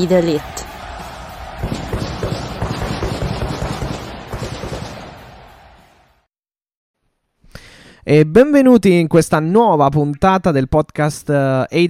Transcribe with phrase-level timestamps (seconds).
[0.00, 0.42] Be the elite.
[8.02, 11.34] E benvenuti in questa nuova puntata del podcast eh,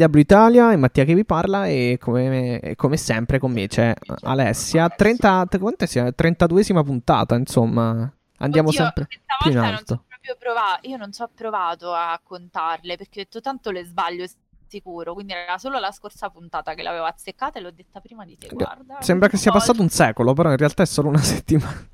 [0.03, 0.73] AW Italia.
[0.73, 4.89] È Mattia che vi parla e come, come sempre con me c'è Alessia.
[4.89, 6.07] 30, quant'è sia?
[6.07, 8.13] 32esima puntata, insomma.
[8.39, 9.93] Andiamo Oddio, sempre più in non alto.
[9.93, 13.85] ho proprio provato, io non ci ho provato a contarle perché ho detto tanto le
[13.85, 14.25] sbaglio
[14.71, 18.39] sicuro, quindi era solo la scorsa puntata che l'avevo azzeccata e l'ho detta prima di
[18.39, 19.03] te, guarda.
[19.03, 21.89] Sembra che sia passato un secolo, però in realtà è solo una settimana.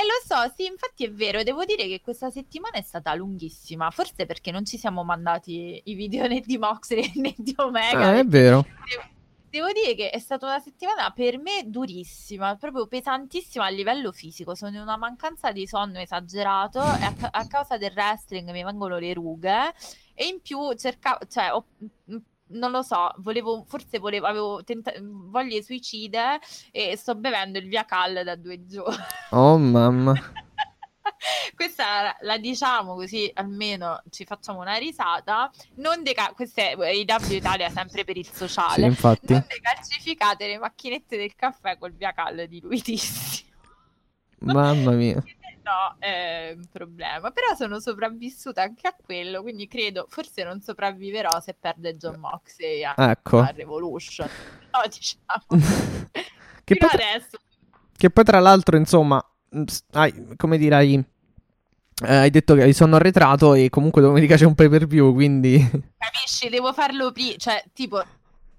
[0.00, 3.90] Eh lo so, sì, infatti è vero, devo dire che questa settimana è stata lunghissima,
[3.90, 8.06] forse perché non ci siamo mandati i video né di Moxley né di Omega.
[8.06, 8.64] Ah, è vero.
[8.88, 9.02] Devo,
[9.50, 14.54] devo dire che è stata una settimana per me durissima, proprio pesantissima a livello fisico.
[14.54, 18.96] Sono in una mancanza di sonno esagerato e a, a causa del wrestling mi vengono
[18.96, 19.74] le rughe.
[20.20, 21.64] E in più cercavo, cioè, ho-
[22.06, 22.18] m-
[22.48, 26.38] non lo so, volevo, forse volevo, avevo tenta- voglie suicide
[26.70, 29.02] e sto bevendo il Via Cal da due giorni.
[29.30, 30.12] Oh mamma.
[31.56, 35.50] Questa la diciamo così almeno ci facciamo una risata.
[35.76, 38.84] Non deca- questa è IW Italia sempre per il Sì, sociale.
[38.84, 39.32] infatti.
[39.32, 43.48] Non decalcificate le macchinette del caffè col via Cal di Luitissimo.
[44.40, 45.22] Mamma mia.
[45.62, 47.30] No, è un problema.
[47.30, 52.82] Però sono sopravvissuta anche a quello, quindi credo, forse non sopravviverò se perde John Moxley
[52.84, 53.38] a, Ecco.
[53.40, 54.28] a Revolution.
[54.72, 55.62] No, diciamo.
[56.70, 57.38] Che poi, tra- adesso.
[57.96, 59.20] che poi tra l'altro, insomma,
[59.92, 64.68] hai- come dirai, eh, hai detto che sono arretrato e comunque domenica c'è un pay
[64.68, 65.58] per view, quindi...
[65.98, 66.48] Capisci?
[66.48, 68.00] Devo farlo prima, cioè, tipo,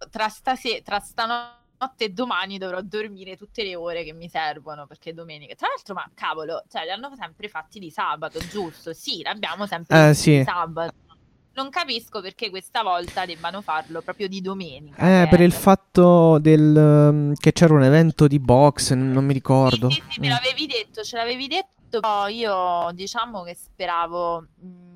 [0.10, 1.60] tra, stase- tra stanotte
[1.98, 5.56] e domani dovrò dormire tutte le ore che mi servono, perché domenica...
[5.56, 8.94] Tra l'altro, ma cavolo, cioè, li hanno sempre fatti di sabato, giusto?
[8.94, 10.38] Sì, l'abbiamo sempre Eh, fatti sì.
[10.38, 10.94] di sabato.
[11.54, 14.96] Non capisco perché questa volta debbano farlo proprio di domenica.
[15.22, 19.34] Eh, che per il fatto del, um, che c'era un evento di box, non mi
[19.34, 19.90] ricordo.
[19.90, 20.30] Sì, sì, sì, me Mm.
[20.30, 22.00] l'avevi detto, ce l'avevi detto.
[22.00, 24.91] Però io diciamo che speravo mh,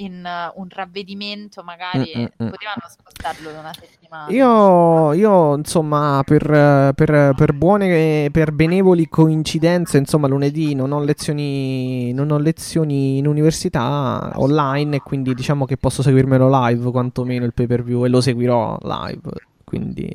[0.00, 2.48] in uh, un ravvedimento, magari Mm, mm, mm.
[2.50, 4.30] potevano spostarlo da una settimana.
[4.30, 12.12] Io, io, insomma, per, per- per buone, per benevoli coincidenze, insomma, lunedì non ho lezioni,
[12.12, 17.52] non ho lezioni in università online e quindi diciamo che posso seguirmelo live, quantomeno il
[17.54, 19.30] pay per view, e lo seguirò live.
[19.64, 20.10] Quindi,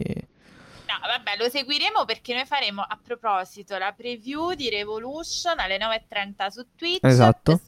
[0.87, 6.47] No, vabbè, lo seguiremo perché noi faremo a proposito la preview di Revolution alle 9.30
[6.47, 7.03] su Twitch.
[7.03, 7.59] Esatto.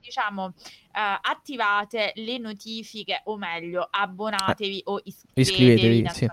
[0.00, 5.98] Diciamo, eh, attivate le notifiche, o meglio, abbonatevi o iscrivetevi.
[6.02, 6.28] iscrivetevi, sì.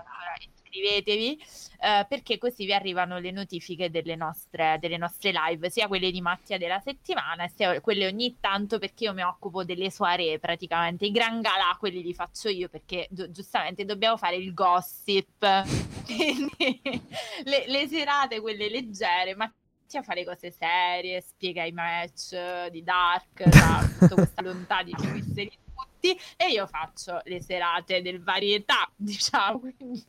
[0.68, 1.42] iscrivetevi,
[1.80, 6.20] eh, perché così vi arrivano le notifiche delle nostre, delle nostre live, sia quelle di
[6.20, 11.06] Mattia della settimana, sia quelle ogni tanto perché io mi occupo delle soirée praticamente.
[11.06, 15.26] I gran galà, quelli li faccio io perché gi- giustamente dobbiamo fare il gossip.
[17.44, 19.36] Le, le serate, quelle leggere,
[19.88, 24.94] Mattia fa le cose serie, spiega i match di Dark, da tutta questa volontà di
[24.94, 30.04] di tutti e io faccio le serate del varietà, diciamo, quindi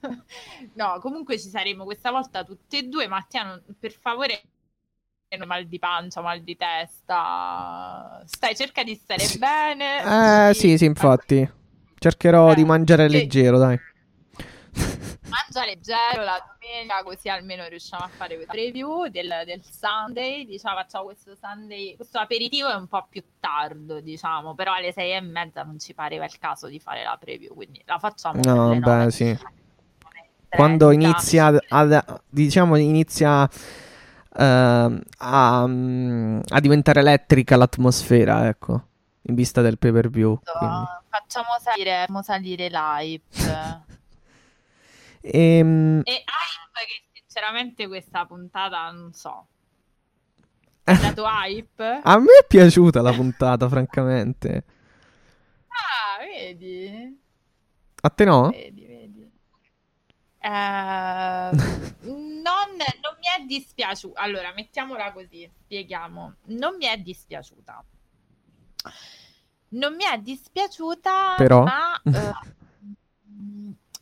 [0.72, 4.40] no, comunque ci saremo questa volta tutte e due, Mattia, per favore
[5.44, 8.22] mal di pancia, mal di testa.
[8.24, 10.48] Stai, cerca di stare bene.
[10.48, 11.46] eh, sì, sì, infatti.
[11.98, 13.78] Cercherò Eh, di mangiare leggero, dai.
[15.28, 20.44] Mangia leggero la domenica, così almeno riusciamo a fare questa preview del, del Sunday.
[20.44, 21.96] Diciamo, facciamo questo Sunday.
[21.96, 25.94] Questo aperitivo è un po' più tardo, diciamo, però alle sei e mezza non ci
[25.94, 28.40] pareva il caso di fare la preview, quindi la facciamo.
[28.42, 29.38] No, beh, sì.
[30.48, 31.06] Quando 30.
[31.06, 33.48] inizia ad, ad- diciamo inizia
[34.36, 38.82] ehm, a, a diventare elettrica l'atmosfera, ecco,
[39.22, 40.38] in vista del pay per view.
[40.58, 40.84] quindi.
[41.08, 43.92] Facciamo salire, facciamo salire l'hype.
[45.26, 49.46] Ehm, E hype che sinceramente questa puntata non so.
[50.84, 52.00] Hai dato hype?
[52.02, 54.64] a me è piaciuta la puntata, francamente.
[55.68, 57.18] Ah, vedi?
[58.02, 58.50] A te no?
[58.50, 59.32] Vedi, vedi.
[60.40, 61.50] Eh,
[62.04, 64.20] non, non mi è dispiaciuta.
[64.20, 66.34] Allora, mettiamola così, spieghiamo.
[66.46, 67.82] Non mi è dispiaciuta.
[69.70, 71.64] non mi è dispiaciuta, Però?
[71.64, 72.32] ma eh,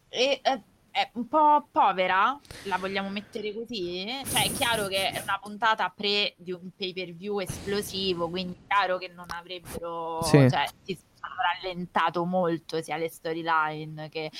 [0.09, 4.07] è, è- è un po' povera, la vogliamo mettere così?
[4.31, 8.53] Cioè, è chiaro che è una puntata pre di un pay per view esplosivo, quindi
[8.55, 10.37] è chiaro che non avrebbero, Sì.
[10.51, 14.31] cioè, si sono rallentato molto sia le storyline che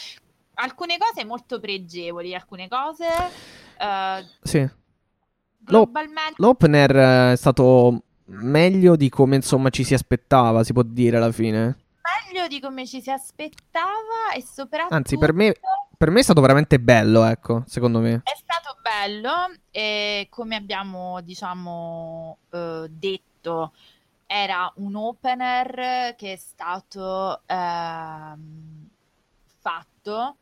[0.55, 3.07] alcune cose molto pregevoli, alcune cose
[3.79, 4.69] eh, Sì.
[5.59, 11.33] globalmente L'opener è stato meglio di come insomma ci si aspettava, si può dire alla
[11.33, 11.79] fine.
[12.31, 15.55] meglio di come ci si aspettava e soprattutto Anzi, per me,
[16.03, 18.23] per me è stato veramente bello, ecco, secondo me.
[18.25, 23.73] è stato bello e come abbiamo diciamo eh, detto
[24.27, 28.89] era un opener che è stato ehm,
[29.61, 30.37] fatto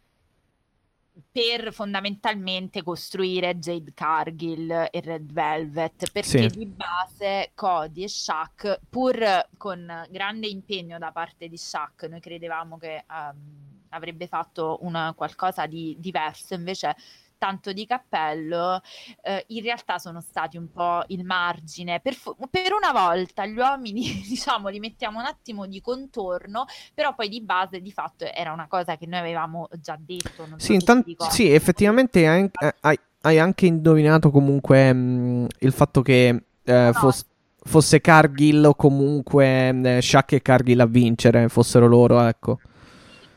[1.31, 6.56] per fondamentalmente costruire Jade Cargill e Red Velvet perché Sì.
[6.56, 12.79] di base Cody e Shaq pur con grande impegno da parte di Shaq noi credevamo
[12.79, 16.97] che ehm, avrebbe fatto una, qualcosa di diverso invece
[17.41, 18.83] tanto di cappello
[19.23, 23.57] eh, in realtà sono stati un po' il margine per, fu- per una volta gli
[23.57, 28.53] uomini diciamo li mettiamo un attimo di contorno però poi di base di fatto era
[28.53, 33.39] una cosa che noi avevamo già detto Sì, intan- sì, effettivamente hai, eh, hai- hai
[33.39, 36.93] anche indovinato comunque mh, il fatto che eh, No.
[36.93, 37.25] fos-
[37.63, 42.59] fosse Cargill o comunque eh, Shaq e Cargill a vincere, fossero loro, ecco.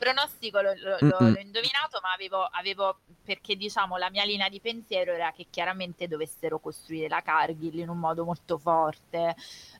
[0.08, 1.32] Il pronostico lo- Mm-mm.
[1.32, 6.06] l'ho indovinato ma avevo, avevo perché diciamo la mia linea di pensiero era che chiaramente
[6.08, 9.34] dovessero costruire la Cargill in un modo molto forte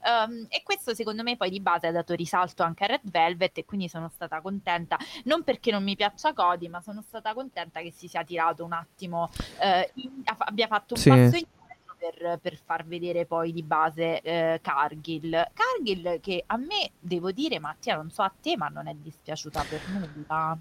[0.06, 3.56] Ehm, e questo secondo me poi di base ha dato risalto anche a Red Velvet
[3.58, 7.80] e quindi sono stata contenta non perché non mi piaccia Cody ma sono stata contenta
[7.80, 9.30] che si sia tirato un attimo
[9.60, 11.08] eh, in- abbia fatto un Sì.
[11.08, 11.63] passo indietro
[12.12, 15.30] per, per far vedere poi di base eh, Cargill.
[15.54, 19.64] Cargill che a me devo dire Mattia non so a te ma non è dispiaciuta
[19.68, 20.58] per nulla.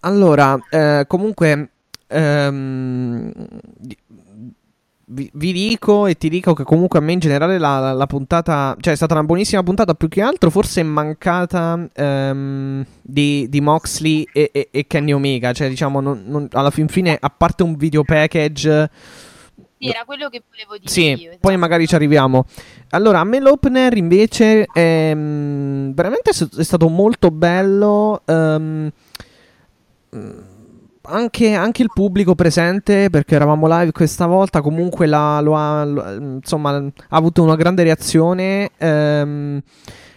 [0.00, 1.70] Allora, eh, comunque,
[2.06, 3.32] ehm,
[5.12, 8.06] vi, vi dico e ti dico che comunque a me in generale la, la- la
[8.06, 13.48] puntata, cioè è stata una buonissima puntata, più che altro forse è mancata ehm, di,
[13.50, 17.28] di Moxley e, e- e Kenny Omega, cioè diciamo non- non- alla fin fine, a
[17.30, 18.90] parte un video package...
[19.82, 21.16] Sì, era quello che volevo dire Sì, io.
[21.16, 21.56] poi esatto.
[21.58, 22.44] magari ci arriviamo.
[22.90, 28.22] Allora, a me l'opener invece ehm, veramente è s- è stato molto bello.
[28.30, 28.88] mm,
[31.02, 36.12] anche, anche il pubblico presente, perché eravamo live questa volta, comunque la- lo ha, lo-
[36.12, 38.70] insomma, ha avuto una grande reazione.
[38.76, 39.60] ehm,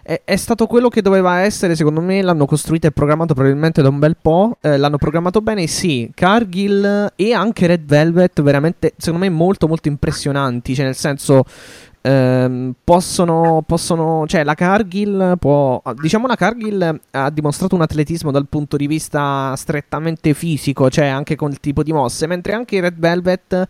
[0.03, 2.21] è, è stato quello che doveva essere, secondo me.
[2.21, 4.57] L'hanno costruito e programmato probabilmente da un bel po'.
[4.61, 6.11] eh, l'hanno programmato bene, sì.
[6.13, 10.75] Cargill e anche Red Velvet, veramente, secondo me, molto, molto impressionanti.
[10.75, 11.45] Cioè, nel senso.
[12.03, 18.47] Ehm, possono, possono, cioè la Cargill può, diciamo la Cargill ha dimostrato un atletismo dal
[18.47, 22.97] punto di vista strettamente fisico, cioè anche con il tipo di mosse, mentre anche Red
[22.97, 23.67] Velvet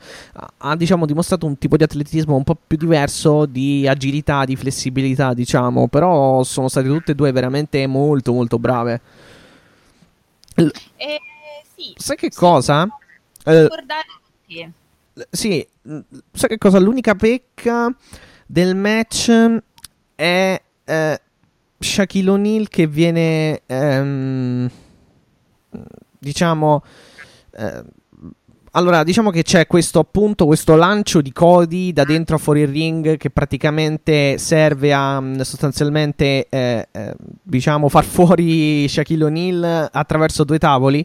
[0.57, 5.33] ha, diciamo dimostrato un tipo di atletismo un po' più diverso di agilità, di flessibilità,
[5.33, 9.01] diciamo, però sono state tutte e due veramente molto molto brave.
[10.55, 11.19] L- Eh,
[11.75, 12.87] sì, sai che sì, cosa?
[13.45, 14.05] Eh, ricordare
[14.47, 14.69] sì.
[15.29, 15.67] sì,
[16.31, 16.79] sai che cosa?
[16.79, 17.93] L'unica pecca
[18.53, 19.31] del match
[20.13, 21.21] è eh,
[21.79, 24.69] Shaquille O'Neal che viene, ehm,
[26.19, 26.83] diciamo,
[27.57, 27.83] eh,
[28.73, 32.67] allora diciamo che c'è questo appunto, questo lancio di Cody da dentro a fuori il
[32.67, 40.43] ring che praticamente serve a mh, sostanzialmente, eh, eh, diciamo, far fuori Shaquille O'Neal attraverso
[40.43, 41.03] due tavoli.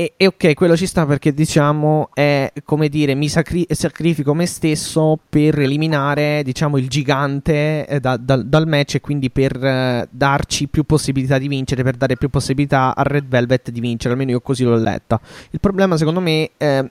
[0.00, 4.46] E, e ok, quello ci sta perché diciamo è come dire, mi sacri- sacrifico me
[4.46, 10.08] stesso per eliminare diciamo il gigante eh, da- dal- dal match e quindi per eh,
[10.10, 14.30] darci più possibilità di vincere, per dare più possibilità a Red Velvet di vincere, almeno
[14.30, 15.20] io così l'ho letta.
[15.50, 16.90] Il problema secondo me eh,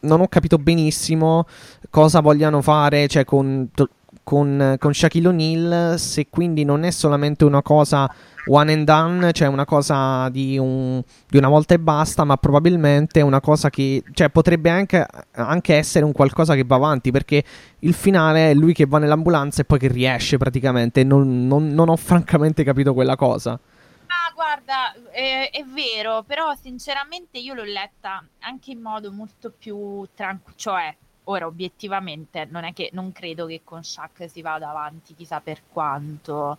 [0.00, 1.44] non ho capito benissimo
[1.90, 3.68] cosa vogliano fare, cioè con,
[4.26, 8.12] con, con Shaquille O'Neal, se quindi non è solamente una cosa
[8.46, 13.20] one and done, cioè una cosa di, un, di una volta e basta, ma probabilmente
[13.20, 17.44] una cosa che cioè, potrebbe anche, anche essere un qualcosa che va avanti, perché
[17.78, 21.04] il finale è lui che va nell'ambulanza e poi che riesce praticamente.
[21.04, 23.52] Non, non- non ho francamente capito quella cosa.
[23.52, 30.04] Ma guarda, eh, è vero, però sinceramente io l'ho letta anche in modo molto più
[30.16, 30.96] tranquillo, cioè
[31.28, 35.62] ora obiettivamente non è che non credo che con Shaq si vada avanti chissà per
[35.68, 36.58] quanto.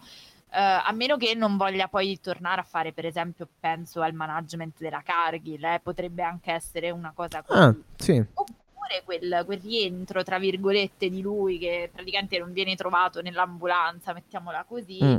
[0.50, 4.80] Eh, a meno che non voglia poi tornare a fare, per esempio, penso al management
[4.80, 7.60] della Cargill, eh, potrebbe anche essere una cosa così.
[7.60, 8.24] Ah, sì.
[8.34, 14.64] Oppure quel, quel rientro, tra virgolette, di lui che praticamente non viene trovato nell'ambulanza, mettiamola
[14.68, 15.04] così.
[15.04, 15.16] Mm.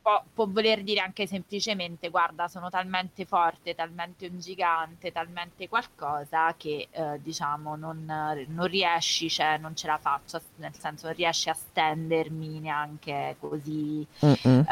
[0.00, 6.54] Può, può, voler dire anche semplicemente guarda sono talmente forte, talmente un gigante, talmente qualcosa
[6.56, 11.48] che eh, diciamo non, non, riesci, cioè non ce la faccio, nel senso non riesci
[11.48, 14.06] a stendermi neanche così.
[14.20, 14.64] Uh,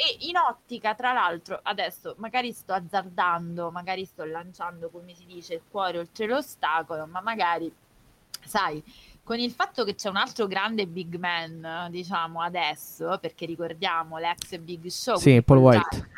[0.00, 5.54] e in ottica, tra l'altro, adesso magari sto azzardando, magari sto lanciando, come si dice,
[5.54, 7.72] il cuore oltre l'ostacolo, ma magari,
[8.44, 8.80] sai,
[9.28, 14.56] con il fatto che c'è un altro grande big man, diciamo adesso, perché ricordiamo l'ex
[14.56, 16.08] Big Show, sì, Paul White,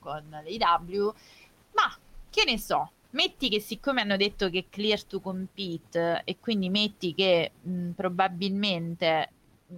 [0.00, 1.14] con l'AW,
[1.72, 1.96] ma
[2.28, 7.14] che ne so, metti che siccome hanno detto che clear to compete e quindi metti
[7.14, 9.32] che mh, probabilmente
[9.66, 9.76] mh,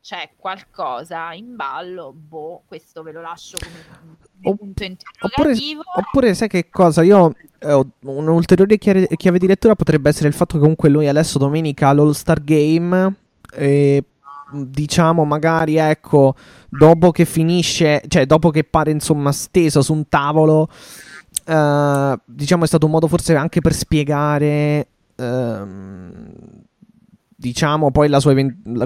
[0.00, 5.80] c'è qualcosa in ballo, boh, questo ve lo lascio come punto interrogativo.
[5.80, 7.02] Oppure, oppure, sai che cosa?
[7.02, 11.38] Io eh, un'ulteriore chiave, chiave, di lettura potrebbe essere il fatto che comunque lui adesso
[11.38, 13.14] domenica all'All Star Game
[13.52, 14.04] e
[14.52, 16.34] diciamo magari ecco
[16.68, 20.68] dopo che finisce cioè dopo che pare insomma steso su un tavolo
[21.46, 26.32] eh, diciamo è stato un modo forse anche per spiegare ehm,
[27.40, 28.34] diciamo poi la sua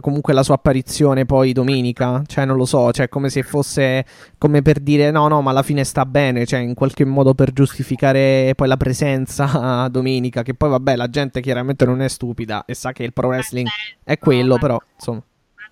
[0.01, 4.07] comunque la sua apparizione poi domenica cioè non lo so cioè come se fosse
[4.39, 7.53] come per dire no no ma alla fine sta bene cioè in qualche modo per
[7.53, 12.75] giustificare poi la presenza domenica che poi vabbè la gente chiaramente non è stupida e
[12.75, 13.67] sa che il pro wrestling
[14.05, 15.21] è quello però insomma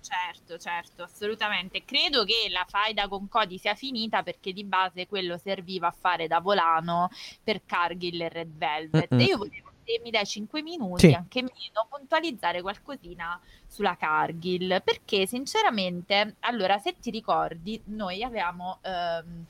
[0.03, 1.83] certo, certo, assolutamente.
[1.85, 6.27] Credo che la faida con Cody sia finita perché di base quello serviva a fare
[6.27, 7.09] da volano
[7.41, 9.13] per Cargill e Red Velvet.
[9.13, 9.21] Mm-mm.
[9.21, 11.13] E io volevo se mi dai 5 minuti, sì.
[11.13, 19.45] anche meno, puntualizzare qualcosina sulla Cargill, perché sinceramente, allora, se ti ricordi, noi avevamo ehm,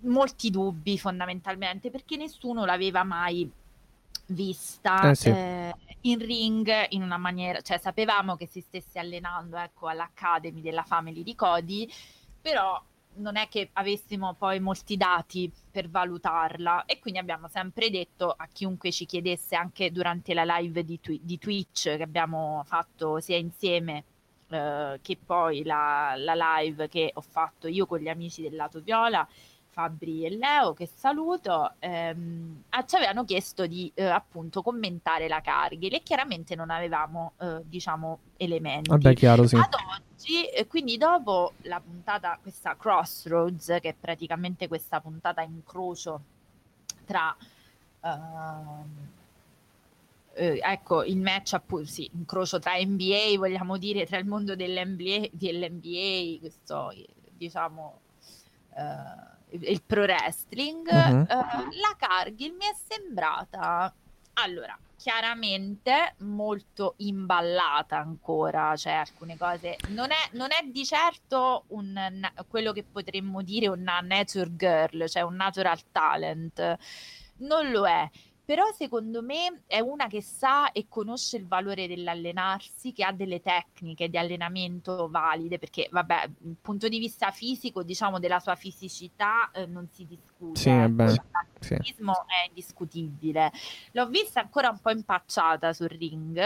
[0.00, 3.50] molti dubbi fondamentalmente, perché nessuno l'aveva mai
[4.26, 5.28] vista eh sì.
[5.28, 10.82] eh, in ring in una maniera, cioè sapevamo che si stesse allenando ecco, all'Academy della
[10.82, 11.90] Family di Cody,
[12.40, 12.82] però
[13.16, 16.84] non è che avessimo poi molti dati per valutarla.
[16.86, 21.20] E quindi abbiamo sempre detto a chiunque ci chiedesse anche durante la live di, twi-
[21.22, 24.04] di Twitch che abbiamo fatto sia insieme
[24.48, 28.80] eh, che poi la, la, live che ho fatto io con gli amici del lato
[28.80, 29.26] viola
[29.74, 35.40] Fabri e Leo, che saluto, ehm, ah, ci avevano chiesto di eh, appunto commentare la
[35.40, 38.88] Cargill e chiaramente non avevamo, eh, diciamo, elementi.
[38.88, 39.56] Vabbè, chiaro, sì.
[39.56, 46.20] Ad oggi, eh, quindi dopo la puntata, questa Crossroads, che è praticamente questa puntata incrocio
[47.04, 47.36] tra...
[48.00, 49.12] Uh,
[50.36, 55.28] eh, ecco il match appunto sì, incrocio tra NBA vogliamo dire tra il mondo dell'NBA,
[55.30, 56.92] dell'NBA questo
[57.36, 58.00] diciamo
[58.70, 61.20] uh, il pro wrestling, uh-huh.
[61.20, 63.92] uh, la Cargill mi è sembrata
[64.34, 71.94] allora chiaramente molto imballata ancora, cioè alcune cose non è, non è di certo un,
[72.48, 76.78] quello che potremmo dire una nature girl, cioè un natural talent,
[77.38, 78.08] non lo è
[78.44, 83.40] però secondo me è una che sa e conosce il valore dell'allenarsi, che ha delle
[83.40, 89.50] tecniche di allenamento valide, perché vabbè, dal punto di vista fisico, diciamo della sua fisicità
[89.52, 90.60] eh, non si discute.
[90.60, 91.22] Sì, vabbè, il
[91.60, 91.74] sì.
[91.74, 93.50] è indiscutibile.
[93.92, 96.38] L'ho vista ancora un po' impacciata sul ring,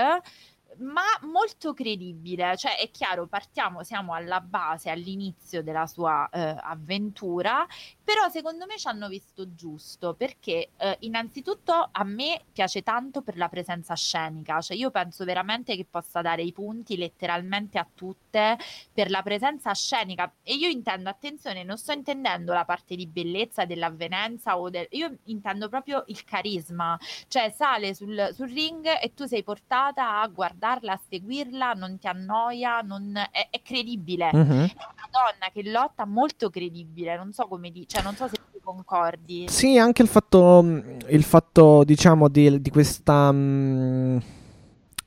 [0.79, 7.67] ma molto credibile, cioè è chiaro, partiamo, siamo alla base, all'inizio della sua eh, avventura,
[8.03, 13.37] però secondo me ci hanno visto giusto, perché eh, innanzitutto a me piace tanto per
[13.37, 18.57] la presenza scenica, cioè io penso veramente che possa dare i punti letteralmente a tutte
[18.93, 23.65] per la presenza scenica e io intendo, attenzione, non sto intendendo la parte di bellezza
[23.65, 24.87] dell'avvenenza o del...
[24.91, 30.27] io intendo proprio il carisma, cioè sale sul, sul ring e tu sei portata a
[30.29, 33.17] guardare guardarla, a seguirla, non ti annoia, non...
[33.17, 34.31] È, è, credibile.
[34.33, 34.41] Uh-huh.
[34.41, 38.37] È una donna che lotta molto credibile, non so come dire, cioè non so se
[38.53, 39.47] tu concordi.
[39.49, 43.29] Sì, anche il fatto, il fatto diciamo, di, di questa...
[43.31, 44.21] Um,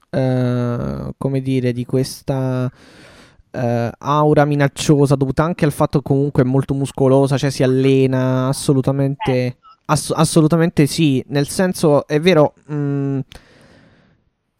[0.09, 2.71] uh, come dire, di questa...
[3.53, 8.47] Uh, aura minacciosa dovuta anche al fatto che comunque è molto muscolosa, cioè si allena
[8.47, 9.57] assolutamente, certo.
[9.87, 13.19] ass- assolutamente sì, nel senso è vero, mh, mm,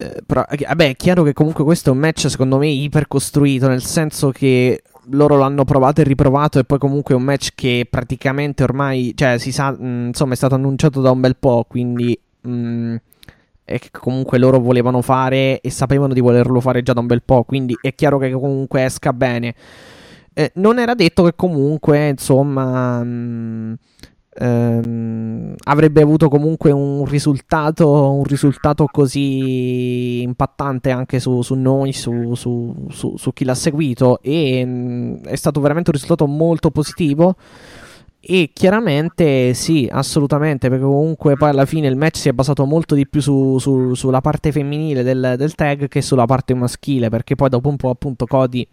[0.01, 3.67] eh, però, eh, vabbè, è chiaro che comunque questo è un match secondo me ipercostruito,
[3.67, 7.88] nel senso che loro l'hanno provato e riprovato e poi comunque è un match che
[7.89, 11.65] praticamente ormai, cioè si sa, mh, mm, insomma è stato annunciato da un bel po',
[11.67, 12.96] quindi mh, mm,
[13.63, 17.22] è che comunque loro volevano fare e sapevano di volerlo fare già da un bel
[17.24, 19.53] po', quindi è chiaro che comunque esca bene.
[20.34, 23.03] Eh, non era detto che comunque, insomma...
[23.03, 23.77] Mh,
[24.34, 32.34] ehm, avrebbe avuto comunque un risultato, un risultato così impattante anche su, su noi, su,
[32.36, 37.36] su, su, chi l'ha seguito e mh, mm, è stato veramente un risultato molto positivo.
[38.24, 42.94] E chiaramente sì, assolutamente, perché comunque poi alla fine il match si è basato molto
[42.94, 47.34] di più su, su, sulla parte femminile del, del, tag che sulla parte maschile, perché
[47.34, 48.68] poi dopo un po' appunto Cody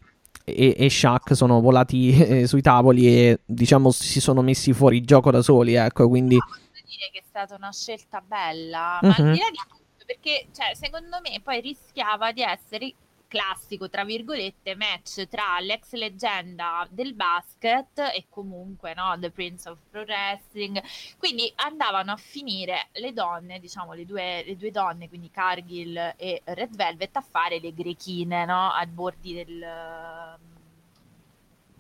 [0.55, 5.31] e, e Shaq sono volati eh, sui tavoli e diciamo si sono messi fuori gioco
[5.31, 6.37] da soli, ecco, quindi...
[6.37, 9.25] No, posso dire che è stata una scelta bella, ma uh-huh.
[9.27, 12.95] al di là di tutto, perché cioè, secondo me poi rischiava di essere
[13.29, 19.79] classico, tra virgolette, match tra l'ex leggenda del basket e comunque no, The Prince of
[19.91, 20.83] Pro Wrestling.
[21.19, 26.41] Quindi andavano a finire le donne, diciamo le due, le due donne, quindi Cargill e
[26.45, 29.63] Red Velvet, a fare le grechine no, ai bordi del...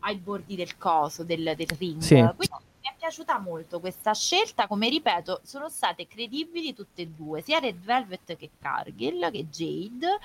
[0.00, 2.00] ai bordi del coso, del, del ring.
[2.00, 2.14] Sì.
[2.14, 7.42] Quindi mi è piaciuta molto questa scelta, come ripeto, sono state credibili tutte e due,
[7.42, 10.18] sia Red Velvet che Cargill che Jade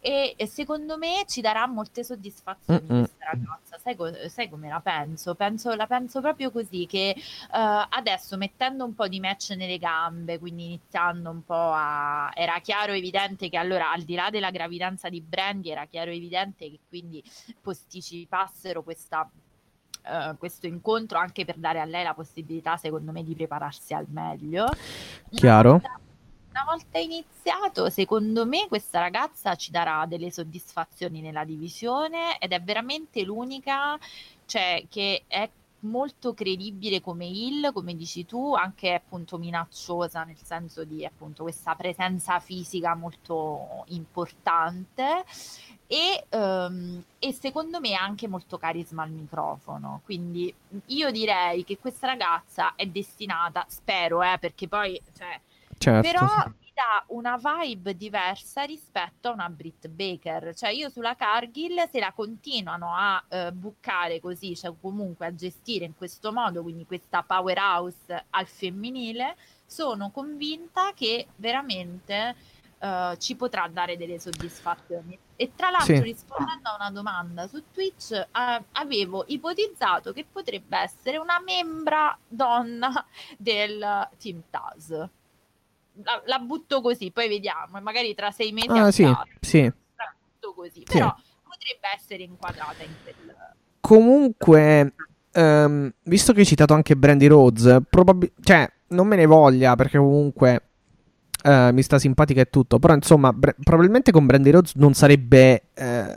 [0.00, 2.98] e, e secondo me ci darà molte soddisfazioni Mm-mm.
[3.04, 5.34] questa ragazza, sai, co- sai, come la penso?
[5.34, 5.74] penso?
[5.74, 10.64] La penso proprio così, che uh, adesso mettendo un po' di match nelle gambe, quindi
[10.64, 12.30] iniziando un po' a...
[12.34, 16.68] era chiaro evidente che allora al di là della gravidanza di Brandy era chiaro evidente
[16.68, 17.22] che quindi
[17.60, 19.28] posticipassero questa
[20.04, 24.06] Uh, questo incontro anche per dare a lei la possibilità, secondo me, di prepararsi al
[24.08, 24.68] meglio.
[25.30, 25.74] Chiaro.
[25.74, 26.00] Una volta,
[26.50, 32.60] una volta iniziato, secondo me, questa ragazza ci darà delle soddisfazioni nella divisione ed è
[32.60, 33.96] veramente l'unica,
[34.44, 35.48] cioè, che è
[35.82, 41.74] molto credibile come Hill, come dici tu, anche appunto minacciosa nel senso di appunto questa
[41.74, 45.24] presenza fisica molto importante
[45.92, 50.00] e, um, e, secondo me anche molto carisma al microfono.
[50.06, 50.52] Quindi
[50.86, 55.38] io direi che questa ragazza è destinata, spero, eh, perché poi, cioè,
[55.76, 60.54] certo, però mi dà una vibe diversa rispetto a una Brit Baker.
[60.54, 65.84] Cioè, io sulla Cargill, se la continuano a uh, buccare così, cioè comunque a gestire
[65.84, 72.34] in questo modo, quindi questa powerhouse al femminile, sono convinta che veramente
[72.82, 75.18] uh, ci potrà dare delle soddisfazioni.
[75.36, 76.02] E tra l'altro, sì.
[76.02, 83.04] rispondendo a una domanda su Twitch, uh, avevo ipotizzato che potrebbe essere una membra donna
[83.38, 84.90] del Team Taz.
[86.02, 89.06] La, la butto così, poi vediamo, magari tra sei mesi ah, sì,
[89.40, 89.62] sì.
[89.62, 90.84] la butto così, sì.
[90.84, 93.36] però potrebbe essere inquadrata in quel...
[93.78, 94.94] Comunque,
[95.34, 99.98] um, visto che hai citato anche Brandy Rhodes, probabil- cioè, non me ne voglia perché
[99.98, 100.68] comunque
[101.44, 102.78] Uh, mi sta simpatica e tutto.
[102.78, 106.14] Però, insomma, bre- probabilmente con Brandy Rhodes non sarebbe uh,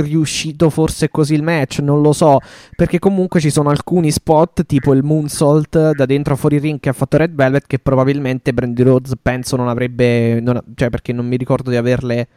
[0.00, 1.80] riuscito forse così il match.
[1.80, 2.38] Non lo so.
[2.74, 6.88] Perché comunque ci sono alcuni spot, tipo il Moonsault da dentro a fuori ring che
[6.88, 7.66] ha fatto Red Velvet.
[7.66, 10.40] Che probabilmente Brandy Rhodes penso non avrebbe.
[10.40, 12.28] Non, cioè, perché non mi ricordo di averle.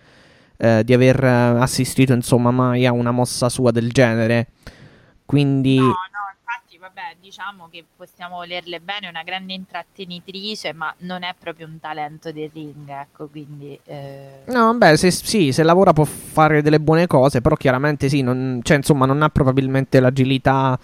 [0.57, 4.47] Uh, di aver assistito, insomma, mai a una mossa sua del genere.
[5.25, 5.77] Quindi.
[5.77, 5.93] No,
[6.85, 11.79] vabbè, diciamo che possiamo volerle bene, è una grande intrattenitrice, ma non è proprio un
[11.79, 13.79] talento del ring, ecco, quindi...
[13.85, 14.43] Eh...
[14.45, 18.59] No, beh, se, sì, se lavora può fare delle buone cose, però chiaramente sì, non,
[18.61, 20.77] cioè, insomma, non ha probabilmente l'agilità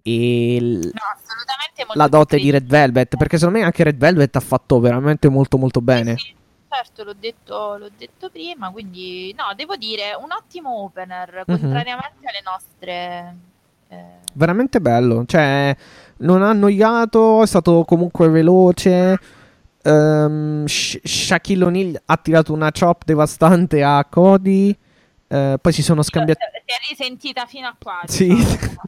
[0.00, 0.90] e l...
[0.92, 5.28] no, la dote di Red Velvet, perché secondo me anche Red Velvet ha fatto veramente
[5.28, 6.16] molto molto bene.
[6.16, 6.42] Sì, sì
[6.74, 11.60] certo, l'ho detto, l'ho detto, prima, quindi no, devo dire un ottimo opener, mm-hmm.
[11.60, 13.36] contrariamente alle nostre.
[14.36, 15.76] Veramente bello, cioè
[16.18, 19.18] non ha annoiato, è stato comunque veloce.
[19.84, 24.76] Um, Sh- Shaquille O'Neal ha tirato una chop devastante a Cody.
[25.28, 26.40] Uh, poi si sono scambiati.
[26.52, 28.00] Si è risentita fino a qua.
[28.06, 28.28] Sì.
[28.34, 28.82] Diciamo.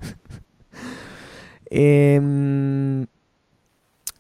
[1.62, 3.06] e, um,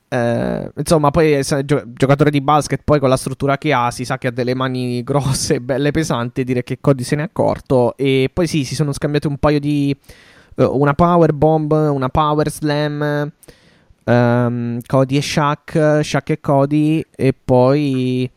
[0.08, 4.04] eh, insomma, poi è gio- giocatore di basket, poi con la struttura che ha, si
[4.04, 6.44] sa che ha delle mani grosse, belle pesanti.
[6.44, 7.96] Direi che Cody se n'è accorto.
[7.96, 12.50] E poi sì, si sono scambiati un paio di eh, una power bomb, una power
[12.50, 13.30] slam,
[14.04, 18.30] um, Cody e Shaq, Shaq e Cody e poi...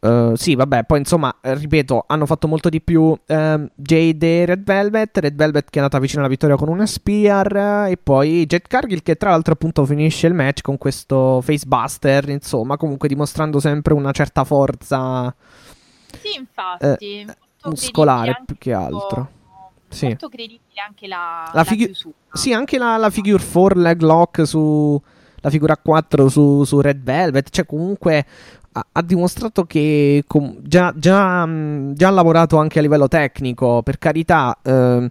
[0.00, 4.62] Uh, sì, vabbè, poi insomma, ripeto, hanno fatto molto di più um, Jade e Red
[4.62, 5.18] Velvet.
[5.18, 7.86] Red Velvet che è andata vicino alla vittoria con una Spear.
[7.88, 12.28] E poi Jet Cargill che tra l'altro appunto finisce il match con questo facebuster.
[12.28, 15.34] Insomma, comunque dimostrando sempre una certa forza.
[16.20, 16.84] Sì, infatti.
[16.84, 17.26] Eh,
[17.64, 19.30] muscolare più che altro
[19.88, 20.06] sì.
[20.06, 24.46] molto credibile anche la, la, figu- la Sì, anche la, la figure 4 leg lock
[24.46, 25.00] su
[25.40, 28.24] la figura 4 su, su Red Velvet, cioè comunque
[28.72, 31.48] ha, ha dimostrato che com- già, già,
[31.92, 34.58] già, ha lavorato anche a livello tecnico, per carità.
[34.62, 35.10] Eh,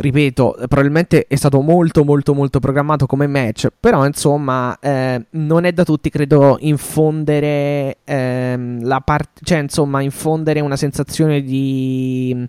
[0.00, 5.72] ripeto, probabilmente è stato molto molto molto programmato come match, però insomma eh, non è
[5.72, 12.46] da tutti credo infondere ehm, la parte, cioè insomma infondere una sensazione di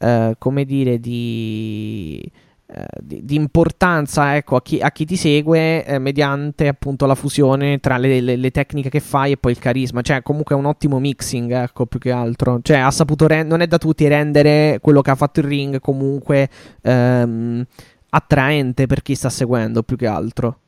[0.00, 2.30] eh, come dire di
[2.72, 7.16] eh, di, di, importanza ecco, a, chi, a chi ti segue eh, mediante appunto la
[7.16, 10.02] fusione tra le, le, le, tecniche che fai e poi il carisma.
[10.02, 12.60] Cioè, comunque è un ottimo mixing, ecco, più che altro.
[12.62, 15.80] Cioè, ha saputo rend- non è da tutti rendere quello che ha fatto il ring
[15.80, 16.48] comunque
[16.82, 17.66] ehm,
[18.10, 20.60] attraente per chi sta seguendo, più che altro.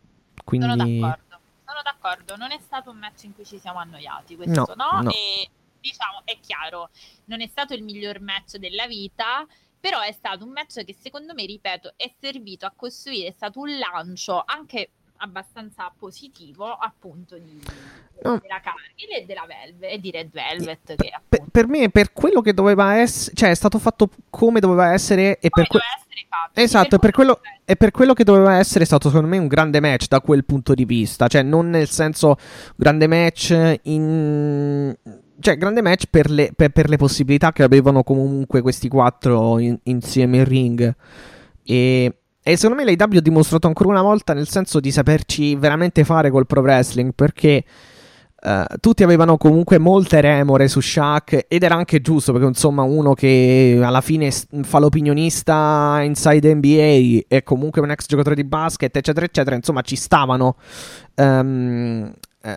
[0.43, 0.67] Quindi...
[0.67, 1.39] Sono d'accordo.
[1.65, 2.37] Sono d'accordo.
[2.37, 4.93] Non è stato un match in cui ci siamo annoiati, questo no.
[4.93, 5.03] no?
[5.03, 5.11] no.
[5.11, 5.49] E
[5.83, 6.89] diciamo, è chiaro,
[7.27, 9.47] non è stato il miglior match della vita
[9.83, 13.59] però è stato un match che secondo me, ripeto, è servito a costruire, è stato
[13.59, 14.91] un lancio anche
[15.23, 17.61] abbastanza positivo appunto di,
[18.23, 18.39] no.
[18.39, 22.41] della Cargill e della Velvet e di Red Velvet che, per, per, me per quello
[22.41, 26.27] che doveva essere cioè è stato fatto come doveva essere e come per que- essere
[26.29, 29.39] fatto, esatto per, per quello, e per quello che doveva essere è stato secondo me
[29.39, 32.37] un grande match da quel punto di vista cioè non nel senso
[32.75, 34.93] grande match in
[35.39, 39.79] cioè, grande match per le, per, per le, possibilità che avevano comunque questi quattro in,
[39.85, 40.95] insieme in ring.
[41.65, 46.05] E, e secondo me l'AW ha dimostrato ancora una volta nel senso di saperci veramente
[46.05, 47.65] fare col pro wrestling perché.
[48.45, 53.15] Uh, tutti avevano comunque molte remore su Shaq ed era anche giusto perché insomma uno
[53.15, 59.27] che alla fine fa l'opinionista inside NBA e comunque un ex giocatore di basket eccetera
[59.27, 60.57] eccetera insomma ci stavano
[61.15, 62.51] um, uh,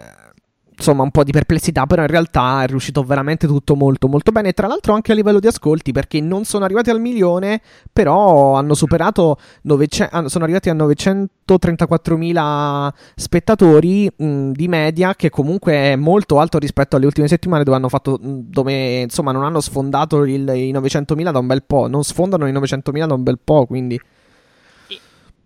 [0.78, 4.54] insomma un po' di perplessità, però in realtà è riuscito veramente tutto molto molto bene.
[4.54, 7.62] Tra l'altro anche a livello di ascolti, perché non sono arrivati al milione,
[7.92, 15.96] però hanno superato 900, sono arrivati a 934.000 spettatori mh, di media, che comunque è
[15.96, 20.48] molto alto rispetto alle ultime settimane dove hanno fatto dove insomma non hanno sfondato il,
[20.50, 24.00] i 900.000 da un bel po', non sfondano i 900.000 da un bel po', quindi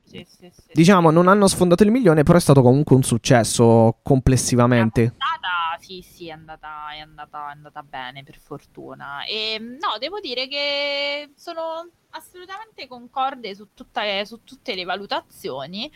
[0.10, 4.00] sì, sì, sì, diciamo, non hanno sfondato il milione, però è stato comunque un successo
[4.02, 5.10] complessivamente.
[5.10, 9.24] Puntata, sì, sì, è andata, è, andata, è andata bene, per fortuna.
[9.26, 15.92] E no, devo dire che sono assolutamente concorde su, tutta, su tutte le valutazioni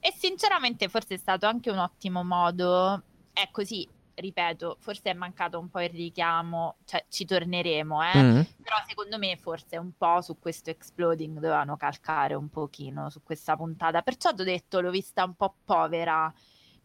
[0.00, 3.02] e sinceramente forse è stato anche un ottimo modo,
[3.32, 3.86] è così,
[4.18, 8.22] ripeto, forse è mancato un po' il richiamo, cioè ci torneremo, eh?
[8.22, 8.40] mm.
[8.62, 13.56] però secondo me forse un po' su questo exploding dovevano calcare un pochino su questa
[13.56, 16.32] puntata, perciò ho detto l'ho vista un po' povera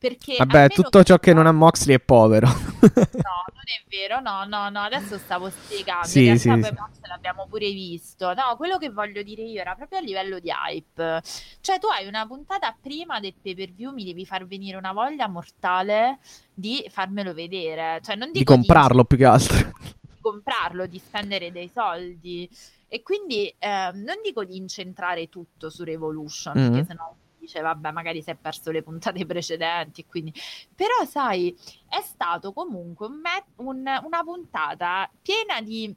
[0.04, 2.48] perché Vabbè, tutto ciò che non ha Moxley è povero.
[2.48, 6.88] no, non è vero, no, no, no, adesso stavo spiegando, sì, in realtà sì, poi
[6.91, 7.08] sì.
[7.08, 8.34] l'abbiamo pure visto.
[8.34, 11.22] No, quello che voglio dire io era proprio a livello di hype.
[11.62, 16.19] Cioè, tu hai una puntata prima del pay-per-view, mi devi far venire una voglia mortale
[16.54, 18.00] di farmelo vedere.
[18.04, 19.08] Cioè, non dico di comprarlo di...
[19.08, 19.58] più che altro.
[19.58, 22.50] Di comprarlo, di spendere dei soldi.
[22.88, 26.72] E quindi eh, non dico di incentrare tutto su Revolution, mm-hmm.
[26.72, 30.34] perché sennò dice vabbè magari si è perso le puntate precedenti quindi
[30.74, 31.54] però sai
[31.89, 35.94] è stato comunque un met- un, una puntata piena di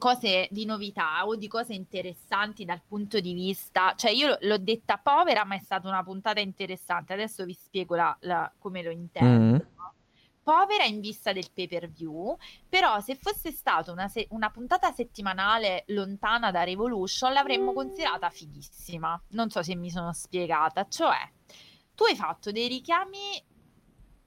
[0.00, 4.98] cose di novità o di cose interessanti dal punto di vista, cioè io l'ho detta
[4.98, 7.12] povera, ma è stata una puntata interessante.
[7.12, 9.66] Adesso vi spiego la, la, come lo intendo.
[9.66, 9.78] Mm
[10.42, 12.36] povera in vista del pay per view,
[12.68, 19.22] però se fosse stata una, se- una, puntata settimanale lontana da Revolution l'avremmo considerata fighissima.
[19.28, 21.18] Non so se mi sono spiegata, cioè
[21.94, 23.44] tu hai fatto dei richiami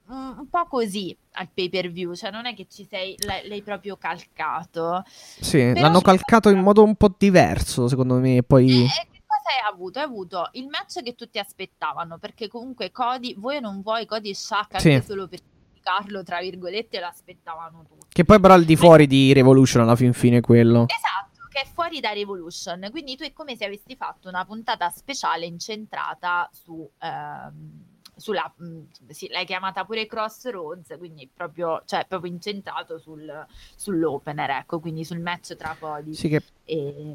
[0.06, 3.96] un po' così al pay per view, cioè non è che ci sei, l'hai, proprio
[3.96, 5.02] calcato.
[5.06, 8.42] Sì, Però l'hanno calcato in modo un po' diverso, secondo me.
[8.42, 8.82] Poi.
[8.82, 9.98] Eh, cosa hai avuto?
[9.98, 14.34] Hai avuto il match che tutti aspettavano, perché comunque Cody, voi non vuoi Cody e
[14.34, 15.06] Shaq anche sì.
[15.06, 15.52] solo perché
[15.84, 18.06] giustificarlo, tra virgolette, l'aspettavano tutti.
[18.08, 20.86] Che poi però al di fuori di Revolution alla fin fine quello.
[20.88, 22.88] Esatto, che è fuori da Revolution.
[22.90, 26.88] Quindi tu è come se avessi fatto una puntata speciale incentrata su...
[27.00, 34.50] Ehm, sulla, mh, sì, l'hai chiamata pure Crossroads, quindi proprio, cioè, proprio incentrato sul, sull'opener,
[34.50, 36.42] ecco, quindi sul match tra Cody sì, che...
[36.64, 37.14] e...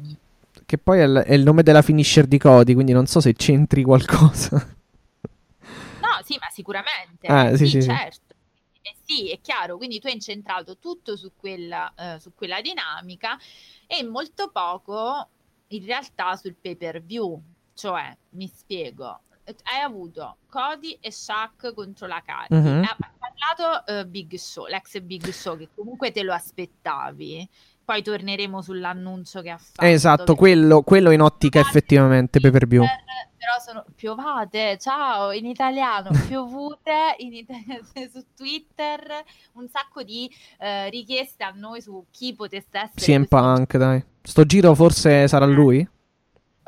[0.66, 3.32] Che poi è il, è il, nome della finisher di Cody, quindi non so se
[3.34, 4.56] c'entri qualcosa.
[4.58, 7.26] No, sì, ma sicuramente.
[7.28, 8.34] Ah, sì, sì, sì, certo.
[8.82, 13.38] Eh sì, è chiaro, quindi tu hai incentrato tutto su quella, eh, su quella dinamica
[13.86, 15.28] e molto poco
[15.68, 17.40] in realtà sul pay per view.
[17.74, 19.20] Cioè, mi spiego,
[19.64, 22.54] hai avuto Cody e Shaq contro la Cari.
[22.54, 22.82] Mm-hmm.
[22.82, 27.48] Ha parlato uh, Big Show, l'ex Big Show, che comunque te lo aspettavi.
[27.84, 29.84] Poi torneremo sull'annuncio che ha fatto.
[29.84, 32.84] Esatto, quello, quello, in ottica effettivamente pay per view.
[32.84, 37.50] Però sono piovate, ciao, in italiano, piovute in it-
[38.12, 42.94] su Twitter, un sacco di uh, richieste a noi su chi potesse essere.
[43.00, 44.04] CM Punk, dai.
[44.22, 45.88] Sto giro forse sarà lui?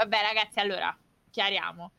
[0.02, 0.96] vabbè ragazzi, allora,
[1.30, 1.90] chiariamo.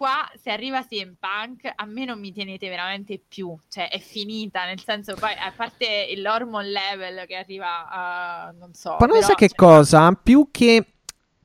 [0.00, 4.64] Qua se arriva CM Punk a me non mi tenete veramente più, cioè è finita,
[4.64, 8.96] nel senso poi a parte l'hormone level che arriva a non so.
[8.98, 10.10] Ma non sai che cioè, cosa?
[10.12, 10.86] Più che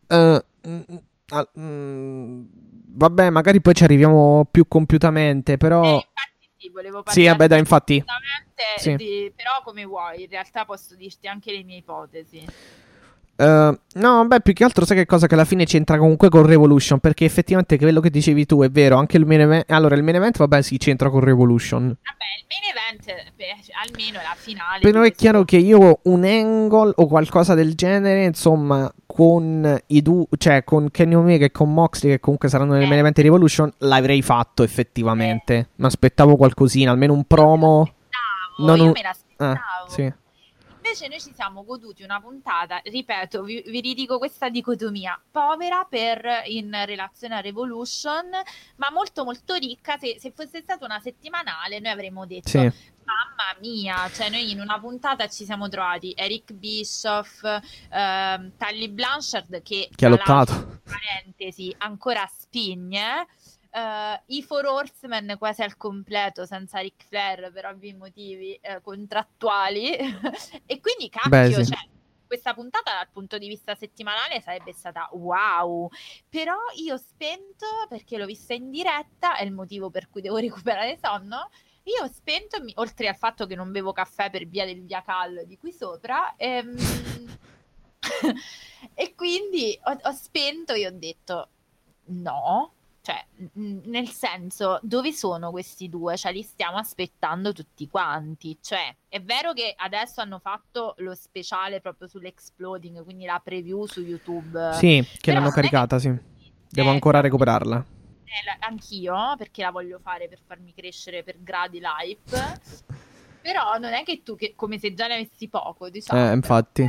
[0.07, 0.85] uh, uh,
[1.27, 2.47] uh,
[2.95, 7.59] vabbè, magari poi ci arriviamo più compiutamente, però eh, infatti sì, volevo Sì, vabbè, dai,
[7.59, 8.01] infatti.
[8.77, 8.95] Sì.
[8.95, 12.47] Di, però come vuoi, in realtà posso dirti anche le mie ipotesi.
[13.37, 16.45] Uh, no, beh, più che altro sai che cosa che alla fine c'entra comunque con
[16.45, 20.03] Revolution, perché effettivamente quello che dicevi tu è vero, anche il main event, allora il
[20.03, 21.81] main event vabbè sì, c'entra con Revolution.
[21.83, 23.45] Vabbè, il main event beh,
[23.85, 24.79] almeno la finale.
[24.79, 30.25] Però è chiaro che io un angle o qualcosa del genere, insomma, con i due,
[30.37, 32.87] cioè con Kenny Omega e con Moxley che comunque saranno nel Eh.
[32.87, 35.55] main event di Revolution, l'avrei fatto effettivamente.
[35.55, 35.67] Eh.
[35.75, 37.81] Mi aspettavo qualcosina, almeno un promo.
[37.81, 39.51] Aspettavo, Non io un- me l'aspettavo.
[39.51, 40.13] Ah, sì.
[40.85, 46.43] Invece noi ci siamo goduti una puntata, ripeto, vi, vi ridico questa dicotomia, povera per
[46.45, 48.29] in relazione a Revolution,
[48.75, 49.97] ma molto molto ricca.
[49.97, 52.59] Se, se fosse stata una settimanale noi avremmo detto, Sì.
[52.59, 57.43] mamma mia, cioè noi in una puntata ci siamo trovati Eric Bischoff,
[57.89, 59.89] ehm, Tully Blanchard che...
[59.93, 60.81] Chi ha lottato?
[60.83, 63.25] parentesi, ancora spigne.
[63.75, 69.93] Eh, I Four Horsemen quasi al completo senza Ric Flair per ovvi motivi eh, contrattuali
[70.65, 71.65] e quindi cacchio, Beh, sì.
[71.65, 71.87] cioè,
[72.25, 75.89] questa puntata dal punto di vista settimanale sarebbe stata wow,
[76.29, 80.37] però io ho spento perché l'ho vista in diretta, è il motivo per cui devo
[80.39, 81.49] recuperare sonno.
[81.87, 85.03] Io ho spento, mi- oltre al fatto che non bevo caffè per via del via
[85.03, 86.75] Cal di qui sopra, ehm,
[88.95, 91.49] e quindi ho, ho spento e ho detto
[92.05, 92.74] no,
[93.05, 96.17] cioè nel senso dove sono questi due?
[96.17, 101.81] Cioè li stiamo aspettando tutti quanti, cioè è vero che adesso hanno fatto lo speciale
[101.81, 104.71] proprio sull'Exploding, quindi la preview su YouTube.
[104.73, 106.07] Sì, che Però l'hanno è che- caricata, sì.
[106.67, 107.77] Devo Eh, ancora recuperarla.
[108.23, 112.59] eh, la- anch'io, perché la voglio fare per farmi crescere per gradi l'hype.
[113.45, 116.31] Però non è che tu, che, come se già ne avessi poco, diciamo.
[116.31, 116.87] Eh, infatti.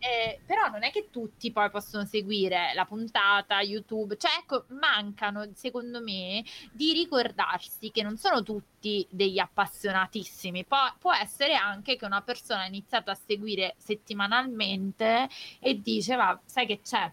[0.00, 5.48] Eh, però non è che tutti poi possono seguire la puntata, YouTube, cioè ecco, mancano
[5.54, 12.04] secondo me di ricordarsi che non sono tutti degli appassionatissimi, Pu- può essere anche che
[12.04, 17.10] una persona ha iniziato a seguire settimanalmente e dice, va, sai che c'è,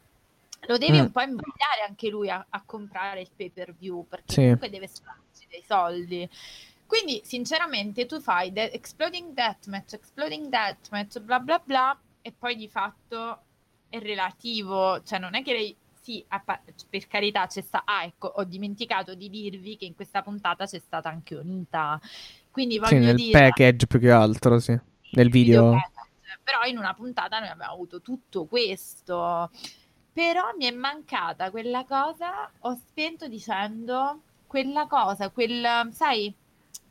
[0.67, 1.01] lo devi Mm.
[1.01, 4.41] un po' invogliare anche lui a, a comprare il pay per view, perché Sì.
[4.41, 6.29] comunque deve spararsi dei soldi.
[6.87, 12.67] Quindi, sinceramente, tu fai de- Exploding Deathmatch, Exploding Deathmatch, bla bla bla, e poi di
[12.67, 13.43] fatto
[13.87, 16.25] è relativo, cioè non è che lei, sì,
[16.89, 20.79] per carità c'è sta, ah ecco, ho dimenticato di dirvi che in questa puntata c'è
[20.79, 22.01] stata anche Onita,
[22.49, 23.39] quindi Sì, voglio nel dire...
[23.39, 24.75] package più che altro, sì.
[25.11, 25.69] Nel video.
[25.69, 29.51] package, Però in una puntata noi abbiamo avuto tutto questo.
[30.11, 36.33] Però mi è mancata quella cosa, ho spento dicendo quella cosa, quel, sai,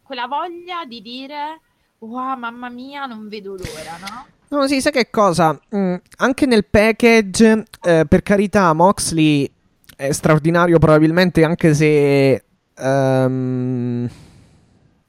[0.01, 1.61] quella voglia di dire
[1.99, 4.27] wow, mamma mia, non vedo l'ora, no?
[4.49, 5.59] No, sì, sai che cosa?
[5.75, 9.51] Mm, anche nel package, eh, per carità, Moxley
[9.97, 12.45] è straordinario probabilmente anche se...
[12.77, 14.09] ehm,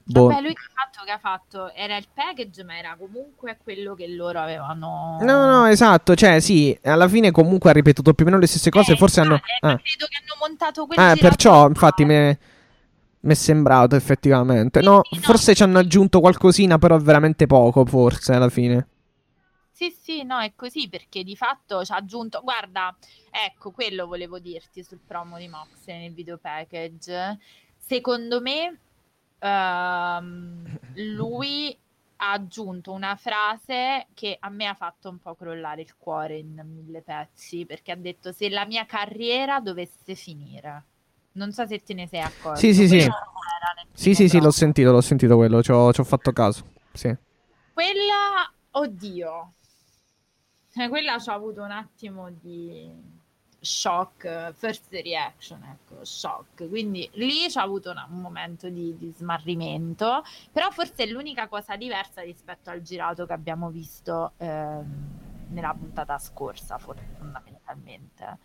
[0.04, 0.28] boh.
[0.28, 3.94] Vabbè, lui che ha fatto che ha fatto era il package, ma era comunque quello
[3.94, 5.18] che loro avevano.
[5.22, 8.72] No, no, esatto, cioè sì, alla fine comunque ha ripetuto più o meno le stesse
[8.72, 9.36] cose, Eh, forse hanno...
[9.36, 9.80] eh, ma ah.
[9.80, 12.38] credo che hanno montato quel Eh, perciò, infatti, mi è,
[13.26, 14.82] mi è sembrato effettivamente.
[14.82, 18.88] No, forse ci hanno aggiunto qualcosina, però veramente poco, forse, alla fine.
[19.72, 22.42] Sì, sì, no, è così perché di fatto ci ha aggiunto.
[22.42, 22.96] Guarda,
[23.30, 27.38] ecco, quello volevo dirti sul promo di Mox nel video package.
[27.76, 28.80] Secondo me,
[29.40, 30.80] ehm,
[31.16, 31.78] lui
[32.18, 36.62] ha aggiunto una frase che a me ha fatto un po' crollare il cuore in
[36.64, 40.86] mille pezzi perché ha detto: Se la mia carriera dovesse finire,
[41.36, 42.60] non so se te ne sei accorto.
[42.60, 43.00] Sì, sì, sì.
[43.94, 46.66] Sì, sì, sì, l'ho sentito, l'ho sentito quello, ci ho, ci ho fatto caso.
[46.92, 47.16] Sì.
[47.74, 49.54] Quella, oddio,
[50.78, 52.92] Eh, quella ci ha avuto un attimo di
[53.62, 56.68] shock, eh, first reaction, ecco, shock.
[56.68, 60.22] Quindi lì ci ha avuto una- un momento di, di smarrimento,
[60.52, 66.18] però forse è l'unica cosa diversa rispetto al girato che abbiamo visto ehm, nella puntata
[66.20, 68.38] scorsa, fondamentalmente.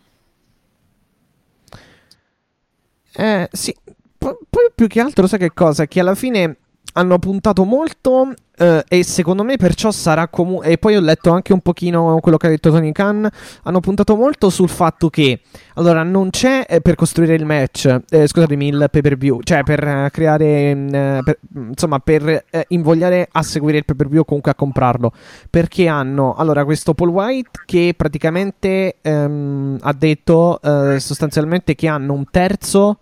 [3.14, 3.74] Eh, sì.
[4.18, 4.34] Poi
[4.74, 5.86] più che altro, sai che cosa?
[5.86, 6.56] Che alla fine
[6.92, 10.68] hanno puntato molto eh, e secondo me perciò sarà comunque...
[10.68, 13.26] E poi ho letto anche un pochino quello che ha detto Tony Khan.
[13.62, 15.40] Hanno puntato molto sul fatto che,
[15.76, 19.62] allora, non c'è eh, per costruire il match, eh, scusatemi, il pay per view, cioè
[19.62, 24.08] per eh, creare, mm, eh, per, insomma, per eh, invogliare a seguire il pay per
[24.08, 25.12] view o comunque a comprarlo.
[25.48, 32.24] Perché hanno, allora, questo Paul White che praticamente ehm, ha detto sostanzialmente che hanno un
[32.30, 32.98] terzo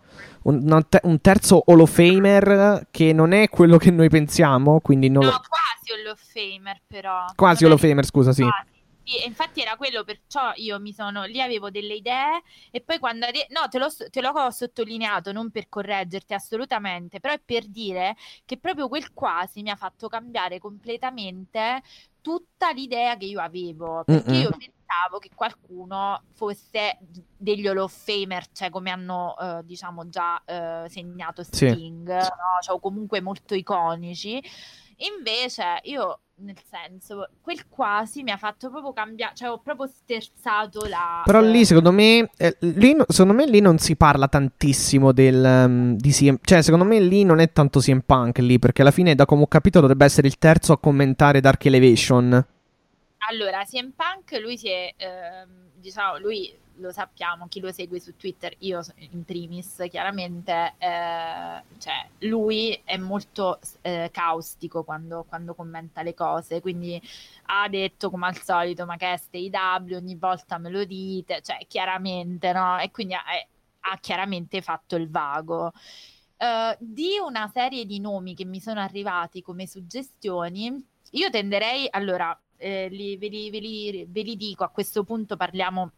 [0.49, 5.25] un, un terzo Hall of Famer che non è quello che noi pensiamo, quindi non
[5.25, 5.41] no, lo...
[5.49, 7.25] quasi Hall of Famer però.
[7.35, 8.43] Quasi Hall of Famer, scusa, sì.
[8.43, 8.77] Quasi.
[9.25, 13.67] Infatti era quello, perciò io mi sono lì avevo delle idee e poi quando no,
[13.71, 18.87] te l'ho, te l'ho sottolineato non per correggerti assolutamente, però è per dire che proprio
[18.87, 21.81] quel quasi mi ha fatto cambiare completamente
[22.21, 24.41] tutta l'idea che io avevo, perché Mm-mm.
[24.43, 26.99] io pensavo che qualcuno fosse
[27.37, 32.29] degli Hall of Famer, cioè come hanno eh, diciamo già eh, segnato Sting, sì.
[32.29, 32.63] no?
[32.63, 34.43] cioè, comunque molto iconici.
[35.17, 40.87] Invece io nel senso, quel quasi mi ha fatto proprio cambiare, cioè ho proprio sterzato
[40.87, 41.23] la...
[41.25, 45.97] Però lì secondo me, eh, lì, secondo me lì non si parla tantissimo del, um,
[45.97, 49.15] di CM, cioè secondo me lì non è tanto CM Punk lì, perché alla fine
[49.15, 52.47] da come ho capito dovrebbe essere il terzo a commentare Dark Elevation.
[53.31, 58.17] Allora, CM Punk lui si è, ehm, diciamo, lui lo sappiamo, chi lo segue su
[58.17, 66.03] Twitter, io in primis, chiaramente, eh, cioè, lui è molto eh, caustico quando, quando, commenta
[66.03, 67.01] le cose, quindi
[67.47, 71.59] ha detto come al solito, ma che è STW, ogni volta me lo dite, cioè,
[71.67, 72.79] chiaramente, no?
[72.79, 73.23] E quindi ha,
[73.81, 75.73] ha chiaramente fatto il vago.
[76.39, 82.39] Uh, di una serie di nomi che mi sono arrivati come suggestioni, io tenderei, allora,
[82.59, 85.93] eh, li, ve, li, ve, li, ve, li, dico, a questo punto parliamo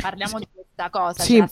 [0.00, 1.22] Parliamo di questa cosa.
[1.22, 1.44] Sì,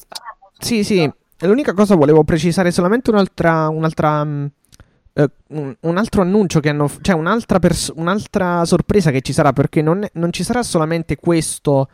[0.59, 1.13] sì, sì.
[1.41, 7.17] L'unica cosa volevo precisare solamente un'altra, un'altra uh, un, un, altro annuncio che hanno, cioè
[7.17, 11.89] un'altra, pers- un'altra sorpresa che ci sarà perché non, non, ci sarà solamente questo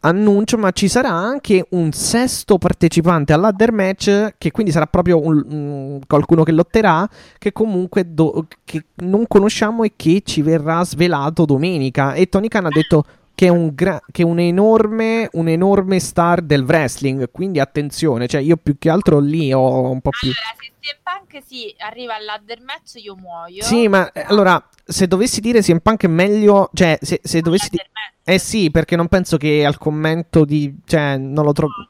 [0.00, 5.42] annuncio, ma ci sarà anche un sesto partecipante all'Adder Match che quindi sarà proprio un,
[5.48, 7.08] un, qualcuno che lotterà
[7.38, 12.66] che comunque do- che non conosciamo e che ci verrà svelato domenica e Tony Khan
[12.66, 13.04] ha detto
[13.36, 17.30] che è un, gra- che è un, enorme, un enorme star del wrestling.
[17.30, 20.30] Quindi attenzione, cioè io più che altro lì ho un po' più.
[20.30, 23.62] Allora, se CM Punk sì, arriva all'ladder match, io muoio.
[23.62, 27.68] Sì, ma eh, allora, se dovessi dire CM Punk è meglio, cioè, se, se dovessi
[27.68, 27.90] dire.
[28.24, 30.74] Eh sì, perché non penso che al commento di.
[30.86, 31.74] cioè, non lo trovo.
[31.76, 31.88] No,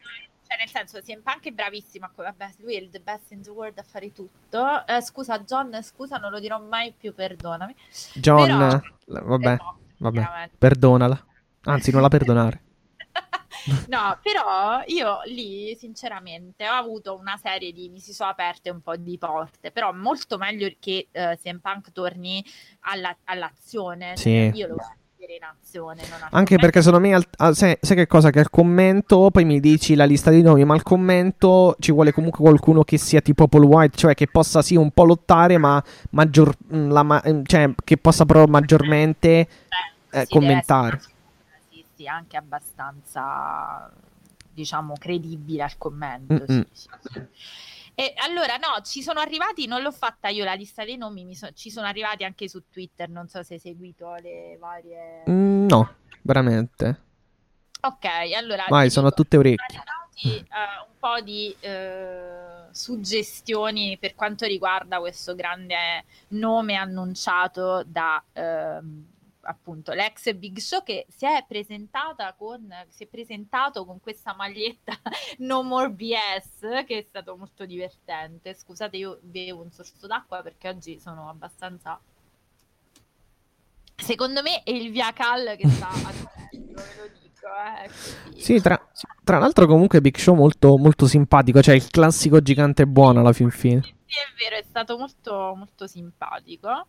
[0.48, 2.10] cioè, nel senso, CM Punk è bravissimo.
[2.12, 4.84] Vabbè, lui è il the best in the world a fare tutto.
[4.84, 7.76] Eh, scusa, John, scusa, non lo dirò mai più, perdonami.
[8.14, 9.56] John, Però, vabbè,
[9.98, 11.24] vabbè, perdonala.
[11.66, 12.60] Anzi, non la perdonare.
[13.88, 18.80] no, però io lì sinceramente ho avuto una serie di mi si sono aperte un
[18.80, 22.44] po' di porte, però molto meglio che uh, CM Punk torni
[22.80, 24.16] alla, all'azione.
[24.16, 24.50] Sì.
[24.54, 24.76] Io lo
[25.28, 26.02] in azione.
[26.30, 28.30] Anche perché secondo me, al, al, sai, sai, che cosa?
[28.30, 32.12] Che al commento, poi mi dici la lista di nomi, ma al commento ci vuole
[32.12, 35.82] comunque qualcuno che sia tipo Paul White, cioè che possa sì un po' lottare, ma
[36.10, 39.48] maggior, la, ma, cioè, che possa però maggiormente
[40.10, 41.00] eh, commentare
[41.96, 43.90] resti anche abbastanza,
[44.52, 46.44] diciamo, credibile al commento.
[46.46, 47.26] Sì, sì, sì.
[47.94, 51.50] E allora, no, ci sono arrivati, non l'ho fatta io la lista dei nomi, so,
[51.52, 55.22] ci sono arrivati anche su Twitter, non so se hai seguito le varie...
[55.30, 57.04] Mm, no, veramente.
[57.80, 58.04] Ok,
[58.36, 58.66] allora...
[58.68, 59.78] Vai, sono dico, tutte orecchie.
[59.78, 68.22] Arrivati, uh, un po' di uh, suggestioni per quanto riguarda questo grande nome annunciato da...
[68.34, 69.14] Uh,
[69.46, 74.92] appunto l'ex Big Show che si è presentata con si è presentato con questa maglietta
[75.38, 78.54] No More BS che è stato molto divertente.
[78.54, 82.00] Scusate, io bevo un sorso d'acqua perché oggi sono abbastanza
[83.96, 86.12] Secondo me è il Via Cal che sta a
[86.52, 87.46] ve lo dico,
[87.82, 88.80] eh, Sì, tra,
[89.24, 93.50] tra, l'altro comunque Big Show molto, molto simpatico, cioè il classico gigante buono alla fin
[93.50, 93.82] fine.
[93.82, 96.86] Sì, è vero, è stato molto, molto simpatico.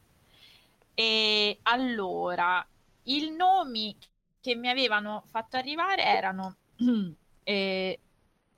[1.00, 2.68] E allora,
[3.04, 3.96] i nomi
[4.42, 6.56] che mi avevano fatto arrivare erano...
[7.44, 8.00] eh,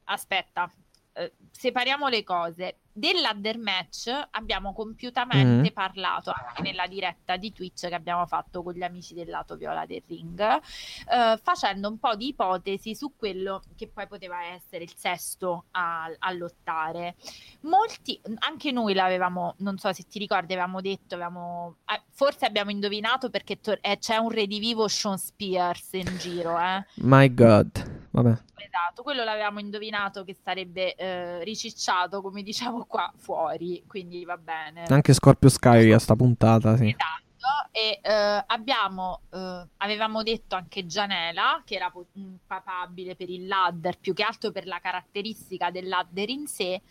[0.06, 0.72] aspetta,
[1.12, 5.74] eh, separiamo le cose dell'Adder Match abbiamo compiutamente mm.
[5.74, 9.86] parlato anche nella diretta di Twitch che abbiamo fatto con gli amici del lato viola
[9.86, 14.94] del ring, eh, facendo un po' di ipotesi su quello che poi poteva essere il
[14.96, 17.16] sesto a, a, lottare.
[17.62, 22.72] Molti, anche noi l'avevamo, non so se ti ricordi, avevamo detto, avevamo, eh, forse abbiamo
[22.72, 26.60] indovinato perché to- eh, c'è un redivivo Sean Spears in giro.
[26.60, 26.86] Eh.
[26.96, 28.30] My God vabbè.
[28.56, 34.86] Esatto, quello l'avevamo indovinato che sarebbe eh, ricicciato, come diciamo qua, fuori, quindi va bene.
[34.88, 36.88] Anche Scorpio Sky a sta puntata, sì.
[36.90, 37.28] Esatto.
[37.72, 42.08] E eh, abbiamo, eh, avevamo detto anche Gianela che era po-
[42.46, 46.82] papabile per il ladder più che altro per la caratteristica del ladder in sé.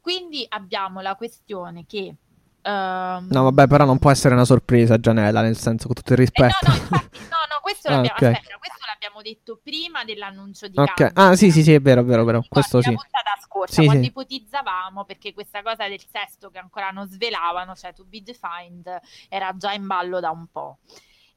[0.00, 2.14] Quindi abbiamo la questione che
[2.62, 3.28] Um...
[3.30, 6.66] No, vabbè, però non può essere una sorpresa, Gianella, nel senso con tutto il rispetto.
[6.66, 8.32] Eh, no, no, infatti, no, no, questo, ah, l'abbiamo, okay.
[8.32, 11.10] aspetta, questo l'abbiamo detto prima dell'annuncio di okay.
[11.14, 12.44] Ah, sì, sì, sì, è vero, è vero, vero.
[12.46, 12.90] questo sì.
[12.90, 14.08] La puntata scorsa, sì, quando sì.
[14.10, 19.56] ipotizzavamo, perché questa cosa del sesto che ancora non svelavano, cioè To Be Defined, era
[19.56, 20.78] già in ballo da un po'.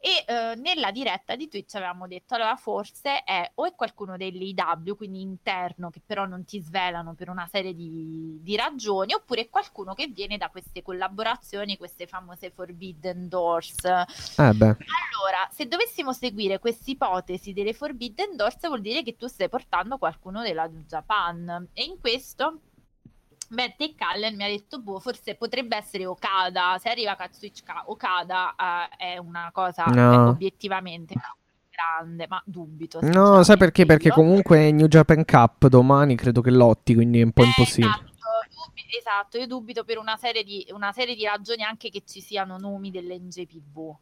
[0.06, 4.98] E eh, nella diretta di Twitch avevamo detto, allora forse è o è qualcuno dell'IW,
[4.98, 9.50] quindi interno, che però non ti svelano per una serie di, di ragioni, oppure è
[9.50, 13.82] qualcuno che viene da queste collaborazioni, queste famose Forbidden Doors.
[13.86, 14.44] Eh
[15.14, 19.98] allora, se dovessimo seguire questa ipotesi delle Forbidden Doors, vuol dire che tu stai portando
[19.98, 21.70] qualcuno della Japan.
[21.72, 22.60] E in questo
[23.54, 28.56] Beh, Tech Allen mi ha detto, boh, forse potrebbe essere Okada, se arriva Katsuichika Okada
[28.58, 30.30] uh, è una cosa no.
[30.30, 31.14] obiettivamente
[31.70, 33.00] grande, ma dubito.
[33.02, 33.86] No, sai perché?
[33.86, 37.92] Perché comunque New Japan Cup domani credo che lotti, quindi è un po' eh, impossibile.
[37.92, 38.12] Esatto,
[38.98, 42.58] esatto, io dubito per una serie, di, una serie di ragioni anche che ci siano
[42.58, 43.96] nomi dell'NJPV.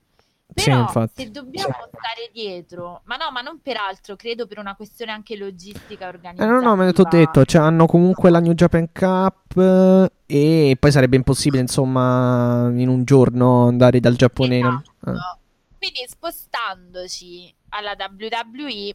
[0.54, 4.76] Però sì, se dobbiamo stare dietro, ma no, ma non per altro, credo per una
[4.76, 6.58] questione anche logistica organizzativa.
[6.58, 10.78] Eh, no, no, me l'ho detto, cioè hanno comunque la New Japan Cup eh, e
[10.78, 14.58] poi sarebbe impossibile, insomma, in un giorno andare dal Giappone.
[14.58, 14.92] Esatto.
[15.06, 15.40] Eh.
[15.78, 18.94] Quindi spostandoci alla WWE,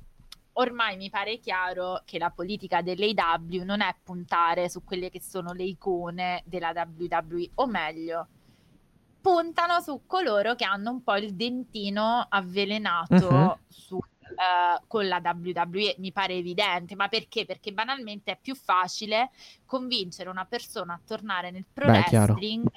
[0.54, 5.52] ormai mi pare chiaro che la politica dell'AW non è puntare su quelle che sono
[5.52, 8.28] le icone della WWE, o meglio,
[9.26, 13.58] puntano su coloro che hanno un po' il dentino avvelenato uh-huh.
[13.66, 17.44] su, uh, con la WWE, mi pare evidente, ma perché?
[17.44, 19.30] Perché banalmente è più facile
[19.64, 22.70] convincere una persona a tornare nel pro Beh, wrestling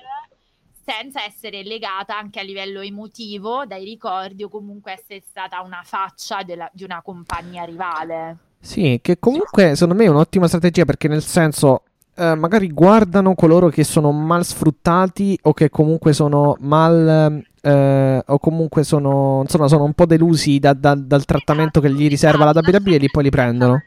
[0.84, 6.42] senza essere legata anche a livello emotivo dai ricordi o comunque essere stata una faccia
[6.42, 8.38] della, di una compagnia rivale.
[8.60, 11.84] Sì, che comunque secondo me è un'ottima strategia perché nel senso
[12.20, 18.40] eh, magari guardano coloro che sono mal sfruttati o che comunque sono mal eh, o
[18.40, 22.52] comunque sono, insomma, sono un po' delusi da, da, dal trattamento che gli riserva la
[22.54, 23.82] WWE e poi li prendono.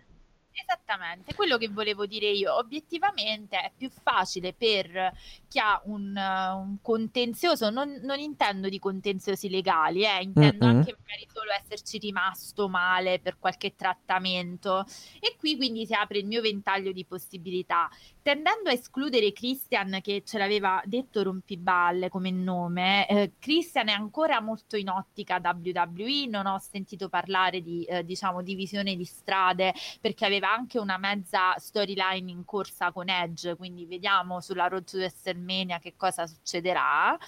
[0.54, 5.12] Esattamente, quello che volevo dire io, obiettivamente è più facile per
[5.48, 10.76] chi ha un, uh, un contenzioso, non, non, intendo di contenziosi legali, eh, intendo mm-hmm.
[10.76, 14.84] anche magari solo esserci rimasto male per qualche trattamento
[15.20, 17.88] e qui quindi si apre il mio ventaglio di possibilità.
[18.22, 24.40] Tendendo a escludere Christian che ce l'aveva detto Rompiballe come nome, eh, Christian è ancora
[24.40, 30.24] molto in ottica WWE, non ho sentito parlare di eh, diciamo divisione di strade perché
[30.24, 35.80] aveva anche una mezza storyline in corsa con Edge, quindi vediamo sulla Road to WrestleMania
[35.80, 37.18] che cosa succederà.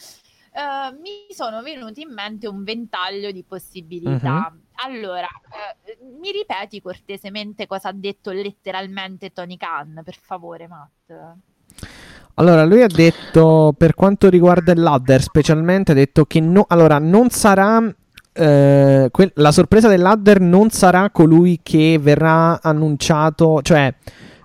[0.55, 4.53] Uh, mi sono venuti in mente un ventaglio di possibilità.
[4.53, 4.61] Uh-huh.
[4.87, 11.11] Allora, uh, mi ripeti cortesemente cosa ha detto letteralmente Tony Khan, per favore, Matt?
[12.35, 16.99] Allora, lui ha detto, per quanto riguarda il ladder specialmente, ha detto che no, allora,
[17.01, 17.93] non sarà
[18.33, 23.93] eh, que- la sorpresa del ladder non sarà colui che verrà annunciato, cioè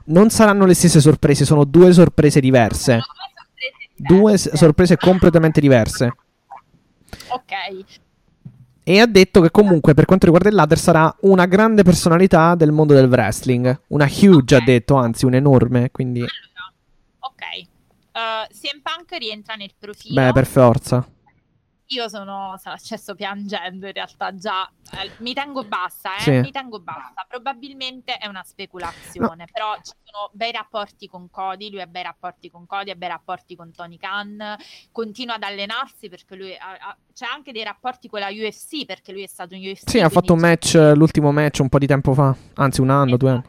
[0.06, 3.00] non saranno le stesse sorprese, sono due sorprese diverse.
[4.00, 6.14] Due sorprese completamente diverse.
[7.28, 7.86] Ok.
[8.84, 12.72] E ha detto che comunque per quanto riguarda il ladder sarà una grande personalità del
[12.72, 13.82] mondo del wrestling.
[13.88, 14.58] Una huge okay.
[14.58, 16.22] ha detto, anzi un'enorme, quindi...
[16.22, 16.28] Ok.
[18.14, 20.16] Uh, CM Punk rientra nel profilo.
[20.16, 21.06] Beh, per forza
[21.90, 26.22] io sono accesso piangendo in realtà già eh, mi tengo bassa eh?
[26.22, 26.32] sì.
[26.32, 29.52] mi tengo bassa probabilmente è una speculazione no.
[29.52, 33.10] però ci sono bei rapporti con Cody lui ha bei rapporti con Cody ha bei
[33.10, 34.56] rapporti con Tony Khan
[34.92, 39.12] continua ad allenarsi perché lui ha, ha, c'è anche dei rapporti con la UFC perché
[39.12, 41.88] lui è stato in UFC sì ha fatto un match l'ultimo match un po' di
[41.88, 43.18] tempo fa anzi un anno esatto.
[43.18, 43.44] due anni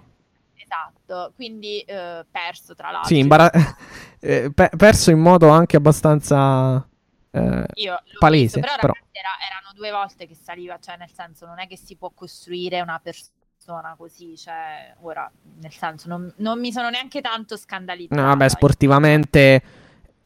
[0.55, 3.51] esatto quindi eh, perso tra l'altro sì imbara-
[4.19, 6.89] eh, pe- perso in modo anche abbastanza
[7.31, 8.61] eh, Io palese.
[8.61, 8.93] Visto, però, però.
[9.13, 12.81] Era, erano due volte che saliva, cioè nel senso non è che si può costruire
[12.81, 18.21] una persona così, cioè ora nel senso non, non mi sono neanche tanto scandalizzata.
[18.21, 19.63] No, vabbè, sportivamente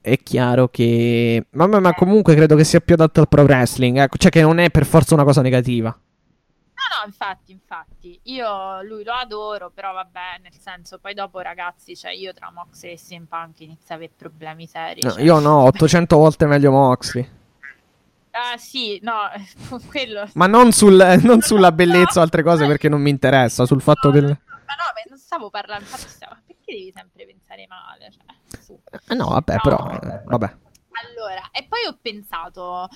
[0.00, 1.46] è chiaro che...
[1.50, 1.94] Vabbè, ma eh.
[1.94, 4.86] comunque credo che sia più adatto al pro wrestling, ecco, cioè che non è per
[4.86, 5.96] forza una cosa negativa
[6.98, 12.12] no, infatti, infatti, io lui lo adoro, però vabbè, nel senso, poi dopo ragazzi, cioè
[12.12, 15.00] io tra Moxley e CM Punk inizio a avere problemi seri.
[15.02, 15.22] No, cioè...
[15.22, 17.28] Io no, 800 volte meglio Moxley.
[18.32, 19.30] Ah sì, no,
[19.88, 20.28] quello...
[20.34, 24.10] Ma non, sul, non sulla bellezza o altre cose perché non mi interessa, sul fatto
[24.10, 24.24] del...
[24.24, 26.36] Ma no, ma non stavo parlando, stavo...
[26.46, 28.10] Perché devi sempre pensare male?
[28.10, 28.80] Cioè, su.
[29.08, 29.60] Eh, no, vabbè, No.
[29.62, 29.90] però...
[30.00, 30.56] eh, vabbè.
[31.06, 32.88] Allora, e poi ho pensato a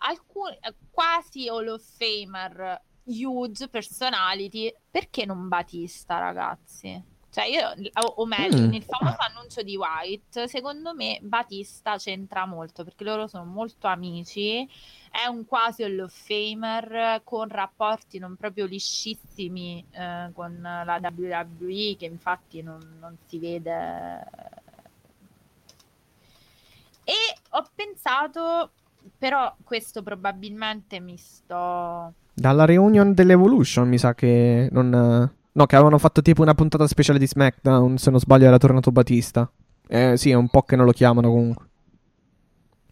[0.00, 0.58] alcuni
[0.90, 7.14] quasi Hall of Famer, huge personality, perché non Batista, ragazzi?
[7.28, 7.68] Cioè, io,
[8.02, 8.70] o, o meglio, Mm.
[8.70, 14.66] nel famoso annuncio di White, secondo me Batista c'entra molto perché loro sono molto amici.
[15.10, 21.96] È un quasi Hall of Famer con rapporti non proprio liscissimi eh, con la WWE,
[21.98, 24.24] che infatti non, non si vede.
[27.04, 27.14] E
[27.50, 28.70] ho pensato,
[29.16, 32.12] però questo probabilmente mi sto...
[32.32, 35.34] Dalla reunion dell'Evolution mi sa che non...
[35.52, 38.92] No, che avevano fatto tipo una puntata speciale di SmackDown, se non sbaglio era tornato
[38.92, 39.50] Batista.
[39.88, 41.66] Eh sì, è un po' che non lo chiamano comunque.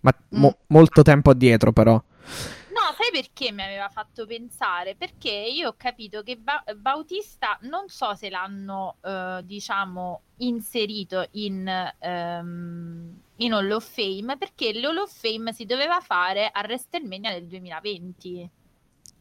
[0.00, 1.92] Ma mo- molto tempo addietro però.
[1.92, 4.94] No, sai perché mi aveva fatto pensare?
[4.96, 11.70] Perché io ho capito che Ba- Bautista non so se l'hanno, eh, diciamo, inserito in,
[11.98, 17.46] ehm, in Hall of Fame, perché l'Hall of Fame si doveva fare a WrestleMania del
[17.46, 18.50] 2020.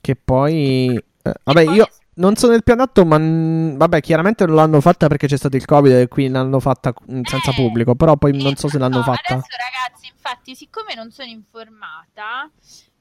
[0.01, 0.95] Che poi...
[0.95, 3.17] eh, vabbè, poi- io non sono nel più adatto, ma...
[3.17, 7.23] Vabbè, chiaramente non l'hanno fatta perché c'è stato il Covid e quindi l'hanno fatta mm,
[7.23, 7.95] senza Eh, pubblico.
[7.95, 9.33] Però poi non so se l'hanno no, fatta...
[9.33, 12.49] Adesso ragazzi, infatti, siccome non sono informata,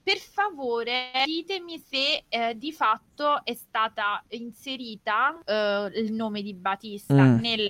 [0.03, 7.15] per favore ditemi se eh, di fatto è stata inserita eh, il nome di Batista
[7.15, 7.39] Mm.
[7.39, 7.69] nella...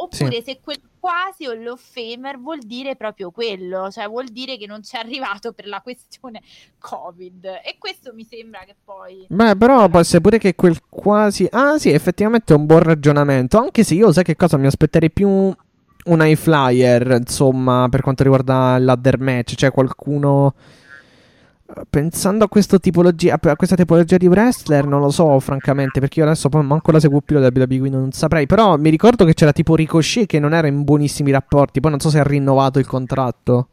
[0.00, 1.46] Oppure se quel quasi
[1.76, 5.80] Famer vuol dire proprio quello, cioè vuol dire che non ci è arrivato per la
[5.80, 6.40] questione
[6.78, 7.44] Covid.
[7.64, 9.26] E questo mi sembra che poi...
[9.28, 11.48] Beh, però può essere pure che quel quasi.
[11.50, 13.58] Ah, sì, effettivamente è un buon ragionamento.
[13.58, 14.56] Anche se io, sai che cosa?
[14.56, 15.56] Mi aspetterei più un
[16.06, 19.54] high flyer, insomma, per quanto riguarda ladder match.
[19.54, 20.54] Cioè, qualcuno.
[21.76, 26.26] Eh, Pensando a, tipologia, a questa tipologia di wrestler, non lo so, francamente, perché io
[26.26, 28.46] adesso poi manco la seguo più la WWE, quindi non saprei.
[28.46, 31.80] Però mi ricordo che c'era tipo Ricochet che non era in buonissimi rapporti.
[31.80, 33.68] Poi non so se ha rinnovato il contratto.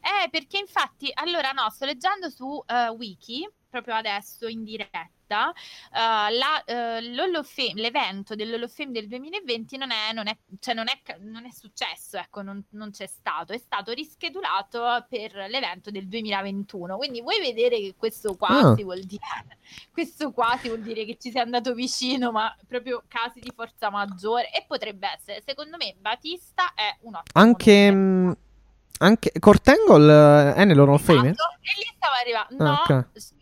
[0.00, 6.32] Eh, perché infatti, allora no, sto leggendo su eh, Wiki, proprio adesso in diretta, eh,
[6.32, 10.36] la, eh, l'Hall of Fame- l'evento dell'Hall of Fame del 2020 non è, non è,
[10.58, 15.34] cioè non è, non è successo, ecco, non, non c'è stato, è stato rischedulato per
[15.48, 18.84] l'evento del 2021, quindi vuoi vedere che questo quasi Ah.
[18.84, 19.20] vuol dire,
[19.92, 24.50] questo quasi vuol dire che ci sei andato vicino, ma proprio casi di forza maggiore,
[24.52, 27.90] e potrebbe essere, secondo me, Batista è un ottimo Anche.
[27.90, 28.26] nome.
[28.28, 28.36] mh,
[29.02, 31.30] anche Angle eh, è nell'Hall of Fame?
[31.30, 32.64] Esatto, E lì stava arrivando.
[32.64, 33.06] Ah, No, ok.
[33.18, 33.39] s- aspetta,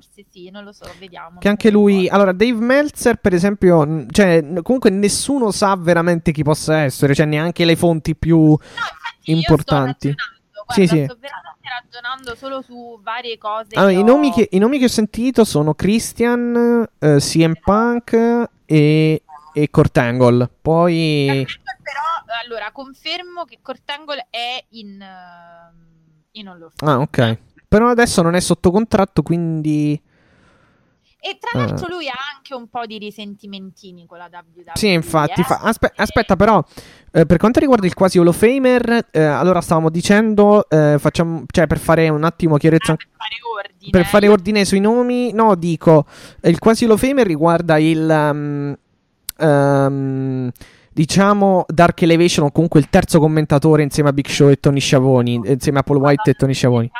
[0.00, 1.38] forse sì, non lo so, vediamo.
[1.38, 2.08] Che anche lui.
[2.08, 4.06] Allora, Dave Meltzer, per esempio.
[4.10, 7.14] Cioè, comunque nessuno sa veramente chi possa essere.
[7.14, 8.38] Cioè, neanche le fonti più.
[8.38, 10.10] No, infatti io importanti.
[10.10, 10.24] Sto
[10.66, 11.04] ragionando, Sì, guarda, sì.
[11.04, 13.68] sto veramente ragionando solo su varie cose.
[13.74, 18.48] Allora, i, ho- nomi che, i nomi che ho sentito sono Christian, eh, CM Punk
[18.64, 19.22] e,
[19.52, 20.48] e Kurt Angle.
[20.60, 21.46] Poi.
[21.46, 25.00] Però, allora, confermo che Cortangle è in...
[25.00, 25.88] ehm,
[26.32, 26.92] in of Fame.
[26.92, 27.38] Ah, ok.
[27.70, 29.92] Però adesso non è sotto contratto, quindi.
[31.22, 34.72] E tra l'altro lui ha anche un po' di risentimentini con la WWE.
[34.74, 35.40] Sì, infatti.
[35.42, 35.44] eh.
[35.44, 36.64] fa- aspe- aspetta, però.
[37.12, 40.68] eh, per quanto riguarda il quasi Hall of Famer, eh, allora stavamo dicendo.
[40.68, 42.94] eh, facciamo, cioè, per fare un attimo chiarezza.
[42.94, 43.34] Ah, per fare
[43.66, 43.90] ordine.
[43.92, 46.06] Per fare Io- ordine sui nomi, no, dico,
[46.40, 48.76] eh, il quasi Hall of Famer riguarda il, um,
[49.46, 50.50] um,
[50.92, 55.40] diciamo, Dark Elevation o comunque il terzo commentatore insieme a Big Show e Tony Schiavoni,
[55.44, 56.90] eh, insieme a Paul White e Tony Schiavoni.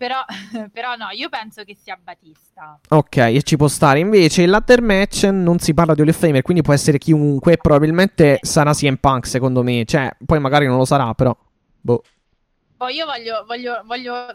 [0.00, 0.16] Però,
[0.72, 2.80] però no, io penso che sia Batista.
[2.88, 3.98] Ok, e ci può stare.
[3.98, 7.58] Invece il ladder match non si parla di Hall of Famer, quindi può essere chiunque,
[7.58, 11.36] probabilmente sarà CM Punk secondo me, cioè, poi magari non lo sarà, però.
[11.82, 12.02] Boh.
[12.78, 14.32] Poi io voglio, voglio, voglio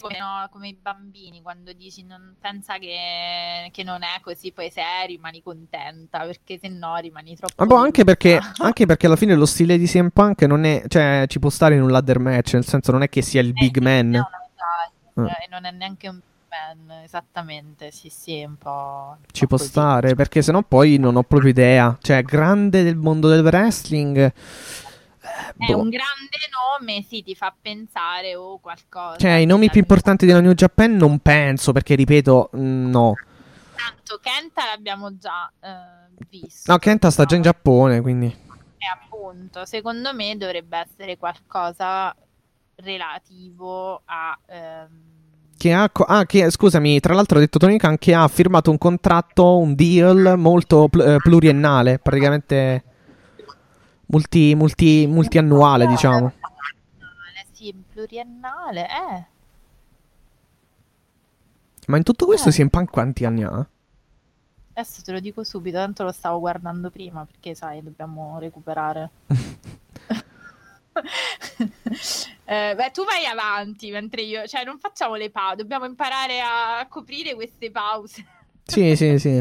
[0.00, 4.68] come, no, come i bambini quando dici non pensa che, che non è così, poi
[4.68, 9.06] se è rimani contenta, perché se no rimani troppo Ma boh, anche perché, anche perché
[9.06, 11.90] alla fine lo stile di CM Punk non è, cioè, ci può stare in un
[11.92, 14.08] ladder match, nel senso non è che sia il Eh, big sì, man.
[14.10, 14.43] non è
[15.14, 15.36] Ah.
[15.44, 19.16] e non è neanche un man, esattamente, sì sì, è un po'...
[19.18, 19.68] un Ci po' può così.
[19.68, 21.96] stare, perché sennò poi non ho proprio idea.
[22.00, 24.16] Cioè, grande del mondo del wrestling.
[24.18, 24.32] eh,
[25.56, 25.78] È boh.
[25.78, 26.38] un grande
[26.78, 29.16] nome, sì, ti fa pensare o qualcosa.
[29.16, 33.14] Cioè, i nomi più importanti della New Japan non penso, perché ripeto, mm, no.
[33.74, 36.70] Tanto Kenta l'abbiamo già eh, visto.
[36.72, 38.26] No, Kenta sta già in Giappone, quindi.
[38.26, 42.14] E appunto, secondo me dovrebbe essere qualcosa
[42.76, 44.38] relativo a...
[44.46, 44.88] ehm,
[45.56, 48.78] Che ha, ah, che, scusami, tra l'altro ha detto Tony Khan che ha firmato un
[48.78, 52.84] contratto, un deal molto pl- eh, pluriennale, praticamente
[54.06, 56.32] multi, multi, multiannuale, diciamo.
[56.32, 59.26] pluriennale, Sì, pluriennale, eh.
[61.86, 62.52] Ma in tutto questo Eh.
[62.52, 63.66] CM Punk quanti anni ha?
[64.76, 69.10] Adesso te lo dico subito, tanto lo stavo guardando prima perché sai, dobbiamo recuperare.
[72.46, 76.86] Eh, beh, tu vai avanti mentre io, cioè non facciamo le pause, dobbiamo imparare a
[76.88, 78.22] coprire queste pause.
[78.64, 79.40] Sì, sì, sì.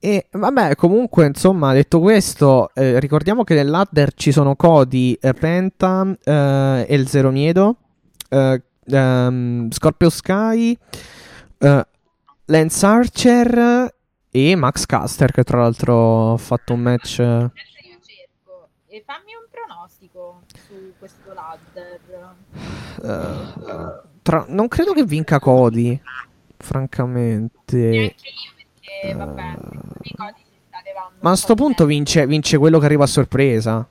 [0.00, 6.04] E vabbè, comunque, insomma, detto questo, eh, ricordiamo che nell'adder ci sono Cody, eh, Penta,
[6.24, 7.76] eh, El Zero Miedo,
[8.28, 10.76] eh, ehm, Scorpio Sky,
[11.58, 11.86] eh,
[12.46, 13.94] Lance Archer
[14.28, 17.20] e Max Caster, che tra l'altro ha fatto un match.
[17.20, 19.41] Adesso io cerco e fammi un
[20.12, 22.00] pronostico su questo ladder.
[23.02, 26.00] eh, tra- non credo che vinca Cody,
[26.58, 27.76] francamente.
[27.76, 29.56] Neanche io perché, vabbè,
[30.02, 31.16] i codi si sta levando.
[31.20, 33.88] Ma a sto punto vince, vince quello che arriva a sorpresa.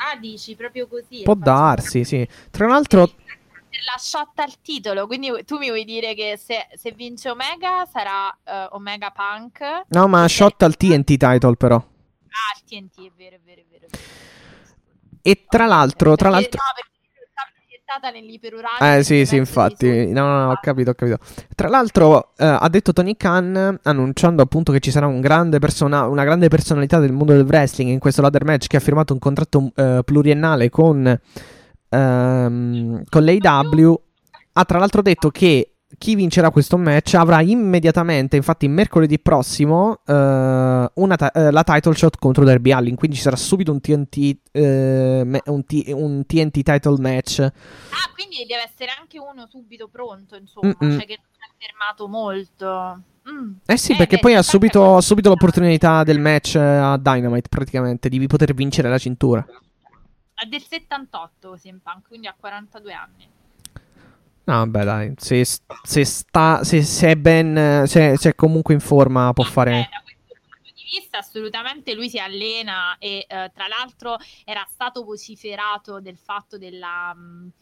[0.00, 1.22] Ah, dici proprio così?
[1.22, 2.26] Può darsi, sì.
[2.50, 7.30] Tra l'altro, la shot al titolo, quindi tu mi vuoi dire che se, se vince
[7.30, 9.60] Omega sarà eh, Omega Punk?
[9.60, 11.76] Ah, no, ma shot al TNT title, però.
[11.76, 13.86] il TNT, è vero, è vero, è vero.
[13.86, 14.27] è vero.
[15.22, 16.60] E tra l'altro, tra l'altro.
[16.60, 18.98] No, perché sta proiettata nell'iperurale.
[18.98, 20.06] Eh sì, sì, infatti.
[20.12, 21.18] No, no, no, ho capito, ho capito.
[21.54, 26.06] Tra l'altro, eh, ha detto Tony Khan, annunciando appunto che ci sarà un grande persona-
[26.06, 29.18] una grande personalità del mondo del wrestling in questo ladder match che ha firmato un
[29.18, 31.18] contratto eh, pluriennale con,
[31.88, 34.00] ehm, con l'AW.
[34.52, 40.90] Ha tra l'altro detto che chi vincerà questo match avrà immediatamente, infatti mercoledì prossimo, eh,
[40.94, 42.94] ti- eh, la title shot contro Derby Allin.
[42.94, 47.40] Quindi ci sarà subito un TNT, eh, me- un, T- un TNT title match.
[47.40, 50.96] Ah, quindi deve essere anche uno subito pronto, insomma, Mm-mm.
[50.98, 53.02] cioè che non si è fermato molto.
[53.30, 53.52] Mm.
[53.66, 57.48] Eh sì, Eh, perché beh, poi ha subito, subito l'opportunità del match eh, a Dynamite,
[57.48, 59.44] praticamente, di poter vincere la cintura.
[60.48, 63.28] Del 78 CM Punk, quindi ha 42 anni.
[64.48, 68.80] No, vabbè, dai, se, se sta, se, se è ben, se, se è comunque in
[68.80, 69.70] forma può Eh, fare...
[69.90, 75.04] da questo punto di vista assolutamente lui si allena e eh, tra l'altro era stato
[75.04, 77.52] vociferato del fatto della, mh,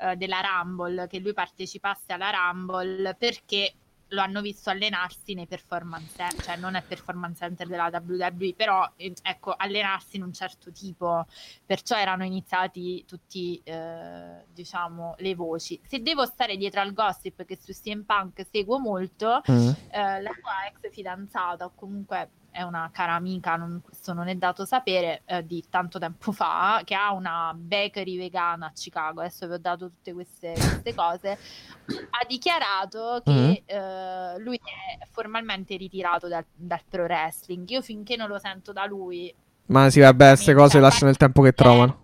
[0.00, 3.72] eh, della Rumble, che lui partecipasse alla Rumble perché
[4.08, 9.12] lo hanno visto allenarsi nei performance cioè non è performance center della WWE, però eh,
[9.22, 11.26] ecco, allenarsi in un certo tipo,
[11.64, 15.80] perciò erano iniziati tutti, eh, diciamo, le voci.
[15.84, 19.68] Se devo stare dietro al gossip che su CM Punk seguo molto, Mm.
[19.90, 24.36] eh, la sua ex fidanzata o comunque è una cara amica, non- questo non è
[24.36, 29.48] dato sapere, eh, di tanto tempo fa, che ha una bakery vegana a Chicago, adesso
[29.48, 36.28] vi ho dato tutte queste, queste cose, ha dichiarato che eh, lui è formalmente ritirato
[36.28, 37.68] dal, dal pro wrestling.
[37.70, 39.34] Io finché non lo sento da lui...
[39.66, 42.02] Ma sì, vabbè, queste cose lasciano il tempo che trovano.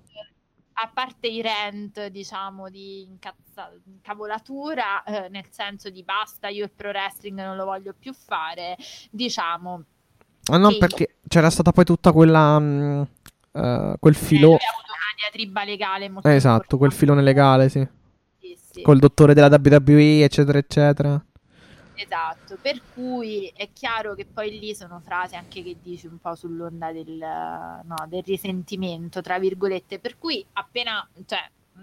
[0.83, 6.71] A parte i rant, diciamo, di incazza- incavolatura, eh, nel senso di basta, io il
[6.71, 8.77] pro wrestling non lo voglio più fare,
[9.11, 9.85] diciamo,
[10.51, 10.79] Ah no, Sì.
[10.79, 12.59] perché c'era stata poi tutta quella...
[12.59, 13.03] mm,
[13.53, 14.49] eh, quel Eh, filo...
[14.51, 14.59] una
[15.17, 17.87] diatriba legale molto Eh, esatto, quel filone legale, sì.
[18.39, 21.23] Sì, sì, Col dottore della WWE, eccetera, eccetera.
[21.95, 22.57] esatto.
[22.61, 26.93] Per cui è chiaro che poi lì sono frasi anche che dici un po' sull'onda
[26.93, 29.99] del, no, del risentimento, tra virgolette.
[29.99, 31.41] Per cui appena, cioè,
[31.75, 31.83] mh,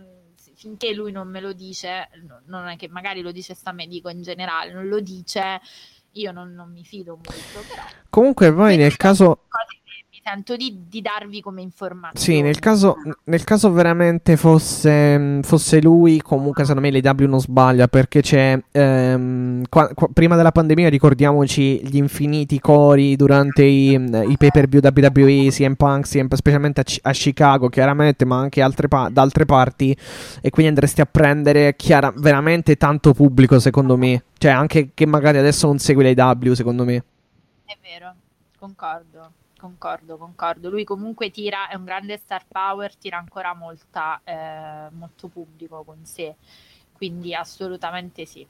[0.56, 3.88] finché lui non me lo dice, no- non è che magari lo dice sta me,
[3.88, 5.62] dico in generale, non lo dice,
[6.20, 9.44] io non, non mi fido molto, però Comunque poi nel caso...
[9.48, 9.77] cose
[10.28, 12.38] sento di, di darvi come informazione.
[12.38, 17.88] Sì, nel caso, nel caso veramente fosse, fosse lui, comunque secondo me l'AW non sbaglia
[17.88, 24.38] perché c'è, ehm, qua- qua- prima della pandemia ricordiamoci gli infiniti cori durante i, i
[24.38, 28.90] pay per view WWE, CM Punk, CM, specialmente a, a Chicago chiaramente, ma anche altre
[28.90, 29.96] pa- da altre parti
[30.42, 35.38] e quindi andresti a prendere chiara- veramente tanto pubblico secondo me, cioè anche che magari
[35.38, 37.04] adesso non segue l'AW secondo me.
[37.64, 38.14] È vero,
[38.60, 39.32] concordo,
[39.68, 40.70] concordo, concordo.
[40.70, 46.06] Lui comunque tira, è un grande star power, tira ancora molta, eh, molto pubblico con
[46.06, 46.36] sé,
[46.94, 48.46] quindi assolutamente sì.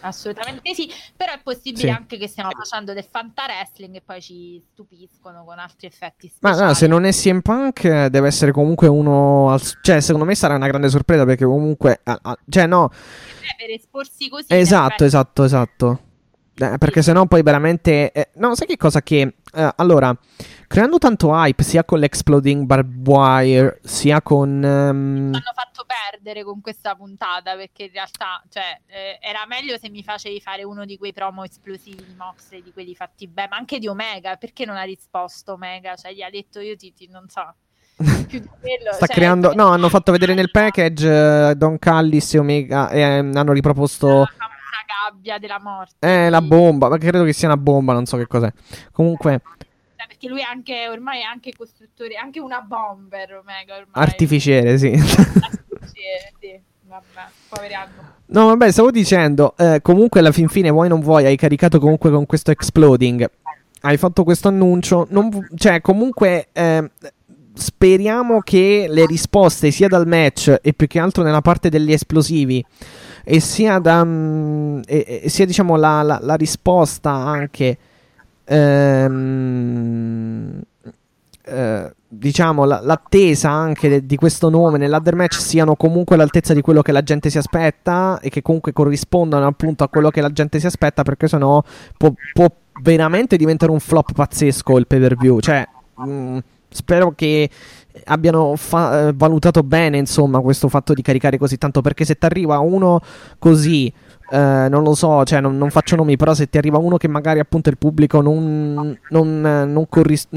[0.00, 1.90] Assolutamente sì, però è possibile Sì.
[1.90, 6.48] anche che stiamo facendo del fanta wrestling e poi ci stupiscono con altri effetti Ma
[6.50, 6.68] speciali.
[6.68, 9.50] no, se non è CM Punk eh, deve essere comunque uno...
[9.50, 12.00] al- cioè, secondo me sarà una grande sorpresa perché comunque...
[12.02, 16.00] ah, ah, cioè, no, Eh, per esporsi così esatto, esatto, esatto.
[16.58, 18.10] Eh, perché sennò poi veramente...
[18.10, 19.34] eh, no, sai che cosa che...
[19.56, 20.14] eh, allora,
[20.66, 24.62] creando tanto hype sia con l'Exploding Barbed Wire, sia con...
[24.62, 29.78] ehm, ci hanno fatto perdere con questa puntata perché in realtà cioè, eh, era meglio
[29.78, 33.48] se mi facevi fare uno di quei promo esplosivi di Moxley di quelli fatti bene
[33.48, 34.36] ma anche di Omega.
[34.36, 35.96] Perché non ha risposto Omega?
[35.96, 37.54] Cioè gli ha detto io ti, ti- non so.
[38.28, 39.54] Più di quello Sta cioè, creando...
[39.54, 44.06] No, hanno fatto vedere nel package eh, Don Callis e Omega e ehm, hanno riproposto...
[44.06, 44.28] una
[44.86, 45.94] sabbia della morte.
[46.06, 48.52] Eh, la bomba, ma credo che sia una bomba, non so che cos'è.
[48.92, 49.40] Comunque,
[50.06, 53.90] Perché lui è anche, ormai è anche costruttore, anche una bomber, Omega ormai.
[53.92, 54.96] artificiere, sì.
[54.96, 55.04] Sì,
[56.40, 58.14] sì, vabbè, poverino.
[58.26, 62.10] No, vabbè, stavo dicendo, eh, comunque alla fin fine, vuoi non vuoi, hai caricato comunque
[62.10, 63.28] con questo exploding.
[63.80, 65.06] Hai fatto questo annuncio.
[65.10, 66.90] non cioè, comunque, eh,
[67.52, 72.64] speriamo che le risposte sia dal match e più che altro nella parte degli esplosivi
[73.28, 77.76] e sia da mm, e- e sia diciamo la, la- la risposta anche
[78.44, 80.60] ehm,
[81.48, 86.60] eh, diciamo la- l'attesa anche de- di questo nome nell'ladder match siano comunque all'altezza di
[86.60, 90.30] quello che la gente si aspetta e che comunque corrispondano appunto a quello che la
[90.30, 91.60] gente si aspetta perché sennò
[91.96, 92.46] può, può
[92.82, 95.66] veramente diventare un flop pazzesco il pay per view cioè
[95.96, 97.48] mh, spero che
[98.04, 102.24] abbiano fa- eh, valutato bene insomma questo fatto di caricare così tanto perché se ti
[102.26, 103.00] arriva uno
[103.38, 103.92] così
[104.28, 107.06] eh, non lo so, cioè non, non faccio nomi, però se ti arriva uno che
[107.06, 110.28] magari appunto il pubblico non, non, non corris-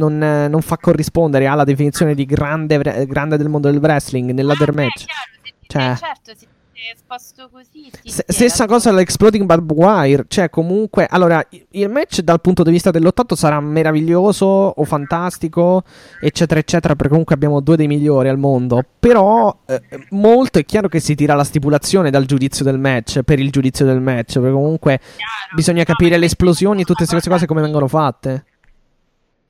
[0.62, 5.06] fa corrispondere alla definizione di grande, grande del mondo del wrestling nell'ladder Ah, beh, match.
[5.06, 6.48] chiaro, se Cioè- eh, certo, se
[6.94, 7.90] esposto così.
[8.04, 13.34] Stessa cosa all'Exploding Barbed Wire, cioè comunque, allora il match dal punto di vista dell'88
[13.34, 15.84] sarà meraviglioso o fantastico,
[16.22, 20.88] eccetera, eccetera, perché comunque abbiamo due dei migliori al mondo, però eh, molto è chiaro
[20.88, 24.52] che si tira la stipulazione dal giudizio del match, per il giudizio del match, perché
[24.52, 25.56] comunque chiaro.
[25.56, 28.46] bisogna capire le esplosioni e tutte queste cose come vengono fatte.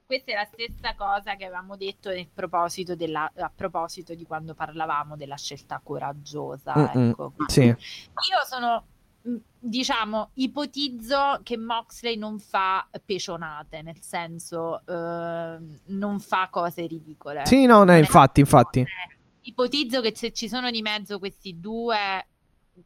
[0.10, 5.16] Questa è la stessa cosa che avevamo detto proposito della, a proposito di quando parlavamo
[5.16, 6.74] della scelta coraggiosa.
[6.76, 7.34] Mm-mm, ecco.
[7.46, 7.66] sì.
[7.66, 7.76] Io
[8.48, 8.86] sono,
[9.22, 17.46] mh, diciamo, ipotizzo che Moxley non fa pecionate, nel senso eh, non fa cose ridicole.
[17.46, 18.84] Sì, no, no, infatti, infatti.
[19.42, 22.26] Ipotizzo che se ci sono di mezzo questi due,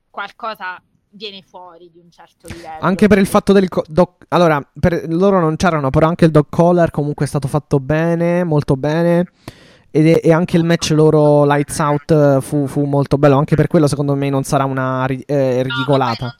[0.09, 0.78] qualcosa
[1.16, 2.80] viene fuori di un certo livello.
[2.82, 6.32] Anche per il fatto del co- doc- allora, per- loro non c'erano, però anche il
[6.32, 9.26] dog collar comunque è stato fatto bene, molto bene.
[9.91, 13.38] Ed e anche il match loro Lights Out eh, fu, fu molto bello.
[13.38, 15.26] Anche per quello, secondo me, non sarà una eh,
[15.57, 16.16] No, ridicolata.
[16.16, 16.36] sono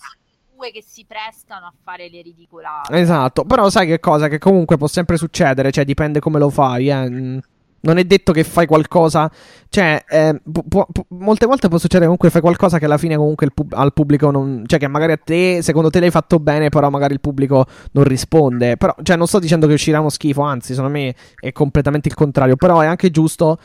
[0.55, 2.97] due che si prestano a fare le ridicolate.
[2.97, 4.28] Esatto, però sai che cosa?
[4.28, 7.39] Che comunque può sempre succedere, cioè dipende come lo fai, eh.
[7.86, 9.29] Non è detto che fai qualcosa,
[9.67, 13.49] cioè eh, pu- pu- molte volte può succedere comunque fai qualcosa che alla fine comunque
[13.53, 16.89] pub- al pubblico non, cioè che magari a te, secondo te l'hai fatto bene, però
[16.89, 18.77] magari il pubblico non risponde.
[18.77, 22.13] Però, cioè non sto dicendo che uscirà uno schifo, anzi, secondo me è completamente il
[22.13, 23.57] contrario, però è anche giusto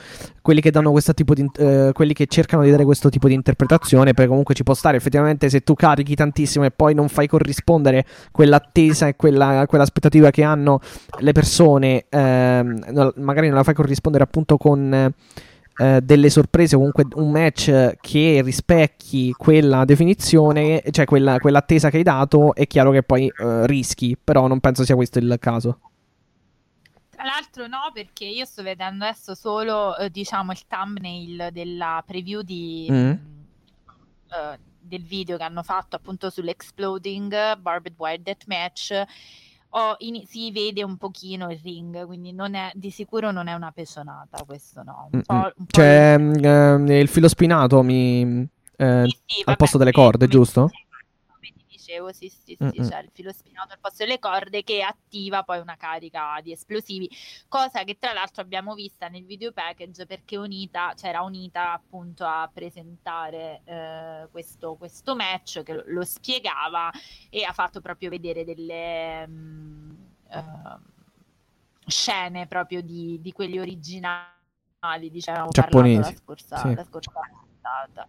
[0.49, 4.55] quelli che di eh, quelli che cercano di dare questo tipo di interpretazione, perché comunque
[4.55, 9.15] ci può stare effettivamente se tu carichi tantissimo e poi non fai corrispondere quell'attesa e
[9.15, 10.81] quella, quell'aspettativa che hanno
[11.19, 17.31] le persone, ehm, magari non la fai corrispondere appunto con eh, delle sorprese, comunque un
[17.31, 23.27] match che rispecchi quella definizione, cioè quella, quell'attesa che hai dato, è chiaro che poi
[23.27, 25.79] eh, rischi, però non penso sia questo il caso.
[27.19, 32.43] Tra l'altro no, perché io sto vedendo adesso solo, eh, diciamo, il thumbnail della preview
[32.43, 33.11] di, Mm.
[33.11, 33.45] mh,
[34.31, 39.03] eh, del video che hanno fatto appunto sull'Exploding Barbed Wire Deathmatch.
[39.71, 43.55] Ho ini- si vede un pochino il ring, quindi non è, di sicuro non è
[43.55, 45.09] una pecionata, questo no.
[45.11, 45.43] Un po', Mm-mm.
[45.43, 49.57] un po' C'è di- mm, ehm, il filo spinato mi, eh, Sì, sì, al vabbè,
[49.57, 50.67] posto delle sì, corde, come giusto?
[50.69, 50.87] ti
[51.89, 52.89] dicevo, sì, sì, sì, Mm-mm.
[52.89, 57.11] c'è il filo spinato al posto delle corde che attiva poi una carica di esplosivi,
[57.49, 62.49] cosa che tra l'altro abbiamo vista nel video package perché Unita, c'era Unita appunto a
[62.53, 66.91] presentare eh, questo, questo match che lo, spiegava
[67.31, 69.91] e ha fatto proprio vedere delle mm,
[70.31, 70.79] eh,
[71.87, 76.75] scene proprio di, di quelli originali, diciamo, Giapponesi, parlato la scorsa, sì.
[76.75, 77.13] la scorsa
[77.69, 78.09] puntata.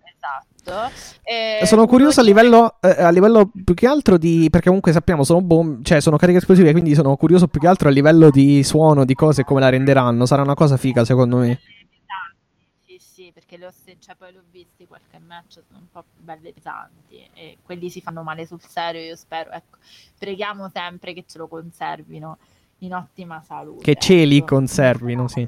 [0.64, 0.93] Esatto.
[1.24, 4.47] Eh, Sono curioso a livello, eh, a livello più che altro di.
[4.49, 7.89] Perché comunque sappiamo, sono bombe, cioè sono cariche esplosive, quindi sono curioso più che altro
[7.89, 10.26] a livello di suono, di cose e come la renderanno.
[10.26, 11.60] Sarà una cosa figa, secondo me.
[12.86, 16.03] Sì, sì, perché le ho, se- cioè, poi l'ho visti qualche match sono un po'
[16.18, 19.78] belle pesanti e quelli si fanno male sul serio, io spero, ecco,
[20.18, 22.38] preghiamo sempre che ce lo conservino
[22.80, 23.84] in ottima salute.
[23.84, 24.55] Che ce li ecco.
[24.55, 25.47] conservino, sì.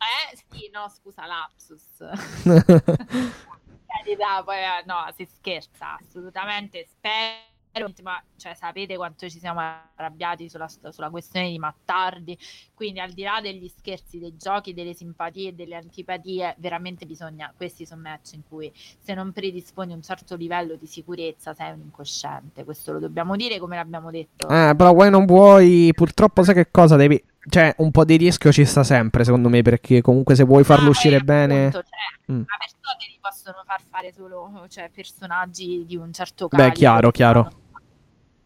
[0.00, 1.98] Eh, sì, no, scusa, lapsus.
[3.88, 10.48] Carità, poi eh, no, si scherza, assolutamente, spero, ma cioè, sapete quanto ci siamo arrabbiati
[10.48, 12.36] sulla, sulla questione di Mattardi,
[12.74, 17.52] quindi al di là degli scherzi, dei giochi, delle simpatie e delle antipatie, veramente bisogna,
[17.56, 21.80] questi sono match in cui se non predisponi un certo livello di sicurezza sei un
[21.80, 24.48] incosciente, questo lo dobbiamo dire come l'abbiamo detto.
[24.48, 27.22] Eh, però vuoi non vuoi, purtroppo sai che cosa devi.
[27.48, 30.86] Cioè, un po' di rischio ci sta sempre, secondo me, perché comunque se vuoi farlo
[30.86, 31.66] Ah, uscire eh, bene...
[31.66, 32.42] appunto, cioè, Mm.
[32.46, 36.76] Aristoteli possono far fare solo cioè, personaggi di un certo Beh, calibro.
[36.78, 37.50] chiaro, chiaro.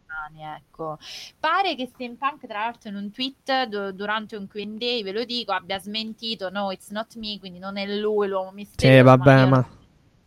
[0.06, 0.98] Umani, Ecco.
[1.40, 5.50] Pare che Steampunk, tra l'altro, in un tweet do- durante un QA, ve lo dico,
[5.50, 8.98] abbia smentito: no, it's not me, quindi non è lui l'uomo misterioso.
[8.98, 9.56] Sì, vabbè, ma...
[9.56, 9.66] non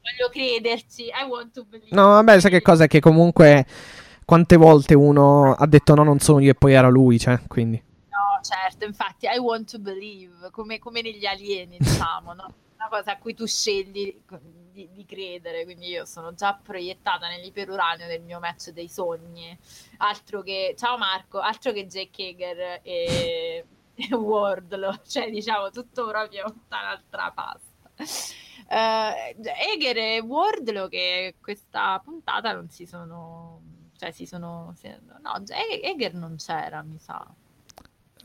[0.02, 1.04] Voglio crederci.
[1.04, 1.96] I want to believe.
[1.96, 2.84] No, vabbè, sai che cosa?
[2.84, 3.66] È che comunque
[4.26, 7.82] quante volte uno ha detto no, non sono io e poi era lui, cioè, quindi...
[8.46, 12.54] Certo, infatti, I want to believe, come, come negli alieni, diciamo, no?
[12.76, 14.22] Una cosa a cui tu scegli
[14.72, 19.58] di, di credere, quindi io sono già proiettata nell'iperuranio del mio match dei sogni.
[19.98, 23.66] Altro che, ciao Marco, altro che Jack Hager e,
[23.96, 28.04] e Wardlow, cioè diciamo tutto proprio un'altra pasta.
[28.68, 29.36] Eh,
[29.74, 33.62] Hager e Wardlow che questa puntata non si sono...
[33.98, 34.76] Cioè si sono...
[35.22, 37.26] no, Hager non c'era, mi sa.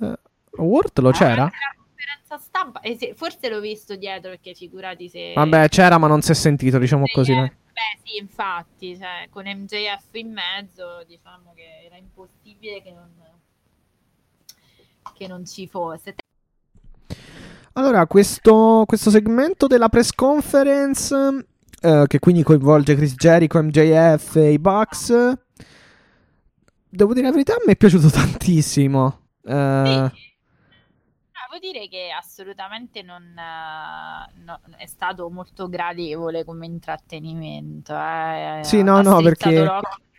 [0.01, 0.19] Eh,
[0.57, 1.51] Word lo c'era?
[1.77, 5.33] Conferenza stampa, eh sì, forse l'ho visto dietro perché figurati se...
[5.35, 7.33] Vabbè, c'era ma non si è sentito, diciamo se- così.
[7.35, 13.09] Beh sì, infatti, cioè, con MJF in mezzo, diciamo che era impossibile che non,
[15.15, 16.15] che non ci fosse.
[17.75, 21.15] Allora, questo, questo segmento della press conference,
[21.81, 25.33] eh, che quindi coinvolge Chris Jericho, MJF e i Bucks,
[26.89, 29.20] devo dire la verità, mi è piaciuto tantissimo.
[29.45, 30.13] Eh,
[31.43, 37.93] Ah, Devo dire che assolutamente non, eh, no- è stato molto gradevole come intrattenimento.
[37.93, 38.61] eh.
[38.63, 39.69] Sì, no, no, perché-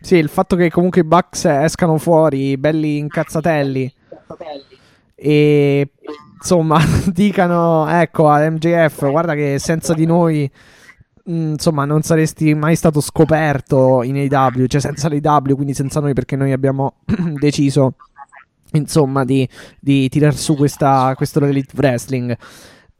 [0.00, 3.94] sì, il fatto che comunque i Bucks escano fuori, belli incazzatelli,
[5.14, 5.90] e
[6.34, 10.50] insomma dicano, ecco, a MJF, guarda che senza di noi...
[11.30, 16.12] mm, Insomma, non saresti mai stato scoperto in AW, cioè senza l'AW, quindi senza noi,
[16.14, 16.96] perché noi abbiamo
[17.38, 17.94] deciso,
[18.78, 19.48] insomma, di,
[19.80, 22.36] di tirar su questa, questo Elite Wrestling.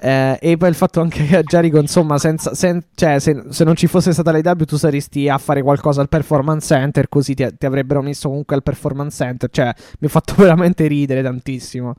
[0.05, 3.63] Eh, e poi il fatto anche che a Jericho, insomma, senza, sen- cioè, se, se
[3.63, 7.47] non ci fosse stata l'AW, tu saresti a fare qualcosa al Performance Center, così ti,
[7.57, 9.49] ti avrebbero messo comunque al Performance Center.
[9.49, 11.95] Cioè, mi ha fatto veramente ridere tantissimo.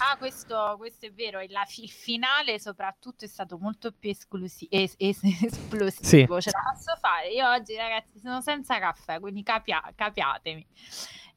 [0.00, 1.38] Ah, questo, questo è vero.
[1.48, 6.40] la fi- il finale, soprattutto, è stato molto più esclusi- es- es- esplosivo.
[6.40, 7.28] Ce la posso fare.
[7.30, 10.66] Io oggi, ragazzi, sono senza caffè, quindi capia- capiatemi.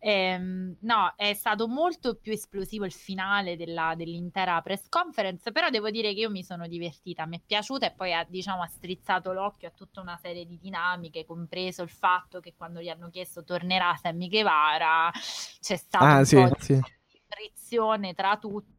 [0.04, 5.92] Ehm, no, è stato molto più esplosivo il finale della- dell'intera press conference, però devo
[5.92, 9.32] dire che io mi sono divertita, mi è piaciuta e poi ha, diciamo, ha strizzato
[9.32, 13.44] l'occhio a tutta una serie di dinamiche, compreso il fatto che quando gli hanno chiesto
[13.44, 15.12] tornerà Sammy Guevara,
[15.62, 16.82] c'è stato Ah, un sì, po' sì.
[17.08, 18.71] di frizione tra tutti,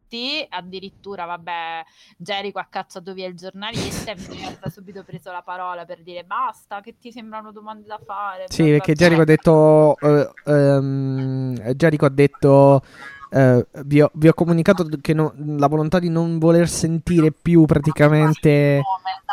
[0.49, 1.83] addirittura vabbè,
[2.17, 6.23] Jericho ha cacciato via il giornalista e mi ha subito preso la parola per dire
[6.23, 8.45] basta, che ti sembrano domande da fare.
[8.47, 9.05] Sì, perché bla".
[9.05, 9.97] Jericho ha detto.
[9.99, 12.81] eh, ehm, Jericho ha detto.
[13.31, 17.65] eh, vi, ho, vi ho comunicato che no- la volontà di non voler sentire più
[17.65, 18.81] praticamente.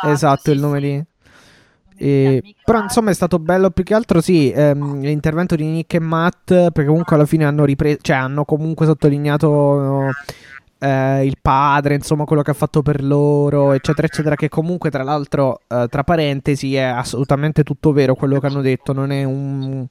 [0.01, 0.85] Nome, Esatto, sì, il nome sì.
[0.87, 1.05] di.
[2.03, 5.99] E- però insomma è stato bello più che altro sì ehm, l'intervento di Nick e
[5.99, 10.09] Matt perché comunque alla fine hanno ripreso cioè hanno comunque sottolineato
[10.81, 15.03] eh, il padre insomma quello che ha fatto per loro eccetera eccetera che comunque tra
[15.03, 19.87] l'altro eh, tra parentesi è assolutamente tutto vero quello che hanno detto non è un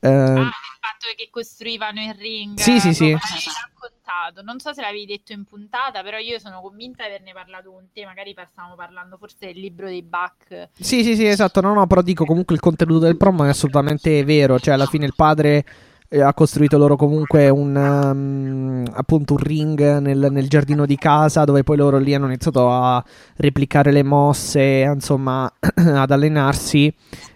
[0.00, 2.58] eh, Ah, il fatto che costruivano il ring.
[2.58, 3.12] Sì, sì, eh, sì.
[3.14, 4.42] raccontato.
[4.42, 7.88] Non so se l'avevi detto in puntata, però io sono convinta di averne parlato con
[7.90, 8.04] te.
[8.04, 10.68] Magari stavamo parlando forse del libro dei Buck.
[10.78, 11.62] Sì, sì, sì, esatto.
[11.62, 14.58] No, no, però dico comunque il contenuto del promo è assolutamente vero.
[14.60, 15.64] Cioè, alla fine il padre
[16.10, 21.64] ha costruito loro comunque un um, appunto un ring nel, nel giardino di casa dove
[21.64, 23.02] poi loro lì hanno iniziato a
[23.36, 26.92] replicare le mosse, insomma, ad allenarsi.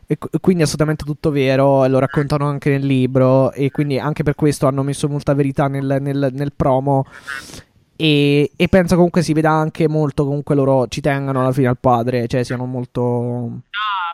[0.06, 4.22] E qu- quindi è assolutamente tutto vero, lo raccontano anche nel libro e quindi anche
[4.22, 7.04] per questo hanno messo molta verità nel, nel- nel promo
[8.00, 11.78] e, e penso comunque si veda anche molto comunque loro ci tengano alla fine al
[11.78, 13.00] padre, cioè siano molto...
[13.02, 13.60] No,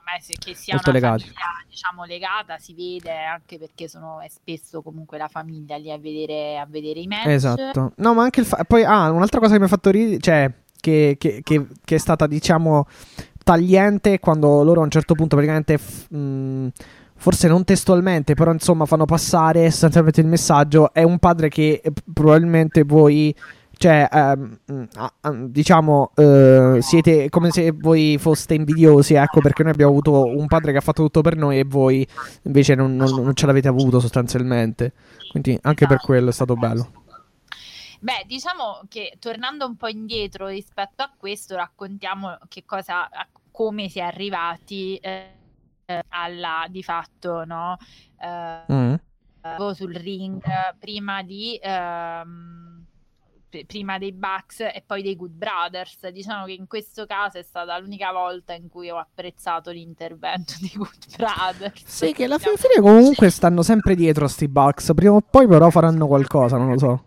[0.05, 1.23] ma che sia Molto una legati.
[1.23, 5.99] famiglia, diciamo, legata, si vede anche perché sono, è spesso comunque la famiglia lì a
[5.99, 7.27] vedere, a vedere i match.
[7.27, 7.93] Esatto.
[7.97, 10.53] No, ma anche il fa- poi ah, un'altra cosa che mi ha fatto ridere, cioè
[10.81, 12.87] che, che- che- che è stata diciamo
[13.43, 16.69] tagliente quando loro a un certo punto praticamente f- mh,
[17.17, 21.93] forse non testualmente, però insomma fanno passare sostanzialmente il messaggio è un padre che eh,
[22.13, 23.35] probabilmente voi
[23.85, 30.25] cioè, ehm, diciamo, eh, siete come se voi foste invidiosi, ecco, perché noi abbiamo avuto
[30.25, 32.07] un padre che ha fatto tutto per noi e voi
[32.45, 34.95] invece non, non- non ce l'avete avuto sostanzialmente.
[35.31, 36.93] Quindi anche per quello è stato bello.
[38.01, 43.07] Beh, diciamo che tornando un po' indietro rispetto a questo, raccontiamo che cosa,
[43.51, 45.27] come si è arrivati eh,
[45.85, 47.77] eh, alla di fatto, no?
[48.19, 48.95] Eh, Mm.
[49.75, 52.74] sul ring eh, prima di ehm,
[53.55, 56.09] p- prima dei Bucks e poi dei Good Brothers.
[56.09, 60.73] Diciamo che in questo caso è stata l'unica volta in cui ho apprezzato l'intervento dei
[60.75, 61.85] Good Brothers.
[61.85, 64.93] Sì, che alla fine, fine comunque stanno sempre dietro a sti Bucks.
[64.95, 67.05] Prima o poi però faranno qualcosa, non lo so.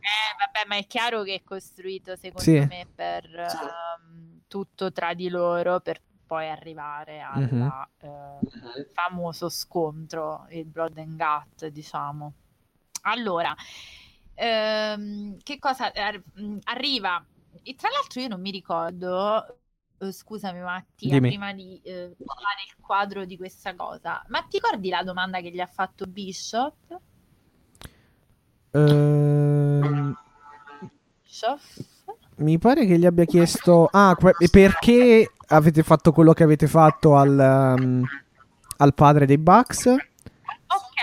[0.00, 2.58] Eh, vabbè, ma è chiaro che è costruito secondo Sì.
[2.58, 7.72] me per ehm, tutto tra di loro per poi arrivare al Mhm.
[8.92, 12.32] famoso scontro, il Blood and Gut, diciamo.
[13.02, 13.54] Allora,
[14.40, 17.24] ehm, che cosa ar- mh, arriva?
[17.62, 19.60] E tra l'altro io non mi ricordo,
[19.98, 21.20] eh, scusami Mattia, Dimmi.
[21.20, 25.50] prima di eh, fare il quadro di questa cosa, ma ti ricordi la domanda che
[25.50, 27.00] gli ha fatto Bishop?
[28.74, 30.14] Ehm,
[31.24, 31.60] Bishop?
[32.38, 33.88] mi pare che gli abbia chiesto.
[33.92, 38.08] Ah, que- perché avete fatto quello che avete fatto al, um,
[38.78, 39.96] al padre dei Bucks?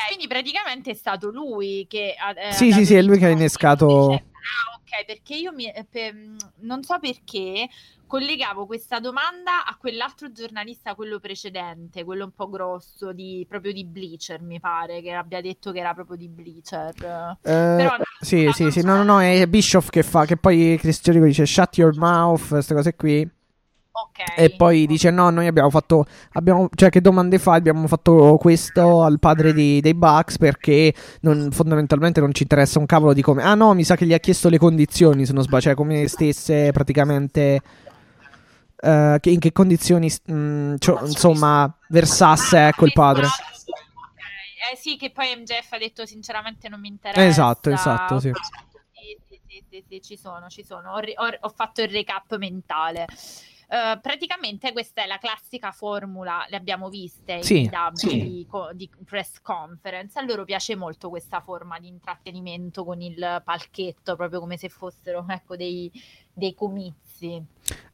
[0.07, 3.29] Quindi praticamente è stato lui che ha, eh, Sì, sì, sì, è lui che ha
[3.29, 6.15] innescato- Ah, ok, perché io mi, eh, per-
[6.61, 7.67] non so perché
[8.05, 13.83] collegavo questa domanda a quell'altro giornalista, quello precedente, quello un po' grosso, di, proprio di
[13.83, 16.93] Bleacher, mi pare, che abbia detto che era proprio di Bleacher.
[16.95, 18.81] Eh, Però- sì, sì, sì.
[18.83, 20.23] No, no, no, è Bischoff che fa.
[20.25, 23.29] Che poi Cristiano dice shut your mouth, queste cose qui.
[23.99, 24.37] Ok.
[24.37, 26.05] E poi dice: No, noi abbiamo fatto.
[26.33, 27.53] Abbiamo, cioè, che domande fa?
[27.53, 32.85] Abbiamo fatto questo al padre di- dei Bucks perché non- fondamentalmente non ci interessa un
[32.85, 33.41] cavolo di come.
[33.41, 35.25] Ah, no, mi sa che gli ha chiesto le condizioni.
[35.25, 37.61] Se non sbaglio, cioè, come stesse praticamente.
[38.79, 43.25] eh, che- in che condizioni, mh, cioè, insomma, versasse ecco il padre.
[43.25, 47.25] Ok, Eh sì, che poi MJF ha detto sinceramente non mi interessa.
[47.27, 48.31] Esatto, esatto, sì.
[48.91, 50.91] Sì, sì, sì, sì, ci sono, ci sono.
[50.91, 53.05] Ho, ho- ho fatto il recap mentale.
[53.69, 58.17] Eh, praticamente questa è la classica formula, le abbiamo viste Sì, in DAB sì.
[58.17, 60.17] di, di press conference.
[60.17, 65.25] A loro piace molto questa forma di intrattenimento con il palchetto, proprio come se fossero
[65.27, 65.91] ecco, dei,
[66.31, 67.43] dei comizi.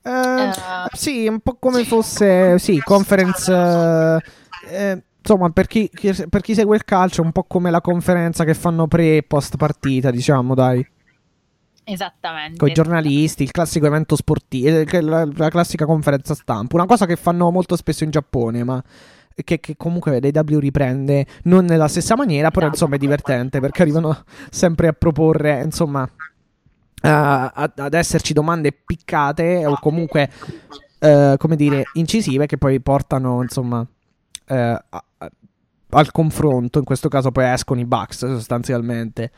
[0.03, 0.51] Eh, Eh,
[0.93, 3.51] Sì, un po' come fosse, sì, conference.
[3.51, 4.21] eh,
[4.69, 7.81] eh, insomma, per chi, chi- per chi segue il calcio, è un po' come la
[7.81, 10.85] conferenza che fanno pre e post partita, diciamo, dai,
[11.83, 12.57] esattamente.
[12.57, 16.75] con i giornalisti, il classico evento sportivo, eh, la, la classica conferenza stampa.
[16.75, 18.83] Una cosa che fanno molto spesso in Giappone, ma
[19.35, 22.75] che, che comunque l'AW riprende non nella stessa maniera, però Esatto.
[22.75, 26.07] insomma è divertente perché arrivano sempre a proporre, insomma,
[27.01, 30.29] a- ad esserci domande piccate o comunque,
[30.99, 33.85] eh, come dire, incisive che poi portano, insomma,
[34.45, 34.83] eh, a-
[35.17, 35.31] a-
[35.89, 36.79] al confronto.
[36.79, 39.31] In questo caso poi escono i Bucks sostanzialmente.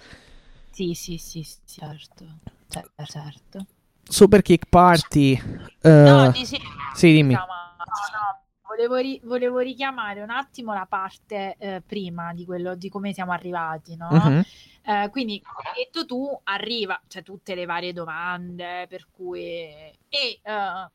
[0.76, 2.26] Sì, sì, sì, sì, certo.
[2.68, 3.66] Cer- certo.
[4.04, 5.32] Super Kick Party.
[5.32, 7.32] eh, No, dicevo, sì, dimmi.
[7.34, 12.44] no, ma- no, no, volevo, ri- volevo richiamare un attimo la parte eh, prima di
[12.44, 14.10] quello di come siamo arrivati, no?
[14.12, 14.44] Mhm.
[14.84, 19.48] Eh, quindi, come hai detto tu, arriva, cioè tutte le varie domande, per cui...
[19.48, 20.42] E eh,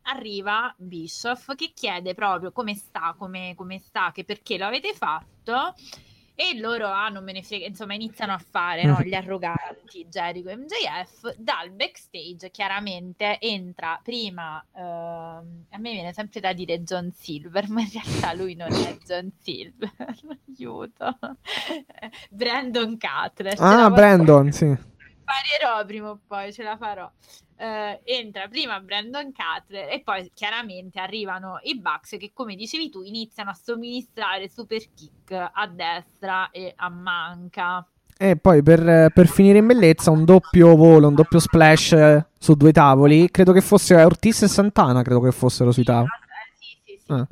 [0.03, 5.75] arriva Bischoff che chiede proprio come sta, come, come sta, che perché lo avete fatto...
[6.41, 9.03] E loro, ah, non me ne frega, insomma, iniziano a fare no, Mhm.
[9.03, 11.35] gli arroganti Jericho e MJF.
[11.37, 14.65] Dal backstage, chiaramente, entra prima.
[14.75, 18.97] ehm, a me viene sempre da dire John Silver, ma in realtà lui non è
[19.05, 19.93] John Silver.
[20.57, 21.19] Aiuto,
[22.31, 23.57] Brandon Cutler.
[23.59, 24.75] Ah, Brandon, sì.
[25.31, 27.11] Imparerò prima o poi, ce la farò.
[27.57, 33.03] Eh, entra prima Brandon Cutler e poi chiaramente arrivano i Bucks che come dicevi tu
[33.03, 37.87] iniziano a somministrare super kick a destra e a manca.
[38.17, 42.55] E poi per, per finire in bellezza, un doppio volo, un doppio splash eh, su
[42.55, 43.31] due tavoli.
[43.31, 46.09] Credo che fosse Ortiz e Santana, credo che fossero sui tavoli.
[46.09, 47.27] Eh, sì, sì, sì, Ah.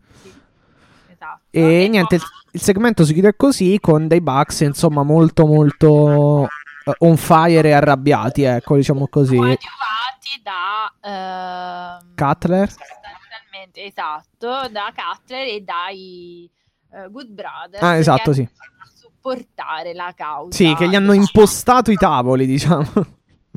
[1.11, 1.41] Esatto.
[1.51, 2.23] E niente, il,
[2.53, 6.49] il segmento si chiude così con dei Bucks, insomma, molto molto
[6.99, 9.36] on fire e arrabbiati, ecco, diciamo così.
[9.36, 12.68] coadiuvati da ehm, Cutler?
[12.68, 16.51] sostanzialmente, esatto, da Cutler e dai
[16.93, 18.49] eh, Good Brothers Ah, esatto, sì.
[18.95, 20.57] supportare la causa.
[20.57, 21.26] Sì, che gli hanno diciamo.
[21.26, 22.82] impostato i tavoli, diciamo.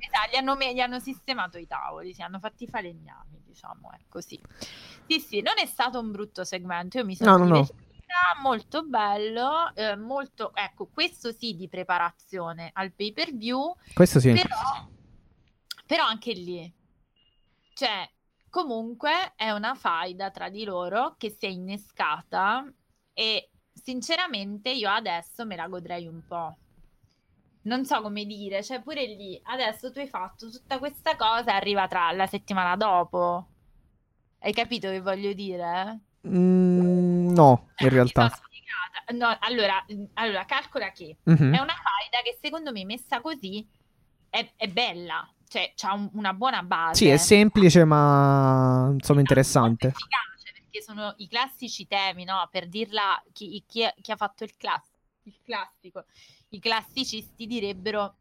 [0.04, 3.92] Esatto, gli hanno, me- gli hanno sistemato i tavoli, si hanno fatti i falegnami, diciamo,
[3.92, 4.40] è così.
[5.08, 7.68] Sì, sì, non è stato un brutto segmento, io mi sono No, no, no.
[8.42, 14.32] Molto bello, eh, molto, ecco, questo sì di preparazione al pay per view, Questo sì.
[14.34, 14.88] però,
[15.86, 16.74] però anche lì,
[17.74, 18.10] cioè,
[18.50, 22.64] comunque è una faida tra di loro che si è innescata
[23.14, 26.56] e sinceramente io adesso me la godrei un po'.
[27.64, 31.56] Non so come dire, cioè pure lì, adesso tu hai fatto tutta questa cosa e
[31.56, 33.48] arriva tra la settimana dopo.
[34.40, 36.00] Hai capito che voglio dire?
[36.28, 36.80] Mm,
[37.34, 38.32] no, in realtà.
[39.14, 41.54] No, allora, allora, calcola che Mhm.
[41.54, 43.68] è una faida che secondo me messa così
[44.30, 45.28] è, è bella.
[45.52, 47.04] cioè, c'ha un- una buona base.
[47.04, 49.88] Sì, è semplice, ma insomma Molto interessante.
[49.88, 52.48] efficace, perché sono i classici temi, no?
[52.50, 54.90] Per dirla, chi, chi ha- chi ha fatto il, class-
[55.24, 56.06] il classico,
[56.52, 58.16] i classicisti direbbero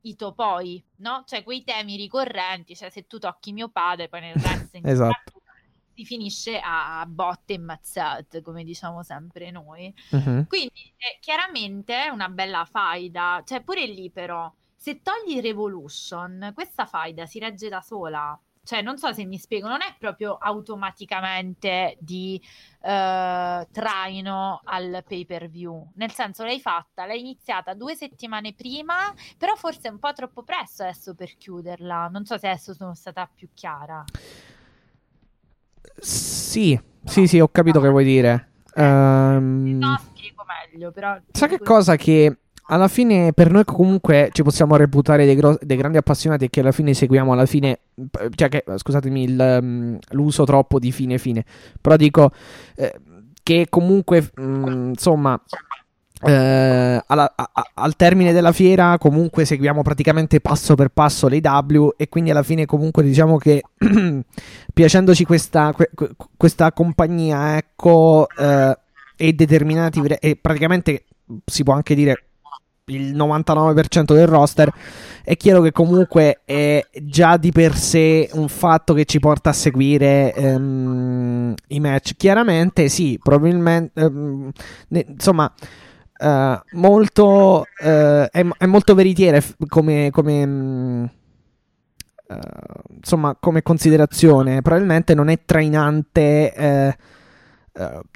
[0.00, 1.22] i topoi, no?
[1.24, 5.31] Cioè quei temi ricorrenti, cioè se tu tocchi mio padre, poi nel wrestling Esatto.
[5.94, 9.94] Si finisce a botte e mazzate, come diciamo sempre noi.
[10.10, 10.46] Mhm.
[10.46, 16.86] Quindi eh, chiaramente è una bella faida, cioè pure lì però, se togli Revolution, questa
[16.86, 18.38] faida si regge da sola.
[18.64, 22.40] Cioè, non so se mi spiego, non è proprio automaticamente di
[22.80, 25.90] eh, traino al pay per view.
[25.96, 30.44] Nel senso, l'hai fatta, l'hai iniziata due settimane prima, però forse è un po' troppo
[30.44, 32.06] presto adesso per chiuderla.
[32.06, 34.04] Non so se adesso sono stata più chiara.
[35.98, 38.50] Sì, sì, sì, ho capito che vuoi dire.
[38.74, 41.16] Ehm, No, spiego meglio, però...
[41.30, 41.96] Sai che cosa?
[41.96, 46.60] Che alla fine per noi comunque ci possiamo reputare dei, gro- dei grandi appassionati che
[46.60, 47.80] alla fine seguiamo alla fine,
[48.34, 51.44] cioè che, scusatemi il, mm, l'uso troppo di fine fine,
[51.80, 52.30] però dico
[52.76, 52.94] eh,
[53.42, 55.40] che comunque mm, insomma
[56.24, 61.88] eh, alla- a- al termine della fiera comunque seguiamo praticamente passo per passo le W
[61.96, 63.62] e quindi alla fine comunque diciamo che
[64.72, 68.78] piacendoci questa, que- que- questa compagnia ecco eh,
[69.16, 71.04] e determinati e praticamente
[71.44, 72.24] si può anche dire
[72.86, 74.70] il 99% del roster
[75.22, 79.52] è chiaro che comunque è già di per sé un fatto che ci porta a
[79.52, 82.16] seguire ehm, i match.
[82.16, 84.50] Chiaramente sì probabilmente ehm,
[84.88, 85.52] ne- insomma
[86.22, 91.04] eh, molto eh, è, è molto veritiere f- come, come mm,
[92.28, 92.38] eh,
[92.96, 96.96] insomma come considerazione probabilmente non è trainante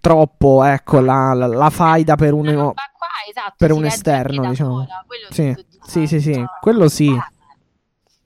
[0.00, 4.84] troppo ecco la, la, la faida per uno roba qua, esatto, per un esterno, diciamo.
[4.84, 5.54] sola, Sì,
[5.86, 7.18] sì, sì, sì, quello sì.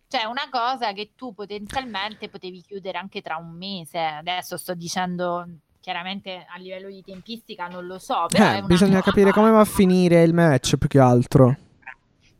[0.08, 3.98] Cioè, una cosa che tu potenzialmente potevi chiudere anche tra un mese.
[3.98, 5.46] Adesso sto dicendo
[5.80, 10.22] chiaramente a livello di tempistica non lo so, Eh, bisogna capire come va a finire
[10.22, 11.56] il match più che altro.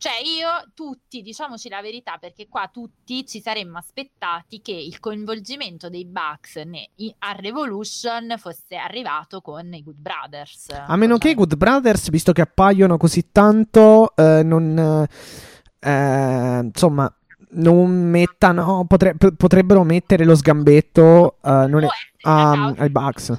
[0.00, 5.90] Cioè, io tutti, diciamoci la verità, perché qua tutti ci saremmo aspettati che il coinvolgimento
[5.90, 10.68] dei Bucks ne- i- a Revolution fosse arrivato con i Good Brothers.
[10.70, 15.06] A meno che i Good Brothers, visto che appaiono così tanto, eh, non.
[15.80, 17.14] eh, insomma,
[17.52, 18.84] non mettano.
[18.86, 21.36] potre- potrebbero mettere lo sgambetto.
[21.42, 21.88] eh, non è-
[22.18, 23.38] causa, ai Bucks.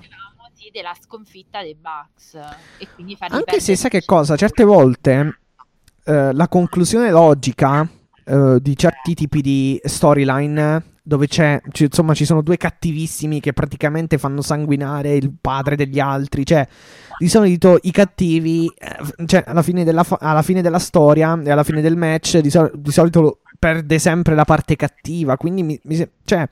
[0.71, 2.35] della sconfitta dei Bucks.
[2.77, 5.39] E quindi Anche se sai che cosa, certe volte
[6.05, 7.85] eh, la conclusione logica
[8.23, 13.51] eh, di certi tipi di storyline dove c'è, ci- insomma, ci sono due cattivissimi che
[13.53, 16.65] praticamente fanno sanguinare il padre degli altri, cioè
[17.17, 21.49] di solito i cattivi, eh, cioè alla fine, della fa- alla fine della storia e
[21.51, 25.79] alla fine del match, di, sol- di solito perde sempre la parte cattiva, quindi mi,
[25.83, 26.47] mi cioè,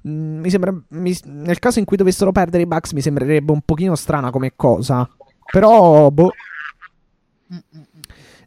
[0.00, 3.60] mh, mi sembra, mi- nel caso in cui dovessero perdere i Bucks mi sembrerebbe un
[3.62, 5.06] pochino strana come cosa,
[5.52, 6.30] però boh.
[7.52, 7.93] Mm, mm, mm.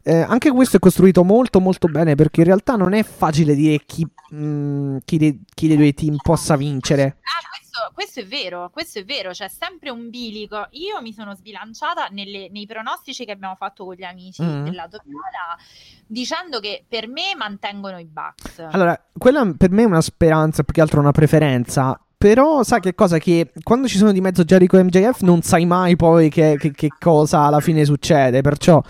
[0.08, 3.82] Eh, anche questo è costruito molto molto bene perché in realtà non è facile dire
[3.84, 7.18] chi, mh, chi, de- chi dei due team possa vincere.
[7.20, 10.66] Ah, questo, questo è vero, questo è vero, c'è sempre un bilico.
[10.70, 14.64] Io mi sono sbilanciata nelle- nei pronostici che abbiamo fatto con gli amici Mm.
[14.64, 15.58] della Topiola
[16.06, 18.60] dicendo che per me mantengono i Bucks.
[18.70, 22.00] Allora, quella per me è una speranza, più che altro una preferenza.
[22.16, 23.18] Però sai che cosa?
[23.18, 26.72] Che quando ci sono di mezzo Jericho e MJF non sai mai poi che, che-
[26.72, 28.40] che cosa alla fine succede.
[28.40, 28.82] Perciò...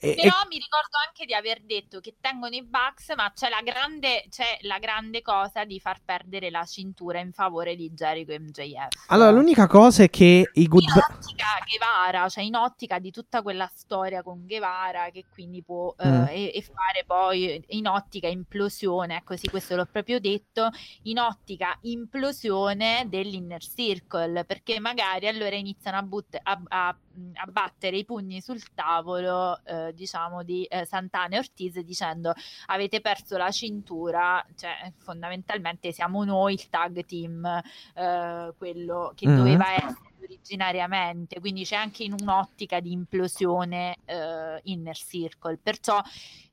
[0.00, 3.48] e- e- Però mi ricordo anche di aver detto che tengono i Bucks, ma c'è
[3.48, 8.32] la grande, c'è la grande cosa di far perdere la cintura in favore di Jericho
[8.32, 9.06] e MJF.
[9.08, 13.42] allora, l'unica cosa è che i Good in ottica Guevara, cioè in ottica di tutta
[13.42, 16.24] quella storia con Guevara che quindi può eh, Mm.
[16.28, 20.70] e, e fare poi in ottica implosione, ecco sì, questo l'ho proprio detto,
[21.02, 26.88] in ottica implosione dell'inner circle, perché magari allora iniziano a, but- a- a-
[27.34, 32.32] a battere i pugni sul tavolo, eh, diciamo, di eh, Santana e Ortiz dicendo
[32.66, 37.44] avete perso la cintura, cioè fondamentalmente siamo noi il tag team,
[37.94, 39.36] eh, quello che Mhm.
[39.36, 46.02] doveva essere originariamente, quindi c'è anche in un'ottica di implosione eh, inner circle, perciò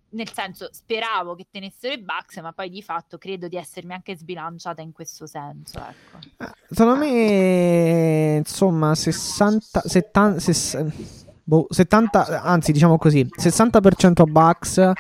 [0.10, 4.16] nel senso speravo che tenessero i Bucks, ma poi di fatto credo di essermi anche
[4.16, 6.20] sbilanciata in questo senso, ecco.
[6.38, 14.92] Eh, Secondo me, insomma, 60, 70, sess- boh, 70, anzi, diciamo così, 60% Bucks,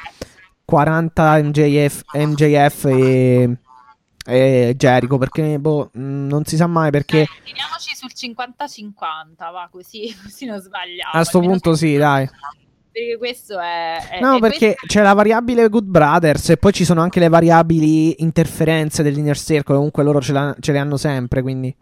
[0.64, 3.58] 40 MJF, MJF e,
[4.26, 9.68] e Jericho, perché boh, mh, non si sa mai perché Eh, teniamoci sul 50-50, va
[9.72, 11.12] così, così non sbagliamo.
[11.14, 12.28] a sto almeno punto sì, dai.
[12.92, 13.98] perché questo è...
[14.10, 17.20] è No, è perché questo- c'è la variabile Good Brothers e poi ci sono anche
[17.20, 19.76] le variabili interferenze dell'inner circle.
[19.76, 21.76] Comunque loro ce, ce le hanno sempre, quindi.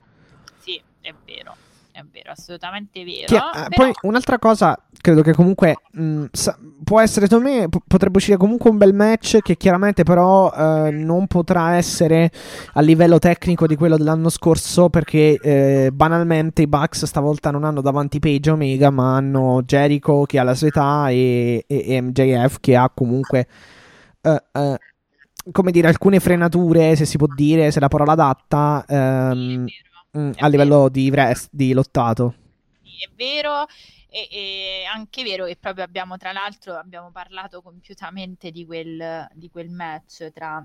[2.24, 3.26] Sì, vero, assolutamente vero.
[3.28, 7.70] Che, eh, però- Poi un'altra cosa, credo che comunque mh, sa- può essere, secondo me,
[7.70, 12.32] p- potrebbe uscire comunque un bel match che chiaramente però eh, non potrà essere
[12.74, 17.82] a livello tecnico di quello dell'anno scorso perché eh, banalmente i Bucks stavolta non hanno
[17.82, 22.76] davanti Page Omega ma hanno Jericho che ha la sua età e, e- MJF che
[22.76, 23.48] ha comunque...
[24.22, 24.78] eh, eh,
[25.52, 29.92] come dire, alcune frenature, se si può dire, se la parola adatta, Sì, ehm, vero.
[30.14, 32.36] È a livello di, wrest- di lottato.
[32.84, 33.66] Sì, è vero.
[34.10, 39.50] E, e anche vero che proprio abbiamo, tra l'altro, abbiamo parlato compiutamente di quel, di
[39.50, 40.64] quel match tra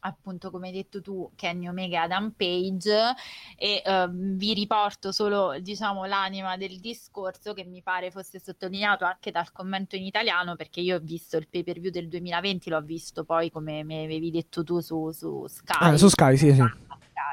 [0.00, 3.14] appunto come hai detto tu Kenny Omega e Adam Page
[3.56, 9.30] e ehm, vi riporto solo diciamo l'anima del discorso che mi pare fosse sottolineato anche
[9.30, 12.82] dal commento in italiano perché io ho visto il pay per view del 2020 l'ho
[12.82, 16.62] visto poi come mi avevi detto tu su, su Sky Ah, su Sky, sì, sì.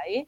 [0.03, 0.27] Sky.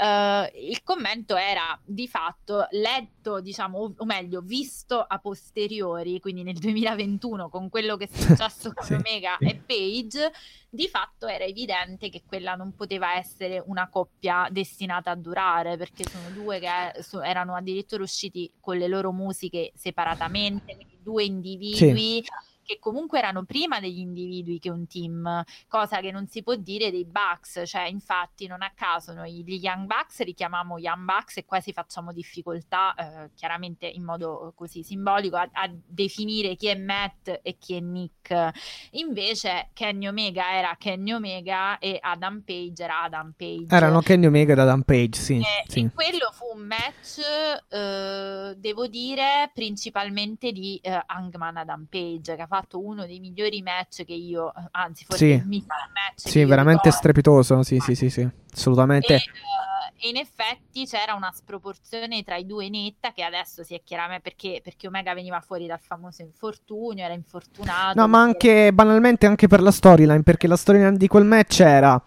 [0.00, 6.42] Eh, il commento era di fatto letto, diciamo, o, o meglio, visto a posteriori, quindi
[6.42, 8.94] nel 2021 con quello che è successo con Sì.
[8.94, 10.32] Omega e Page,
[10.70, 16.04] di fatto era evidente che quella non poteva essere una coppia destinata a durare, perché
[16.08, 22.24] sono due che so- erano addirittura usciti con le loro musiche separatamente, quindi due individui.
[22.64, 26.90] Che comunque erano prima degli individui che un team, cosa che non si può dire
[26.90, 31.38] dei Bucks, cioè infatti non a caso noi gli Young Bucks li chiamiamo Young Bucks
[31.38, 36.76] e quasi facciamo difficoltà, eh, chiaramente in modo così simbolico, a, a definire chi è
[36.76, 38.50] Matt e chi è Nick.
[38.92, 43.74] Invece Kenny Omega era Kenny Omega e Adam Page era Adam Page.
[43.74, 45.38] Erano Kenny Omega ed Adam Page, sì.
[45.38, 45.80] Eh, sì.
[45.80, 47.20] E quello fu un match,
[47.68, 53.62] eh, devo dire, principalmente di eh, Hangman Adam Page, che ha fatto uno dei migliori
[53.62, 55.32] match che io, anzi forse Sì.
[55.32, 56.98] il miglior match Sì, veramente ricordo.
[56.98, 58.28] strepitoso, sì, sì, sì, sì.
[58.52, 59.14] Assolutamente.
[59.14, 63.80] E, eh, in effetti c'era una sproporzione tra i due netta che adesso si è
[63.82, 67.98] chiaramente perché, perché Omega veniva fuori dal famoso infortunio, era infortunato.
[67.98, 72.02] No, ma anche banalmente anche per la storyline, perché la storyline di quel match era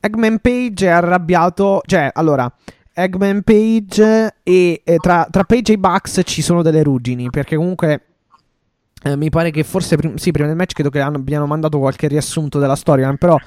[0.00, 2.52] Eggman Page è arrabbiato, cioè, allora,
[2.92, 8.13] Eggman Page e eh, tra, tra Page e Bucks ci sono delle ruggini, perché comunque
[9.04, 12.08] eh, mi pare che forse prim- sì, prima del match credo che abbiano mandato qualche
[12.08, 13.38] riassunto della storyline, però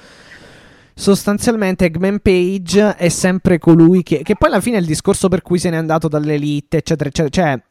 [0.94, 5.42] sostanzialmente Eggman Page è sempre colui che che poi alla fine è il discorso per
[5.42, 7.62] cui se n'è andato dall'elite, eccetera, eccetera, cioè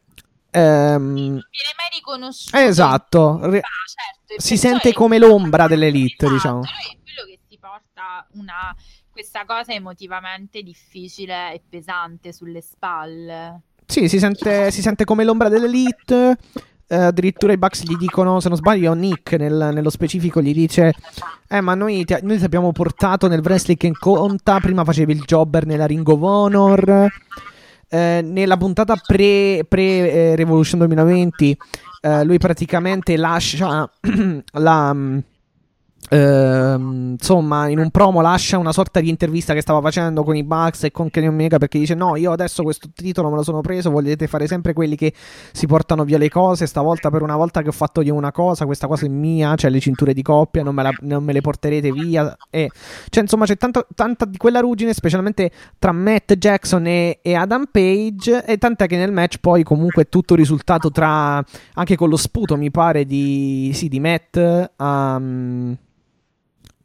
[0.51, 2.57] ehm, non viene mai riconosciuto.
[2.57, 6.59] esatto, re- Ah, certo, si sente come l'ombra dell'elite, Esatto, diciamo.
[6.59, 8.75] lui è quello che si porta una,
[9.11, 13.61] questa cosa emotivamente difficile e pesante sulle spalle.
[13.85, 16.37] Sì, si sente, si sente come l'ombra dell'elite.
[16.87, 20.93] Eh, addirittura i Bucks gli dicono, se non sbaglio, Nick nel- nello specifico gli dice:
[21.47, 24.59] Eh, ma noi ti, noi ti abbiamo portato nel wrestling che conta.
[24.59, 27.07] Prima facevi il jobber nella Ring of Honor.
[27.89, 31.57] Eh, nella puntata pre, pre, eh, Revolution 2020,
[32.01, 33.89] eh, lui praticamente lascia
[34.53, 34.95] la.
[36.09, 40.43] Ehm, insomma, in un promo lascia una sorta di intervista che stava facendo con i
[40.43, 43.61] Bucks e con Kenny Omega perché dice: No, io adesso questo titolo me lo sono
[43.61, 43.89] preso.
[43.89, 45.13] Volete fare sempre quelli che
[45.51, 46.65] si portano via le cose.
[46.65, 49.55] Stavolta, per una volta che ho fatto io una cosa, questa cosa è mia.
[49.55, 52.35] Cioè, le cinture di coppia, non me, la- non me le porterete via.
[52.49, 52.69] E,
[53.09, 57.65] cioè, insomma, c'è tanto- tanta di quella ruggine, specialmente tra Matt Jackson e, e Adam
[57.71, 58.45] Page.
[58.45, 61.43] E tant'è che nel match, poi, comunque, è tutto risultato tra
[61.73, 64.37] anche con lo sputo, mi pare, di, sì, di Matt
[64.75, 65.21] a.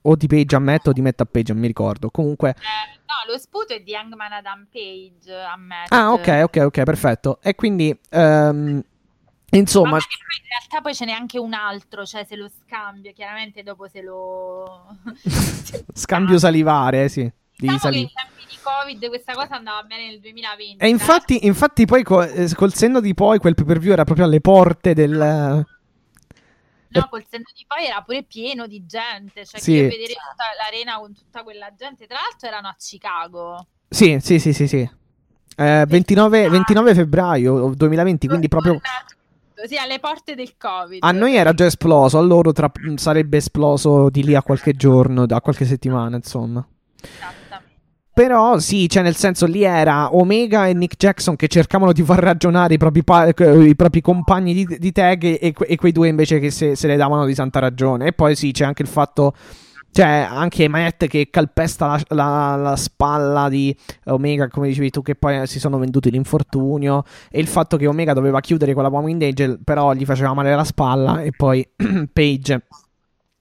[0.03, 2.11] o di Page a Matt o di Matt a Page, non mi ricordo.
[2.11, 2.51] Comunque.
[2.51, 5.85] Eh, no, lo sputo è di Hangman Adam Page a me.
[5.89, 7.39] Ah, ok, ok, ok, perfetto.
[7.43, 7.97] E quindi.
[8.11, 8.83] ehm,
[9.51, 9.97] insomma.
[9.97, 14.03] In realtà poi ce n'è anche un altro, cioè se lo scambio, chiaramente dopo se
[14.03, 14.97] lo...
[15.95, 17.23] Scambio salivare, sì.
[17.23, 17.33] Di
[17.69, 20.85] Diciamo che sali- in tempi di Covid questa cosa andava bene nel 2020.
[20.85, 24.05] E infatti, infatti poi co- eh, col senno di poi quel pay per view era
[24.05, 25.65] proprio alle porte del...
[27.01, 29.81] No, col senno di poi era pure pieno di gente, cioè Sì.
[29.81, 33.67] vedere tutta l'arena con tutta quella gente, tra l'altro erano a Chicago.
[33.89, 34.91] Sì, sì, sì, sì, sì.
[35.57, 38.81] Eh, 29, 29 febbraio 2020, quindi proprio...
[39.65, 40.99] Sì, alle porte del Covid.
[41.05, 45.25] A noi era già esploso, a loro tra- sarebbe esploso di lì a qualche giorno,
[45.25, 46.67] da qualche settimana, insomma.
[47.01, 47.42] Esattamente.
[48.15, 52.19] Però sì, cioè nel senso lì era Omega e Nick Jackson che cercavano di far
[52.19, 56.09] ragionare i propri, pa- i propri compagni di, di tag e, e que- quei due
[56.09, 58.09] invece che se, se le davano di santa ragione.
[58.09, 59.35] E poi sì, c'è anche il fatto
[59.95, 65.15] Cioè, anche Matt che calpesta la, la, la, spalla di Omega, come dicevi tu, che
[65.15, 67.05] poi si sono venduti l'infortunio.
[67.31, 70.55] E il fatto che Omega doveva chiudere con la Woman Angel, però gli faceva male
[70.55, 71.21] la spalla.
[71.21, 71.67] E poi
[72.11, 72.63] Page.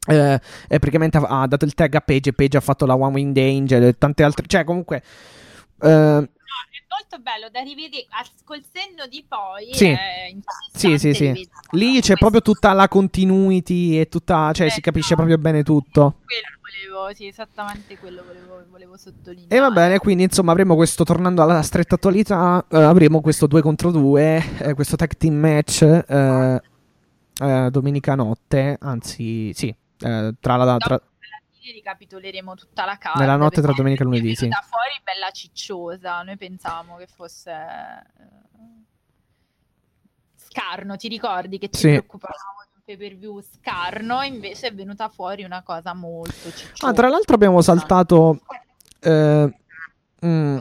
[0.07, 3.13] Eh, praticamente ha, ha, dato il tag a Page e Page ha fatto la One
[3.13, 4.45] Winged Angel e tante altre.
[4.47, 5.03] Cioè, comunque.
[5.81, 6.29] Eh,
[7.11, 8.05] molto bello da rivedere
[8.43, 9.73] col senno di poi.
[9.73, 9.95] Sì,
[10.73, 11.49] sì, sì, sì.
[11.71, 15.17] Lì c'è proprio tutta la continuity e tutta, cioè eh, si capisce no.
[15.17, 16.15] proprio bene tutto.
[16.25, 19.55] Quello volevo, sì, esattamente quello volevo, volevo sottolineare.
[19.55, 23.61] E va bene, quindi insomma avremo questo, tornando alla stretta attualità, eh, avremo questo 2
[23.61, 26.61] contro 2, eh, questo tag team match eh,
[27.37, 30.77] eh, domenica notte, anzi sì, eh, tra la...
[30.77, 31.01] Tra
[31.71, 33.19] ricapitoleremo tutta la carta.
[33.19, 34.49] Nella notte tra domenica e lunedì, sì.
[34.67, 38.83] fuori bella cicciosa, noi pensavamo che fosse uh,
[40.35, 41.87] scarno, ti ricordi che ci sì.
[41.87, 46.87] preoccupavamo di un pay per view scarno, invece è venuta fuori una cosa molto cicciosa.
[46.87, 48.41] Ah, tra l'altro abbiamo saltato
[48.99, 49.53] eh,
[50.25, 50.57] mm,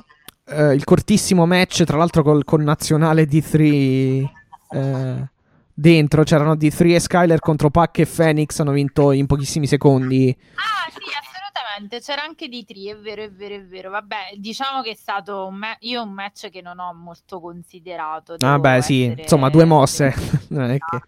[0.47, 4.25] eh, il cortissimo match, tra l'altro col, con nazionale D3
[4.71, 5.29] eh,
[5.75, 10.37] dentro, c'erano D3 e Skyler contro Pac e Phoenix, hanno vinto in pochissimi secondi.
[10.55, 13.91] Ah, sì, assolutamente, c'era anche D3, è vero, è vero, è vero.
[13.91, 18.37] Vabbè, diciamo che è stato un ma- io un match che non ho molto considerato.
[18.41, 20.15] Ah, beh, sì, insomma, due mosse.
[20.51, 21.01] non è che...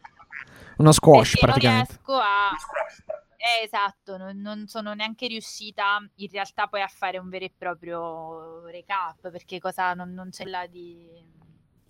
[0.79, 1.99] Uno squash Perché praticamente.
[2.07, 2.51] Non riesco a
[3.43, 7.53] eh, esatto, non, non, sono neanche riuscita in realtà poi a fare un vero e
[7.57, 11.11] proprio recap perché cosa non, non c'è là di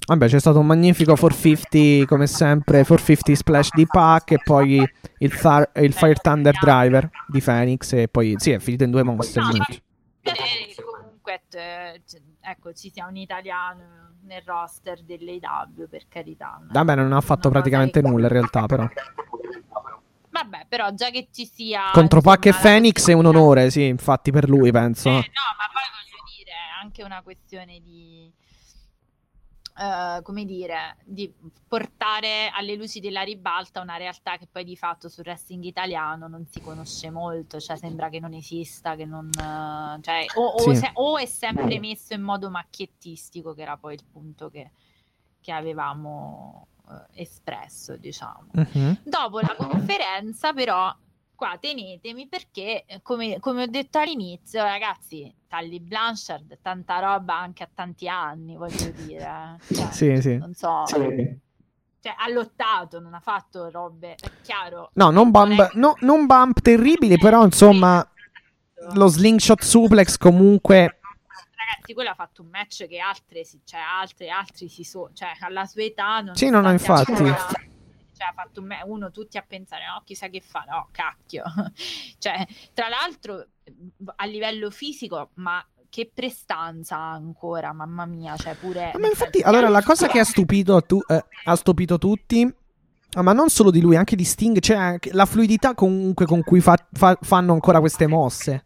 [0.04, 4.84] Vabbè, c'è stato un magnifico 450, come sempre, 450 splash di Pac e poi
[5.18, 9.04] il, thar- il Fire Thunder Driver di Phoenix e poi, sì, è finito in due
[9.04, 9.80] monster match.
[10.22, 12.00] Eh, comunque, eh,
[12.40, 16.60] ecco, ci sia un italiano nel roster dell'AW, per carità.
[16.68, 18.88] Vabbè, non ha fatto praticamente nulla in realtà, però.
[20.30, 21.90] Vabbè, però già che ci sia...
[21.92, 25.08] Contro Pac e Phoenix è un onore, sì, infatti per lui, penso.
[25.08, 28.32] Eh, no, ma poi voglio dire, è anche una questione di
[29.76, 31.32] uh, come dire, di
[31.66, 36.46] portare alle luci della ribalta una realtà che poi di fatto sul wrestling italiano non
[36.46, 40.76] si conosce molto, cioè sembra che non esista, che non, uh, cioè, o, o, sì.
[40.76, 44.70] se, o, è sempre messo in modo macchiettistico, che era poi il punto che,
[45.40, 48.48] che avevamo uh, espresso, diciamo.
[48.52, 48.96] Uh-huh.
[49.02, 50.94] Dopo la conferenza, però,
[51.42, 57.64] qua tenetemi perché, eh, come, come, ho detto all'inizio, ragazzi, Tally Blanchard, tanta roba anche
[57.64, 59.58] a tanti anni, voglio dire.
[59.68, 59.74] Eh.
[59.74, 60.36] Cioè, sì, sì.
[60.36, 60.84] Non so.
[60.86, 60.94] Sì.
[62.00, 64.90] Cioè, ha lottato, non ha fatto robe, è chiaro.
[64.94, 68.08] No, non bump, non, no, non bump terribili, però insomma,
[68.92, 71.00] lo slingshot suplex comunque
[71.72, 75.64] ragazzi, quello ha fatto un match che altre, cioè, altre, altri si sono, cioè, alla
[75.64, 77.12] sua età non Sì, non ho infatti.
[77.12, 77.48] Ancora,
[78.22, 81.42] cioè ha fatto me- uno tutti a pensare no chissà che fa no cacchio
[82.18, 83.46] cioè tra l'altro
[84.16, 89.82] a livello fisico ma che prestanza ancora mamma mia cioè pure ma infatti allora la
[89.82, 92.60] cosa che ha stupito, tu, eh, ha stupito tutti
[93.20, 96.78] ma non solo di lui, anche di Sting, cioè la fluidità comunque con cui fa,
[96.90, 98.62] fa, fanno ancora queste mosse.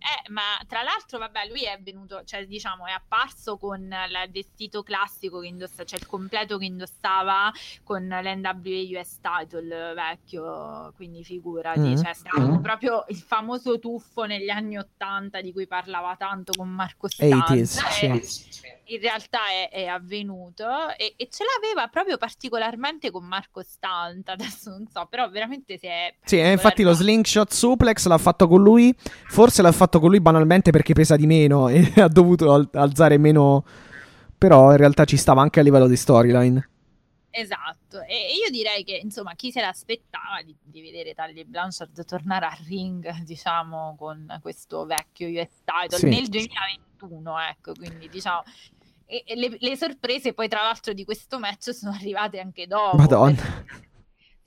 [0.00, 4.82] Eh, ma tra l'altro, vabbè, lui è venuto, cioè, diciamo, è apparso con il vestito
[4.82, 7.52] classico che indossa, cioè il completo che indossava
[7.84, 12.02] con l'NWA US title vecchio, quindi figurati, mm-hmm.
[12.02, 12.62] cioè, stiamo mm-hmm.
[12.62, 17.88] proprio il famoso tuffo negli anni Ottanta di cui parlava tanto con Marco Stanza.
[17.90, 20.64] sì in realtà è, è avvenuto
[20.96, 25.86] e, e, ce l'aveva proprio particolarmente con Marco Stanta, adesso non so, però veramente si
[25.86, 26.14] è...
[26.24, 28.94] Sì, eh, infatti lo slingshot suplex l'ha fatto con lui,
[29.28, 33.18] forse l'ha fatto con lui banalmente perché pesa di meno e ha dovuto al- alzare
[33.18, 33.64] meno,
[34.36, 36.68] però in realtà ci stava anche a livello di storyline.
[37.32, 42.46] Esatto, e io direi che insomma chi se l'aspettava di, di vedere Tagli Blanchard tornare
[42.46, 46.08] al ring, diciamo, con questo vecchio US title sì.
[46.08, 48.42] nel 2021, ecco, quindi diciamo
[49.10, 52.96] e, e le, le, sorprese poi tra l'altro di questo match sono arrivate anche dopo.
[52.96, 53.64] Madonna.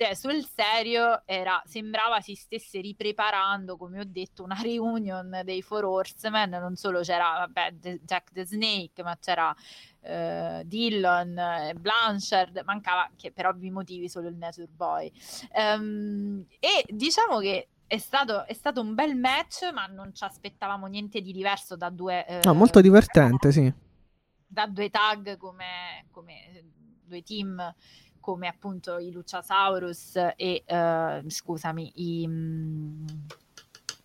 [0.04, 5.86] Cioè, sul serio era, sembrava si stesse ripreparando, come ho detto, una reunion dei Four
[5.86, 9.56] Horsemen, non solo c'era vabbè, The, Jack the Snake, ma c'era
[10.02, 15.10] uh, Dillon, eh, Blanchard, mancava che per ovvi motivi solo il Nature Boy.
[15.54, 20.86] Um, e diciamo che è stato, è stato, un bel match, ma non ci aspettavamo
[20.88, 22.26] niente di diverso da due...
[22.28, 23.74] Uh, no, molto divertente, sì
[24.54, 26.64] da due tag come, come
[27.06, 27.74] due team
[28.24, 33.06] come appunto i Luciasaurus e uh, scusami i um,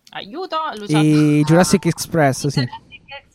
[0.09, 0.99] aiuto Lucia...
[0.99, 2.67] i Jurassic Express sì.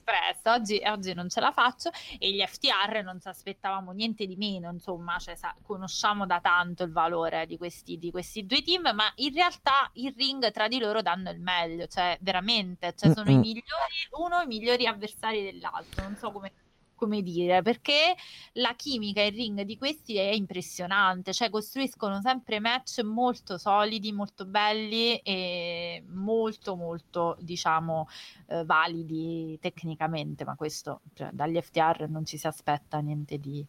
[0.05, 4.37] Express oggi, oggi non ce la faccio e gli FTR non ci aspettavamo niente di
[4.37, 8.91] meno, insomma, cioè, sa, conosciamo da tanto il valore di questi, di questi, due team,
[8.95, 13.31] ma in realtà il ring tra di loro danno il meglio, cioè veramente, cioè, sono
[13.31, 13.39] mm-hmm.
[13.39, 16.53] i migliori, uno i migliori avversari dell'altro, non so come
[16.95, 18.15] come dire, perché
[18.55, 24.45] la chimica in ring di questi è impressionante, cioè costruiscono sempre match molto solidi, molto
[24.47, 28.09] belli e molto molto diciamo
[28.47, 33.67] eh, validi tecnicamente, ma questo cioè, dagli FTR non ci si aspetta niente di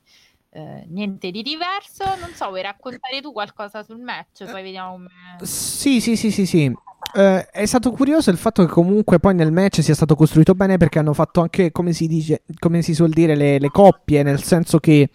[0.56, 2.04] eh, niente di diverso.
[2.20, 4.46] Non so, vuoi raccontare tu qualcosa sul match?
[4.46, 5.10] Poi vediamo come.
[5.46, 6.74] Sì, sì, sì, sì, sì.
[7.14, 10.78] Uh, è stato curioso il fatto che comunque poi nel match sia stato costruito bene
[10.78, 14.42] perché hanno fatto anche, come si dice, come si suol dire, le, le coppie, nel
[14.44, 15.10] senso che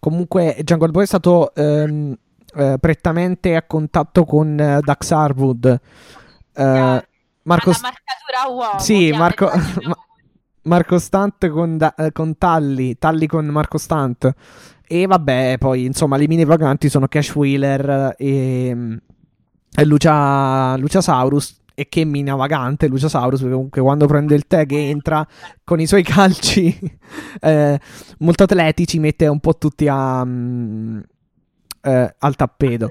[0.00, 2.16] comunque Jungle Boy è stato um,
[2.54, 5.80] uh, prettamente a contatto con uh, Dax Harwood.
[6.54, 7.00] Uh,
[7.42, 7.70] Marco...
[7.70, 8.78] Marcatura uomo.
[8.78, 9.50] Sì, Marco...
[10.64, 14.32] Marco Stunt con, da- con Talli, Talli con Marco Stunt.
[14.86, 18.98] E vabbè, poi insomma, le mini vaganti sono Cash Wheeler e,
[19.74, 21.62] e Lucia, Luciasaurus.
[21.76, 25.26] E che mina vagante Luciasaurus, perché comunque quando prende il tag entra
[25.64, 26.78] con i suoi calci
[27.40, 27.80] eh,
[28.18, 31.02] molto atletici, mette un po' tutti a, um,
[31.80, 32.88] eh, al tappeto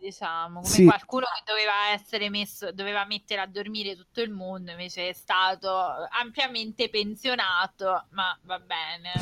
[0.00, 0.84] diciamo, come sì.
[0.84, 5.70] qualcuno che doveva essere messo, doveva mettere a dormire tutto il mondo, invece è stato
[6.10, 9.12] ampiamente pensionato, ma va bene.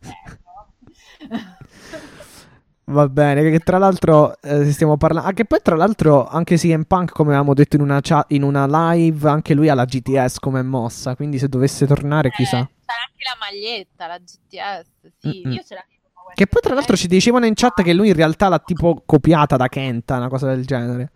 [2.86, 5.28] Va bene, che tra l'altro eh, stiamo parlando.
[5.28, 8.66] Anche poi, tra l'altro, anche CM Punk, come avevamo detto in una, chat, in una
[8.66, 11.16] live, anche lui ha la GTS come mossa.
[11.16, 12.58] Quindi, se dovesse tornare, eh, chissà.
[12.58, 15.12] C'è anche la maglietta, la GTS.
[15.18, 15.52] Sì, Mm-mm.
[15.52, 15.92] io ce l'avevo.
[16.34, 19.56] Che poi, tra l'altro, ci dicevano in chat che lui in realtà l'ha tipo copiata
[19.56, 21.10] da Kenta, una cosa del genere.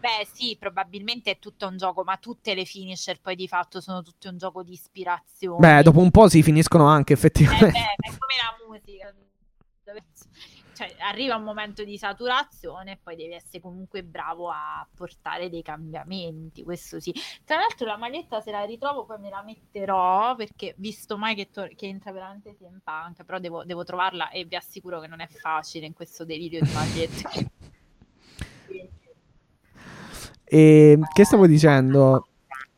[0.00, 4.02] Beh, sì, probabilmente è tutto un gioco, ma tutte le finisher poi di fatto sono
[4.02, 5.58] tutte un gioco di ispirazione.
[5.58, 7.66] Beh, dopo un po' si finiscono anche, effettivamente.
[7.66, 9.12] Eh, beh, è come la musica
[10.76, 15.62] cioè, arriva un momento di saturazione e poi devi essere comunque bravo a portare dei
[15.62, 17.14] cambiamenti, questo sì.
[17.46, 21.48] Tra l'altro la maglietta se la ritrovo poi me la metterò perché visto mai che,
[21.50, 25.20] to- che entra veramente CM Punk, però devo, devo, trovarla e vi assicuro che non
[25.20, 27.50] è facile in questo delirio di magliette.
[30.44, 32.28] e che stavo dicendo?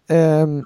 [0.06, 0.64] Ehm...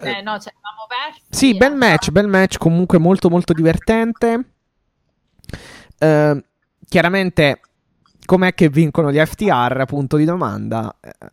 [0.00, 1.22] Eh no, ci eravamo persi.
[1.28, 4.52] Sì, bel match, bel match, comunque molto molto divertente.
[5.98, 6.42] Ehm,
[6.88, 7.60] chiaramente,
[8.24, 9.84] com'è che vincono gli FTR?
[9.86, 10.94] Punto di domanda.
[11.00, 11.30] Eh,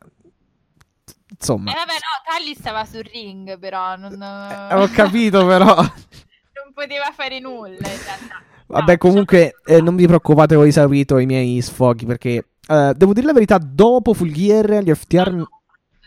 [1.30, 1.72] insomma.
[1.72, 3.96] Eh vabbè, no, Tally stava sul ring, però.
[3.96, 4.22] Non...
[4.22, 5.76] Eh, ho capito, però.
[5.76, 8.44] non poteva fare nulla in realtà.
[8.68, 12.50] Vabbè, no, comunque, eh, non vi preoccupate, ho esaurito i miei sfoghi perché.
[12.68, 15.32] Uh, devo dire la verità, dopo Full Gear, gli FTR.
[15.32, 15.50] No, no,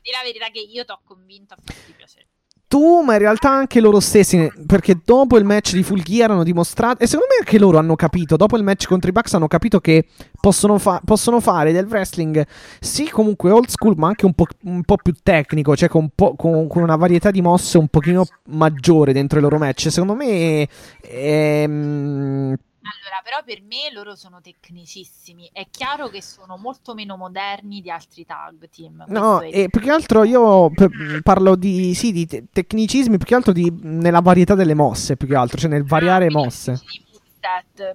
[0.02, 2.27] di la verità che io ti ho convinto a farti piacere
[2.68, 6.44] tu, ma in realtà anche loro stessi, perché dopo il match di Full Gear hanno
[6.44, 9.48] dimostrato, e secondo me anche loro hanno capito, dopo il match contro i Bucks hanno
[9.48, 10.06] capito che
[10.38, 12.46] possono, fa- possono fare del wrestling,
[12.78, 16.34] sì comunque old school, ma anche un po', un po più tecnico, cioè con, po-
[16.36, 19.90] con, con, una varietà di mosse un pochino maggiore dentro i loro match.
[19.90, 20.68] Secondo me...
[21.02, 22.56] Ehm,
[22.88, 25.50] allora, però per me loro sono tecnicissimi.
[25.52, 29.04] È chiaro che sono molto meno moderni di altri tag team.
[29.08, 33.34] No, e più che altro io p- parlo di, sì, di te- tecnicismi, più che
[33.34, 36.80] altro di, nella varietà delle mosse, più che altro, cioè nel variare ah, mosse.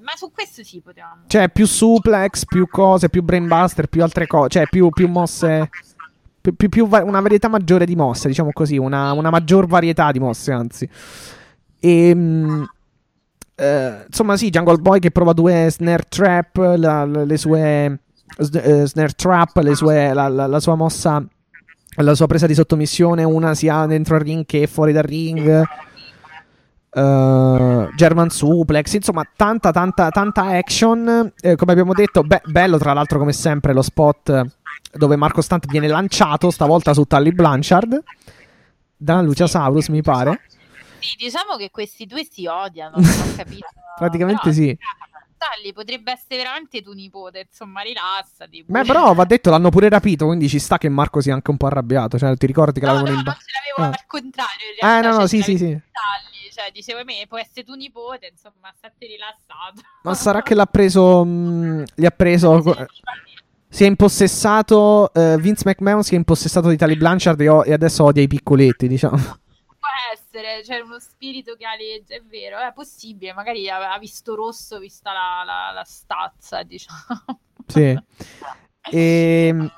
[0.02, 1.24] Ma su questo sì potevamo.
[1.28, 5.70] Cioè, più suplex, più cose, più brainbuster, più altre cose, cioè più, più mosse.
[6.40, 10.12] Più, più, più va- una varietà maggiore di mosse, diciamo così, una, una maggior varietà
[10.12, 10.90] di mosse, anzi.
[11.80, 12.68] E,
[13.56, 18.00] Uh, insomma, sì, Jungle Boy che prova due snare trap, la, la, le sue
[18.38, 21.24] uh, snare trap, sue, la, la, sua mossa,
[21.98, 25.62] la sua presa di sottomissione, una sia dentro il ring che fuori dal ring.
[26.96, 31.32] Uh, German suplex, insomma, tanta, tanta, tanta action.
[31.40, 34.46] Eh, come abbiamo detto, be- bello tra l'altro, come sempre, lo spot
[34.96, 38.04] dove Marco Stunt viene lanciato, stavolta su Tully Blanchard
[39.04, 40.42] da Luciasaurus, mi pare.
[41.04, 43.68] Sì, diciamo che questi due si odiano, non capito.
[44.00, 44.78] Praticamente però, sì.
[45.38, 48.64] Talli potrebbe essere veramente tuo nipote, insomma, rilassati.
[48.66, 51.58] Beh, però va detto, l'hanno pure rapito, quindi ci sta che Marco sia anche un
[51.58, 52.18] po' arrabbiato.
[52.18, 53.98] Cioè, ti ricordi che no, l'avevano no, in ba- ce l'avevo ah.
[54.00, 54.68] al contrario.
[54.70, 55.72] In realtà, eh, no, no, cioè, sì, sì, sì.
[55.92, 59.82] Talli, cioè, dicevo, me, può essere tuo nipote, insomma, state rilassato.
[60.04, 62.64] Ma sarà che l'ha preso, mh, mm, gli ha preso...
[63.68, 67.74] si è impossessato, uh, Vince McMahon si è impossessato di Tali Blanchard e, o- e
[67.74, 69.42] adesso odia i piccoletti, diciamo
[70.14, 75.12] essere, c'è uno spirito che aleggia, è vero, è possibile, magari ha, visto rosso vista
[75.12, 77.40] la, la, la stazza, diciamo.
[77.68, 77.98] Sì.
[78.92, 79.72] E, ehm,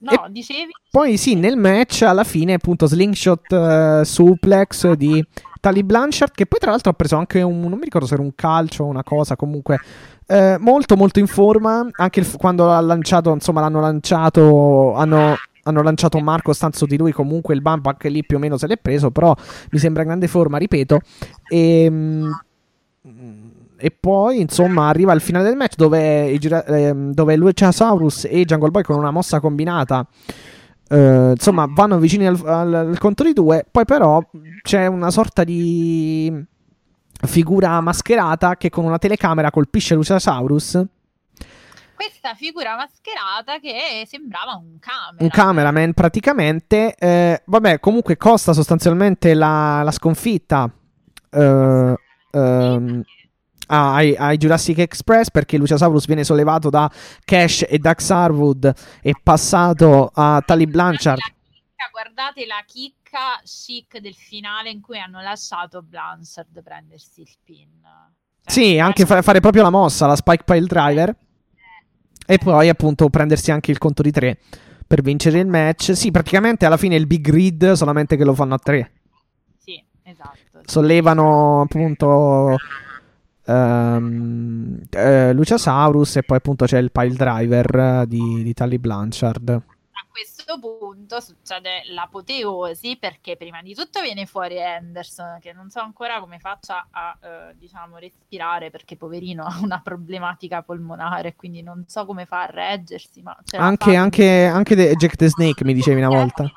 [0.00, 0.70] No, dicevi?
[0.90, 5.22] Poi sì, nel match alla fine appunto slingshot uh, suplex di
[5.60, 8.22] Tali Blanchard che poi tra l'altro ha preso anche un, non mi ricordo se era
[8.22, 9.78] un calcio o una cosa, comunque
[10.26, 15.34] eh, molto molto in forma, anche il, quando l'ha lanciato, insomma l'hanno lanciato, hanno,
[15.64, 18.66] hanno lanciato Marco stanzo di lui, comunque il bump anche lì più o meno se
[18.66, 19.34] l'è preso, però
[19.70, 21.00] mi sembra in grande forma, ripeto,
[21.48, 21.84] e...
[21.84, 22.40] Ehm,
[23.82, 28.82] e poi insomma arriva al finale del match dove, eh, dove Luciasaurus e Jungle Boy
[28.82, 30.06] con una mossa combinata
[30.90, 33.64] eh, insomma vanno vicini al, al, al, conto di due.
[33.70, 34.20] Poi però
[34.62, 36.44] c'è una sorta di
[37.26, 40.82] figura mascherata che con una telecamera colpisce Luciasaurus
[42.00, 45.18] questa figura mascherata che sembrava un cameraman.
[45.18, 46.94] Un cameraman praticamente.
[46.94, 50.70] Eh, vabbè, comunque costa sostanzialmente la, la sconfitta.
[51.28, 51.94] Eh,
[52.30, 53.02] ehm,
[53.66, 56.90] ai, ai, Jurassic Express perché Luciasaurus viene sollevato da
[57.22, 61.20] Cash e Dax Harwood e passato a Tali Blanchard.
[61.92, 67.68] Guardate la chicca chic del finale in cui hanno lasciato Blanchard prendersi il pin.
[68.42, 71.14] Cioè, sì, anche fa- fare proprio la mossa, la Spike Pile Driver.
[72.30, 74.38] Eh, e poi appunto prendersi anche il conto di tre
[74.86, 75.96] per vincere il match.
[75.96, 78.90] Sì, praticamente alla fine il big grid, solamente che lo fanno a tre.
[79.58, 80.60] Sì, esatto.
[80.64, 82.56] Sollevano appunto
[83.44, 89.62] um, uh, Luciasaurus e poi appunto c'è il pile driver di, di Tally Blanchard.
[90.50, 96.18] Questo punto succede l'apoteosi perché prima di tutto viene fuori Anderson che non so ancora
[96.18, 102.04] come faccia a uh, diciamo respirare perché poverino ha una problematica polmonare quindi non so
[102.04, 106.50] come fa a reggersi ma anche, anche, anche Jack the Snake mi dicevi una volta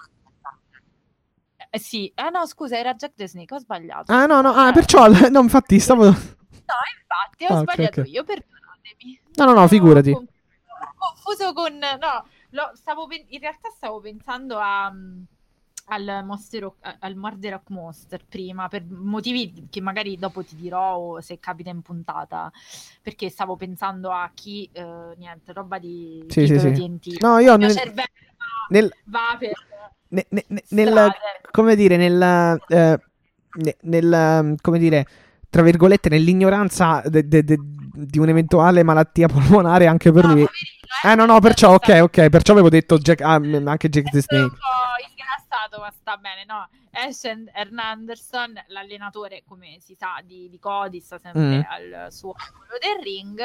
[1.70, 4.11] eh, sì, ah no, scusa, era Jack the Snake, ho sbagliato.
[4.11, 6.03] Ah no, no, ah, perciò, no, infatti stavo...
[6.03, 9.22] No, infatti, ho ah, sbagliato okay, io, perdonatemi.
[9.38, 10.11] No, no, no, figurati.
[10.11, 10.24] Ho
[10.95, 11.76] confuso con...
[11.76, 14.92] No, lo, stavo in realtà stavo pensando a...
[14.92, 15.24] Mm,
[15.88, 21.72] al, Monster, al Murder Monster prima per motivi che magari dopo ti dirò se capita
[21.72, 22.50] in puntata
[23.02, 27.18] perché stavo pensando a chi eh, niente roba di sì, sì, sì.
[27.20, 27.76] no io nel,
[28.70, 29.52] nel, va per
[30.08, 31.12] ne, ne, nel,
[31.52, 33.00] come dire nel, eh,
[33.82, 35.06] nel come dire
[35.54, 37.60] tra virgolette, nell'ignoranza de, de, de,
[37.94, 40.45] di un'eventuale malattia polmonare anche per lui.
[41.06, 44.56] Eh, no, no, perciò, ok, ok, perciò avevo detto Jack, ah, anche Jack the Snake
[45.64, 46.68] passato, ma sta bene, no?
[46.91, 51.61] Ash Hernanderson, l'allenatore, come si sa, di, di Cody, sta sempre mm.
[51.68, 53.40] al suo angolo del ring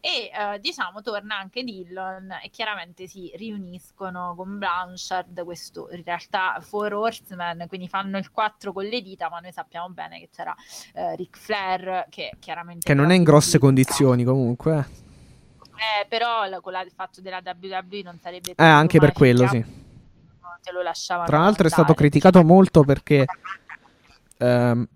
[0.00, 6.58] e uh, diciamo torna anche Dillon e chiaramente si riuniscono con Blanchard, questo in realtà
[6.60, 10.54] Four Horsemen, quindi fanno il 4 con le dita, ma noi sappiamo bene che c'era
[10.94, 12.86] uh, Ric Flair che chiaramente...
[12.86, 15.00] Che non è in grosse condizioni comunque.
[15.82, 18.50] Eh, però la, con la, il fatto della WWE non sarebbe...
[18.50, 19.80] Eh, anche per quello, sì
[20.62, 21.26] te lo lasciavano.
[21.26, 21.68] Tra l'altro andare.
[21.68, 23.24] è stato criticato molto perché
[24.38, 24.88] ehm,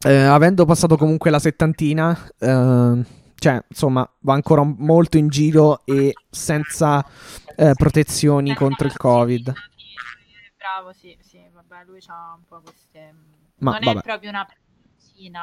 [0.00, 3.04] eh, avendo passato comunque la settantina, eh,
[3.34, 7.04] cioè insomma va ancora molto in giro e senza
[7.56, 9.52] eh, protezioni contro il Covid.
[10.56, 13.14] Bravo, sì, sì, vabbè, lui ha un po' queste...
[13.58, 13.98] Ma, non vabbè.
[13.98, 14.46] è proprio una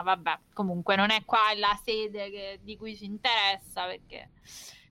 [0.02, 4.30] vabbè, comunque non è qua la sede che, di cui ci interessa perché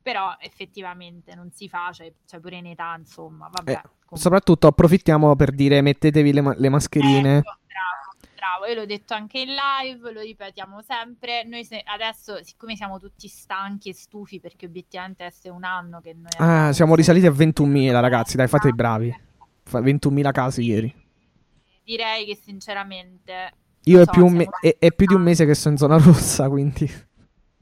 [0.04, 3.72] però effettivamente non si fa, c'è, c'è pure in età, insomma, vabbè.
[3.72, 7.38] Eh, soprattutto approfittiamo per dire mettetevi le, ma- le mascherine.
[7.38, 12.44] Ecco, bravo, bravo, io l'ho detto anche in live, lo ripetiamo sempre, noi se- adesso
[12.44, 16.32] siccome siamo tutti stanchi e stufi perché obiettivamente è un anno che noi...
[16.36, 19.20] Ah, siamo risaliti a 21.000 ragazzi, dai fate i bravi,
[19.70, 20.94] 21.000 casi ieri.
[21.82, 23.54] Direi che sinceramente...
[23.84, 25.96] Io è, so, più me- è, è più di un mese che sono in zona
[25.96, 27.12] rossa, quindi...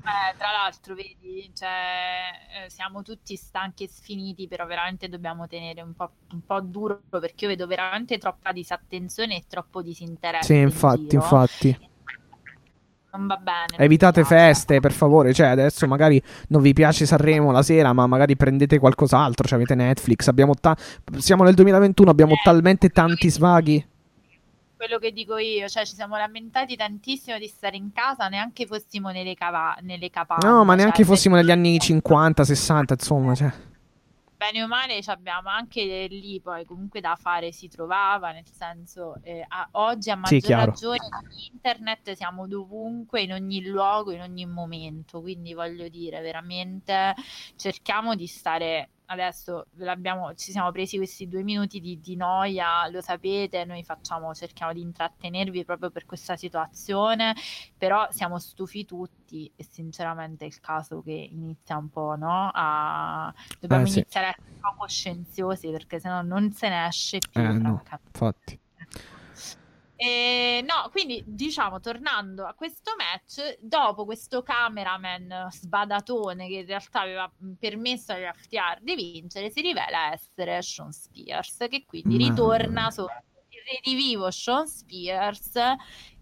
[0.04, 5.80] Eh, tra l'altro, vedi, cioè, eh, siamo tutti stanchi e sfiniti, però veramente dobbiamo tenere
[5.80, 10.54] un po', un po', duro perché io vedo veramente troppa disattenzione e troppo disinteresse.
[10.54, 11.90] Sì, infatti, in infatti.
[13.12, 13.76] Non va bene.
[13.76, 15.32] Evitate feste, per favore.
[15.32, 19.46] Cioè, adesso magari non vi piace Sanremo la sera, ma magari prendete qualcos'altro.
[19.46, 20.26] Cioè, avete Netflix.
[20.28, 20.76] Abbiamo ta-
[21.18, 23.86] siamo nel 2021, abbiamo eh, talmente tanti svaghi
[24.82, 29.10] quello che dico io, cioè ci siamo lamentati tantissimo di stare in casa, neanche fossimo
[29.10, 30.44] nelle, cava- nelle capanne.
[30.44, 33.52] No, ma neanche cioè, fossimo negli anni 50, 60, insomma, cioè.
[34.36, 39.44] Bene o male abbiamo anche lì poi comunque da fare si trovava, nel senso eh,
[39.46, 40.98] a, oggi a maggior sì, ragione
[41.52, 47.14] internet siamo dovunque, in ogni luogo, in ogni momento, quindi voglio dire veramente
[47.54, 49.66] cerchiamo di stare adesso
[50.34, 54.80] ci siamo presi questi due minuti di, di, noia, lo sapete, noi facciamo, cerchiamo di
[54.80, 57.34] intrattenervi proprio per questa situazione,
[57.76, 62.50] però siamo stufi tutti e sinceramente è il caso che inizia un po', no?
[62.52, 63.32] A...
[63.60, 64.50] Dobbiamo eh, iniziare sì.
[64.60, 67.40] a po' coscienziosi perché sennò non se ne esce più.
[67.40, 68.61] Eh, no, infatti.
[70.04, 77.02] E, no, quindi diciamo, tornando a questo match, dopo questo cameraman sbadatone che in realtà
[77.02, 82.26] aveva mh, permesso agli FTR di vincere, si rivela essere Sean Spears, che quindi Ma-
[82.28, 85.52] ritorna su il redivivo Sean Spears,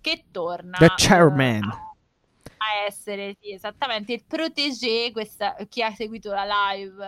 [0.02, 1.64] che torna The eh, chairman.
[1.64, 1.84] a-
[2.58, 6.44] a essere sì, esattamente il protégé, questa, chi ha seguito la
[6.74, 7.06] live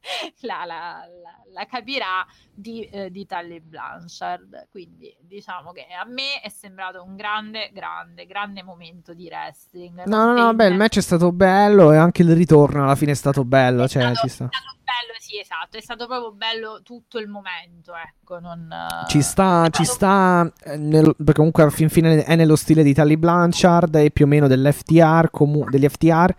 [0.42, 4.68] la, la- la- la capirà, di, eh, di Tully Blanchard.
[4.70, 10.04] Quindi diciamo che a me è sembrato un grande, grande, grande momento di wrestling.
[10.04, 13.12] No, no, no, beh, il match è stato bello e anche il ritorno alla fine
[13.12, 14.44] è stato bello, è cioè stato, ci sta.
[14.44, 18.72] è stato bello, sì, esatto, è stato proprio bello tutto il momento, ecco, non...
[19.08, 22.56] Ci sta, è ci stato- sta, eh, nel- perché comunque alla fin fine è nello
[22.56, 26.34] stile di Tully Blanchard e più o meno dell'FTR, comu- degli FTR.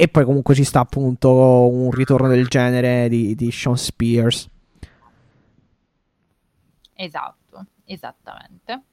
[0.00, 1.30] E poi comunque ci sta appunto
[1.68, 4.48] un ritorno del genere di, di Sean Spears.
[6.94, 8.84] Esatto, esattamente.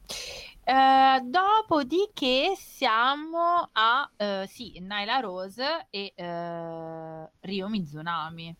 [0.65, 8.53] Eh, dopodiché siamo a eh, sì, Nyla Rose e eh, Ryo Mizunami.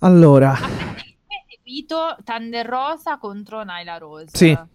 [0.00, 4.36] Allora, A parte che tu hai seguito Thunder Rosa contro Nyla Rose.
[4.36, 4.48] Sì.
[4.48, 4.68] Io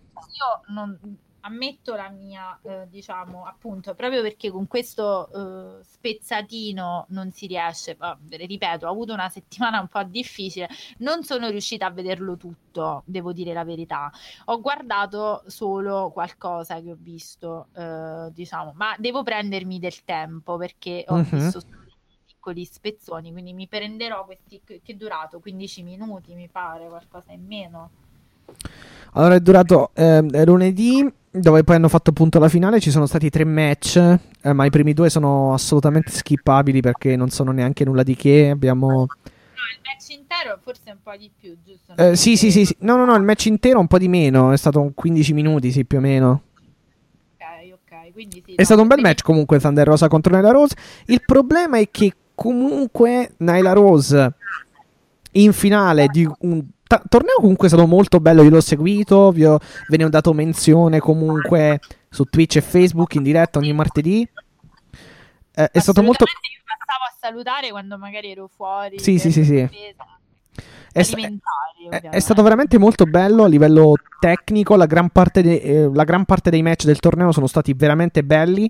[0.69, 0.99] non
[1.41, 7.95] ammetto la mia, eh, diciamo, appunto, proprio perché con questo eh, spezzatino non si riesce,
[7.99, 10.68] ma, ripeto, ho avuto una settimana un po' difficile,
[10.99, 14.11] non sono riuscita a vederlo tutto, devo dire la verità.
[14.45, 21.05] Ho guardato solo qualcosa che ho visto, eh, diciamo, ma devo prendermi del tempo perché
[21.07, 21.23] ho Mhm.
[21.27, 21.69] visto solo
[22.26, 27.45] piccoli spezzoni, quindi mi prenderò questi che è durato 15 minuti, mi pare, qualcosa in
[27.45, 27.89] meno.
[29.13, 32.80] allora è durato ehm, lunedì, dove poi hanno fatto appunto la finale.
[32.80, 33.95] Ci sono stati tre match,
[34.41, 38.49] eh, ma i primi due sono assolutamente skippabili perché non sono neanche nulla di che.
[38.49, 38.88] Abbiamo.
[38.88, 41.95] No, il match intero forse un po' di più, giusto?
[41.95, 42.76] Eh, sì, sì, sì, sì.
[42.80, 44.52] No, no, no, il match intero un po' di meno.
[44.52, 46.44] È stato un 15 minuti, sì, più o meno.
[47.38, 48.52] Ok, ok, quindi sì.
[48.53, 50.76] È no, stato un bel match comunque Thunder Rosa contro Nyla Rose.
[51.06, 54.34] Il problema è che comunque Nyla Rose
[55.34, 59.45] in finale di un ta- torneo comunque è stato molto bello, io l'ho seguito, vi
[59.45, 64.27] ho- ve ne ho dato menzione comunque su Twitch e Facebook in diretta ogni martedì.
[65.53, 68.99] Eh, è stato molto io passavo a salutare quando magari ero fuori.
[68.99, 69.57] Sì, sì, sì, sì.
[69.57, 69.69] è,
[70.91, 76.03] è- è stato veramente molto bello a livello tecnico, la gran parte, de- eh, la
[76.03, 78.69] gran parte dei match del torneo sono stati veramente belli.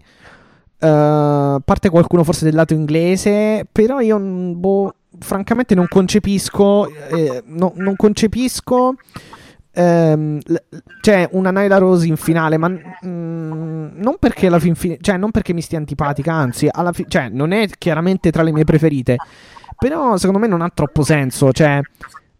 [0.83, 7.73] A parte qualcuno forse del lato inglese, però io boh, francamente non concepisco, eh, no-
[7.75, 8.95] non concepisco
[9.73, 10.39] ehm,
[11.01, 15.53] cioè una Nyla Rose in finale, ma mm, non perché fin fine, cioè non perché
[15.53, 19.17] mi stia antipatica, anzi, fi- cioè non è chiaramente tra le mie preferite,
[19.77, 21.79] però secondo me non ha troppo senso, cioè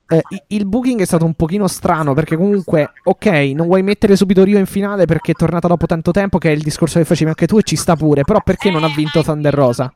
[0.07, 3.26] eh, il booking è stato un pochino strano perché comunque, ok,
[3.56, 6.53] non vuoi mettere subito Rio in finale perché è tornata dopo tanto tempo, che è
[6.53, 9.23] il discorso che facevi anche tu e ci sta pure, però perché non ha vinto
[9.23, 9.91] Thunder Rosa?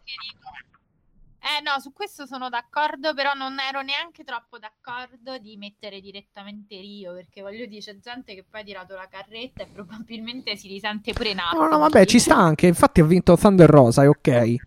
[1.46, 6.76] Eh no, su questo sono d'accordo, però non ero neanche troppo d'accordo di mettere direttamente
[6.80, 10.68] Rio, perché voglio dire, c'è gente che poi ha tirato la carretta e probabilmente si
[10.68, 14.10] risente pure in No, no, vabbè, ci sta anche, infatti ha vinto Thunder Rosa, è
[14.10, 14.28] ok.
[14.28, 14.60] Eh,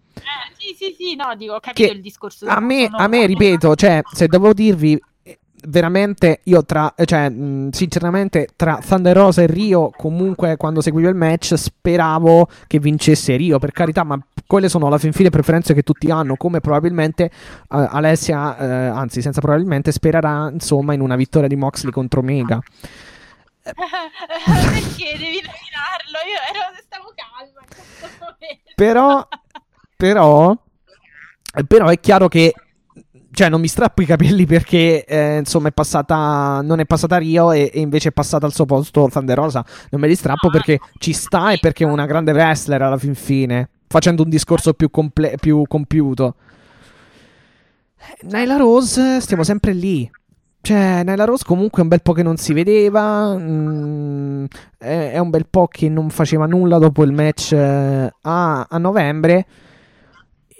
[0.56, 2.46] sì, sì, sì, no, dico, ho capito Che il discorso.
[2.46, 7.28] A me, a me, ripeto, cioè, se devo dirvi eh, veramente io tra, eh, cioè,
[7.28, 13.34] mh, sinceramente, tra Thunder Rosa e Rio, comunque quando seguivo il match speravo che vincesse
[13.34, 14.16] Rio, per carità, ma
[14.48, 17.30] quelle sono alla fin fine preferenze che tutti hanno, come probabilmente eh,
[17.68, 22.58] Alessia, eh, anzi, senza probabilmente, spererà insomma in una vittoria di Moxley contro Mega.
[23.62, 26.18] Perché devi nominarlo?
[26.24, 27.66] Io ero, stavo calma in
[28.00, 28.72] questo momento.
[28.74, 29.28] Però,
[29.94, 30.56] però,
[31.66, 32.54] però è chiaro che
[33.30, 37.52] cioè non mi strappo i capelli perché eh, insomma è passata non è passata Rio
[37.52, 40.80] e, e invece è passata al suo posto Thunder Rosa non me li strappo perché
[40.98, 44.90] ci sta e perché è una grande wrestler alla fin fine facendo un discorso più,
[44.90, 46.34] comple- più compiuto.
[47.98, 50.08] Eh, Nyla Rose stiamo sempre lì.
[50.60, 54.44] Cioè Nyla Rose comunque è un bel po' che non si vedeva mm,
[54.76, 58.78] è, è un bel po' che non faceva nulla dopo il match eh, a, a
[58.78, 59.46] novembre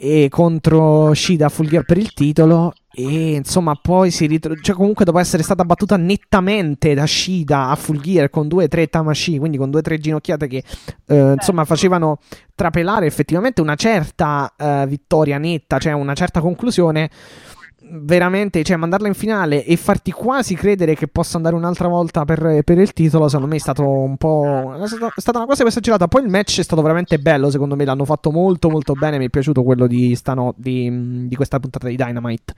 [0.00, 5.04] e contro Shida Full Gear per il titolo e insomma poi si ritrova cioè comunque
[5.04, 9.38] dopo essere stata battuta nettamente da Shida a Full Gear con due o tre Tamashi
[9.38, 10.62] quindi con due o tre ginocchiate che
[11.06, 12.18] eh, insomma facevano
[12.54, 17.10] trapelare effettivamente una certa eh, vittoria netta cioè una certa conclusione
[17.90, 22.62] veramente, cioè mandarla in finale e farti quasi credere che possa andare un'altra volta per,
[22.64, 24.74] per il titolo, secondo me è stato un po'...
[24.80, 26.08] è stata, è stata una cosa esagerata.
[26.08, 29.26] Poi il match è stato veramente bello, secondo me l'hanno fatto molto molto bene, mi
[29.26, 32.54] è piaciuto quello di, stano, di, di questa puntata di Dynamite.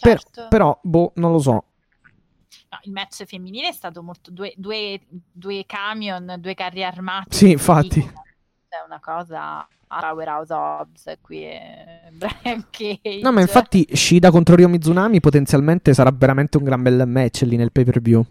[0.00, 0.46] Per- Certo.
[0.48, 1.52] però, boh, non lo so.
[1.52, 5.00] No, il match femminile è stato molto due, due,
[5.30, 7.36] due camion, due carri armati.
[7.36, 8.00] Sì, infatti.
[8.00, 9.68] È una cosa
[10.00, 13.20] Powerhouse Hobbs qui è Brian Cage.
[13.22, 17.56] No, ma infatti Shida contro Ryo Mizunami potenzialmente sarà veramente un gran bel match lì
[17.56, 18.24] nel pay-per-view.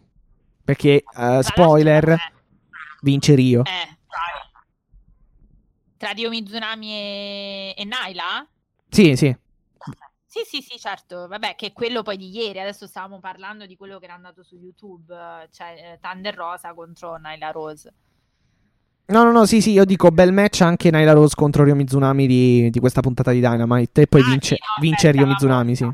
[0.63, 2.17] Perché, eh, l'altro, spoiler, eh,
[3.01, 3.63] vince Rio.
[3.65, 3.97] eh,
[5.97, 8.47] tra Rio Mizunami e, e Naila?
[8.89, 9.35] Sì, sì.
[10.25, 11.27] Sì, sì, sì, certo.
[11.27, 12.59] Vabbè, che è quello poi di ieri.
[12.59, 16.73] Adesso stavamo parlando di quello che era andato su YouTube, eh, cioè eh, Thunder Rosa
[16.73, 17.93] contro Naila Rose.
[19.11, 22.27] No, no, no, sì, sì, io dico bel match anche Naila Rose contro Ryo Mizunami
[22.27, 24.03] di, di questa puntata di Dynamite.
[24.03, 25.91] E poi Ah, vince, sì, no, vince Ryo Mizunami, sì.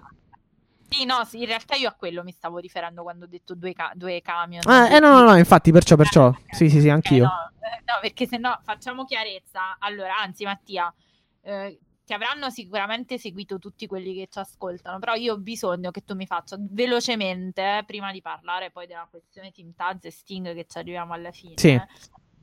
[0.89, 3.73] Sì, no, sì, in realtà io a quello mi stavo riferendo quando ho detto due,
[3.73, 4.61] ca- due camion.
[4.68, 6.31] Ah, eh, no, no, no, infatti, perciò, perciò.
[6.52, 7.23] Sì, sì, sì, Eh, anch'io.
[7.23, 9.77] no, eh, no, perché se no facciamo chiarezza.
[9.80, 10.94] Allora, anzi, Mattia,
[11.41, 16.06] eh, ti avranno sicuramente seguito tutti quelli che ci ascoltano, però io ho bisogno che
[16.06, 20.65] tu mi faccia velocemente, prima di parlare poi della questione Team Taz e Sting, che
[20.69, 21.56] ci arriviamo alla fine.
[21.57, 21.81] Sì.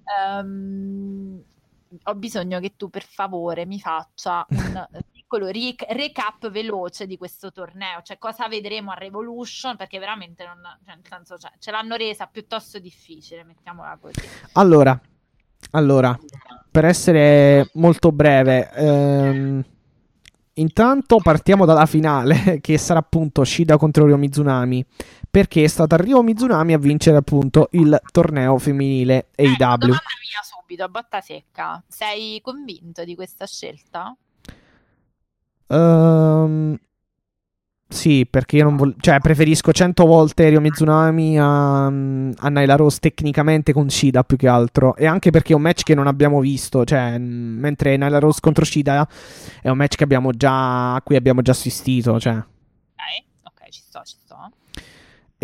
[0.04, 1.42] Ehm,
[2.02, 7.52] ho bisogno che tu per favore mi faccia un piccolo ric- recap veloce di questo
[7.52, 11.96] torneo, cioè cosa vedremo a Revolution, perché veramente non, cioè, nel senso, cioè, ce l'hanno
[11.96, 14.20] resa piuttosto difficile, mettiamola così.
[14.52, 14.98] Allora,
[15.72, 16.16] allora,
[16.70, 19.64] per essere molto breve, ehm,
[20.54, 24.84] intanto partiamo dalla finale, che sarà appunto Shida contro Ryo Mizunami,
[25.34, 29.56] perché è stata Ryo Mizunami a vincere appunto il torneo femminile Eh, AEW.
[29.58, 31.82] domanda mia subito, a botta secca.
[31.88, 34.16] Sei convinto di questa scelta?
[35.66, 36.78] Ehm,
[37.88, 38.94] sì, perché io non voglio.
[39.00, 41.90] Cioè, preferisco 100 volte Ryo Mizunami a, a
[42.48, 44.94] Naila Rose tecnicamente con Shida più che altro.
[44.94, 46.84] E anche perché è un match che non abbiamo visto.
[46.84, 49.08] Cioè, mentre Naila Rose contro Shida
[49.62, 50.94] è un match che abbiamo già.
[50.94, 52.20] a cui abbiamo già assistito.
[52.20, 52.34] Cioè.
[52.36, 54.50] Ok, ok, ci sto, ci sto.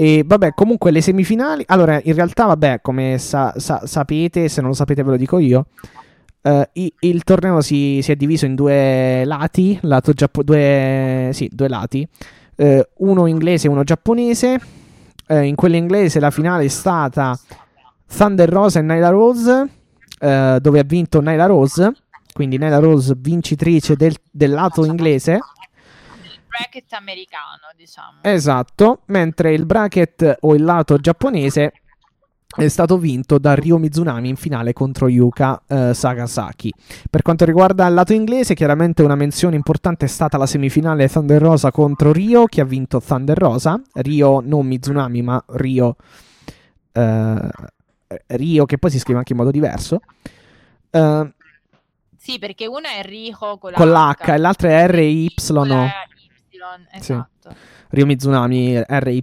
[0.00, 1.62] E vabbè, comunque le semifinali.
[1.66, 5.38] Allora, in realtà, vabbè, come sa- sa- sapete, se non lo sapete ve lo dico
[5.38, 5.66] io.
[6.42, 11.50] eh, i- il torneo si, si è diviso in due lati, lato giappo- due, sì,
[11.52, 12.08] due lati,
[12.56, 14.58] eh, uno inglese e uno giapponese.
[15.26, 17.38] Eh, in quello inglese la finale è stata
[18.16, 19.68] Thunder Rosa e Nyla Rose,
[20.18, 21.92] dove ha vinto Nyla Rose,
[22.32, 25.40] quindi Nyla Rose vincitrice del, del lato inglese.
[26.50, 28.18] Bracket americano, diciamo.
[28.22, 31.72] Esatto, mentre il bracket o il lato giapponese
[32.52, 36.74] è stato vinto da Ryo Mizunami in finale contro Yuka eh, Sagasaki.
[37.08, 41.40] Per quanto riguarda il lato inglese, chiaramente una menzione importante è stata la semifinale Thunder
[41.40, 43.80] Rosa contro Ryo, che ha vinto Thunder Rosa.
[43.94, 45.94] Ryo non Mizunami, ma Ryo,
[46.92, 47.50] eh,
[48.26, 50.00] Ryo che poi si scrive anche in modo diverso.
[50.90, 51.32] Eh,
[52.16, 55.32] Sì, perché una è Riho con con l'H e l'altra è RY.
[56.60, 57.12] Y, Sì.
[57.12, 57.54] esatto.
[57.90, 59.22] Ryo Mizunami, RY.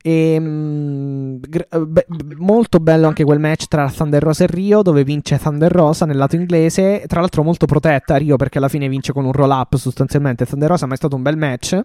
[0.00, 4.82] E, mm, gr- be- b- molto bello anche quel match tra Thunder Rosa e Rio,
[4.82, 7.04] dove vince Thunder Rosa nel lato inglese.
[7.06, 10.46] Tra l'altro, molto protetta Rio perché alla fine vince con un roll up sostanzialmente.
[10.46, 11.80] Thunder Rosa, ma è stato un bel match.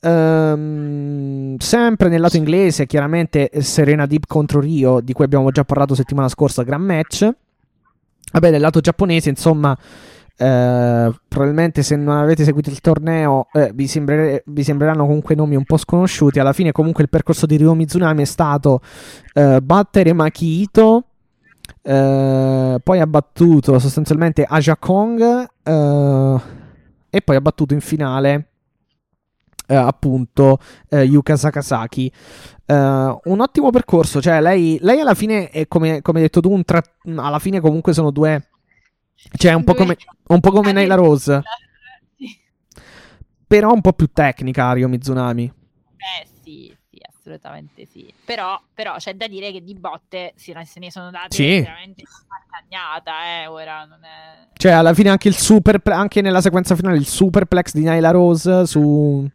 [0.00, 5.94] Ehm, sempre nel lato inglese, chiaramente Serena Deep contro Rio, di cui abbiamo già parlato
[5.94, 6.62] settimana scorsa.
[6.62, 7.28] Gran match.
[8.32, 9.76] Vabbè, nel lato giapponese, insomma.
[10.40, 15.56] Eh, probabilmente se non avete seguito il torneo eh, vi, sembrere- vi sembreranno comunque nomi
[15.56, 16.38] un po' sconosciuti.
[16.38, 18.80] Alla fine, comunque, il percorso di Ryo Mizunami è stato
[19.34, 21.04] eh, battere Makito.
[21.82, 25.48] eh, poi ha battuto sostanzialmente Aja Kong.
[25.62, 26.40] eh,
[27.10, 28.44] e poi ha battuto in finale.
[29.70, 30.58] appunto
[30.90, 32.10] Yuka Sakasaki
[32.64, 36.82] Eh, un ottimo percorso cioè lei, lei alla fine come, come hai detto tu tra-
[37.16, 38.47] alla fine comunque sono due
[39.36, 39.96] cioè un po' come,
[40.28, 41.42] un po' come Naila Rose
[42.16, 42.36] Sì.
[43.46, 45.44] però un po' più tecnica Ryo Mizunami
[45.96, 48.12] Eh sì, sì, assolutamente sì.
[48.24, 51.60] Però, però c'è da dire che di botte si- se ne sono date Sì.
[51.60, 52.04] veramente
[52.68, 54.48] una eh, ora non è...
[54.54, 55.80] Cioè, alla fine anche il super.
[55.84, 59.28] Anche nella sequenza finale, il superplex di Naila Rose su.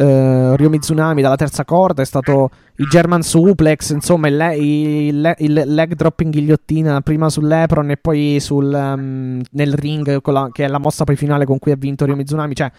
[0.00, 3.90] Eh, Ryo Mizunami dalla terza corda è stato il German suplex.
[3.90, 8.72] Insomma, il, le- il le- il leg drop in ghigliottina prima sull'Epron e poi sul,
[8.72, 12.16] ehm, nel ring, la- che è la mossa poi finale con cui ha vinto Ryo
[12.16, 12.54] Mizunami.
[12.54, 12.70] Cioè,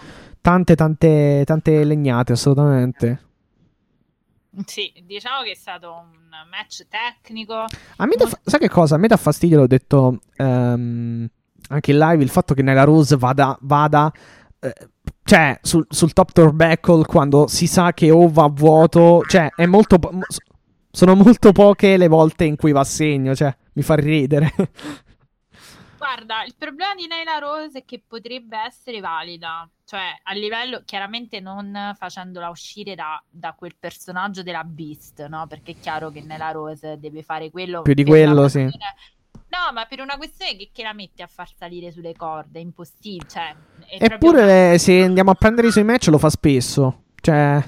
[0.42, 3.20] tante, tante, tante legnate, assolutamente.
[4.66, 6.10] Sì, diciamo che è stato un
[6.50, 7.54] match tecnico.
[7.54, 8.96] A me dà fa- sai che cosa?
[8.96, 11.30] A me dà fastidio, l'ho detto ehm,
[11.70, 14.12] anche in live, il fatto che Naila Rose vada, vada
[14.60, 14.74] eh,
[15.32, 19.66] cioè, sul, sul top turnbuckle, quando si sa che o va a vuoto, cioè, è
[19.66, 19.98] molto.
[19.98, 20.12] po-
[20.92, 24.52] sono molto poche le volte in cui va a segno, cioè, mi fa ridere.
[25.98, 31.40] Guarda, il problema di Naila Rose è che potrebbe essere valida, cioè a livello chiaramente
[31.40, 35.48] non facendola uscire da, da quel personaggio della Beast, no?
[35.48, 38.68] Perché è chiaro che Naila Rose deve fare quello Più di quello, sì.
[39.52, 42.62] No, ma per una questione che, che la mette a far salire sulle corde, è
[42.62, 43.28] impossibile.
[43.30, 43.54] Cioè,
[43.88, 47.04] è proprio una- Eppure, se andiamo a prendere i suoi match, lo fa spesso.
[47.20, 47.62] Cioè,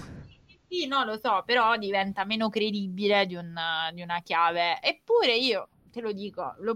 [0.70, 3.60] Sì, no, lo so, però diventa meno credibile di, un-
[3.94, 4.82] di una chiave.
[4.82, 6.74] Eppure io, te lo dico, lo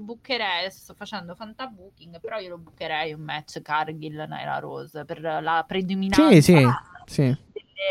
[0.60, 5.64] adesso sto facendo fantabooking, però io lo bookerei un match Cargill Naira Rose per la
[5.66, 6.68] predominanza sì, sì,
[7.06, 7.38] sì.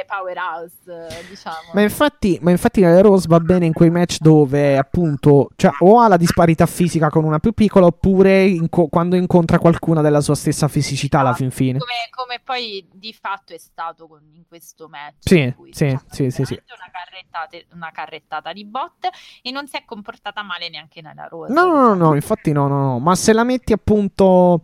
[0.07, 1.71] Powerhouse, diciamo.
[1.73, 6.01] Ma infatti, ma infatti la Rose va bene in quei match dove appunto cioè, o
[6.01, 10.35] ha la disparità fisica con una più piccola oppure inco- quando incontra qualcuna della sua
[10.35, 11.79] stessa fisicità alla fin fine.
[11.79, 15.15] Come, come poi di fatto è stato con- in questo match.
[15.21, 16.53] Sì, cui sì, c'è sì, sì, sì.
[16.53, 19.09] Una, carrettata, una carrettata di bot
[19.43, 21.53] e non si è comportata male neanche nella Rose.
[21.53, 22.99] No, no, no, no, infatti no, no, no.
[22.99, 24.63] Ma se la metti appunto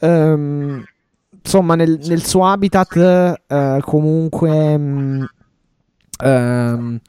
[0.00, 0.84] ehm,
[1.44, 2.96] insomma nel, nel suo habitat
[3.46, 4.72] eh, comunque
[6.22, 7.00] ehm,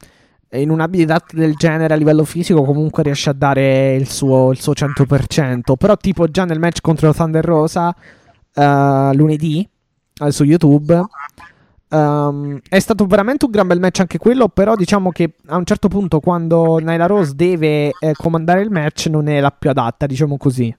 [0.52, 4.60] in un habitat del genere a livello fisico comunque riesce a dare il suo, il
[4.60, 5.76] suo 100%.
[5.78, 7.96] Però tipo già nel match contro Thunder Rosa
[8.54, 9.68] eh, lunedì
[10.22, 11.06] eh, su YouTube
[11.90, 15.66] ehm, è stato veramente un gran bel match anche quello, però diciamo che a un
[15.66, 20.06] certo punto quando Nyla Rose deve eh, comandare il match non è la più adatta,
[20.06, 20.76] diciamo così.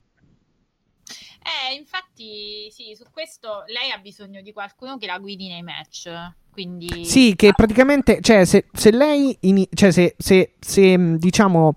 [1.47, 6.11] Eh, infatti, sì, su questo lei ha bisogno di qualcuno che la guidi nei match.
[6.53, 11.73] Quindi Sì, che praticamente, cioè, se, se lei, ini- cioè, se, se, se, mh, diciamo,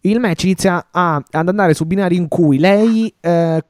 [0.00, 3.64] il match inizia a- ad andare su binari in cui lei eh,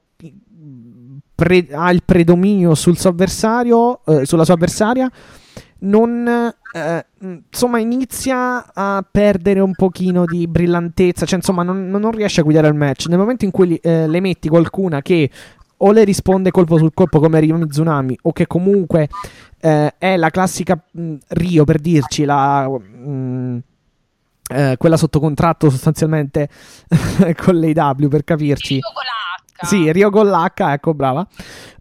[1.34, 5.10] pre- ha il predominio sul suo avversario, eh, sulla sua avversaria,
[5.80, 12.10] non, eh, mh, insomma, inizia a perdere un pochino di brillantezza, cioè, insomma, non, non
[12.12, 13.06] riesce a guidare il match.
[13.09, 15.30] Nel momento in cui eh, le metti qualcuna che
[15.82, 19.09] o le risponde colpo sul colpo come Ryo Mizunami o che comunque
[19.61, 23.59] eh, è la classica mh, Rio per dirci la mh,
[24.52, 26.48] eh, quella sotto contratto sostanzialmente
[27.43, 29.66] con l'AW per capirci Io con la H.
[29.66, 31.27] sì Rio con l'H ecco brava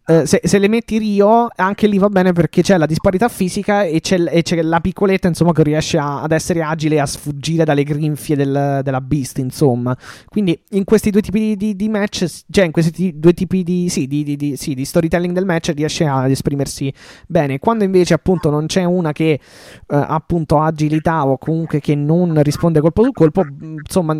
[0.10, 3.84] Eh, se, se le metti Rio anche lì va bene perché c'è la disparità fisica
[3.84, 7.06] e c'è, e c'è la piccoletta insomma che riesce a- ad essere agile e a
[7.06, 9.96] sfuggire dalle grinfie del- della Beast insomma
[10.26, 13.88] quindi in questi due tipi di, di- match, cioè in questi ti- due tipi di,
[13.90, 16.92] sì, di, sì, di storytelling del match riesce ad esprimersi
[17.28, 17.60] bene.
[17.60, 19.40] Quando invece appunto non c'è una che eh,
[19.88, 24.20] ha appunto agilità o comunque che non risponde colpo su colpo, mh, insomma,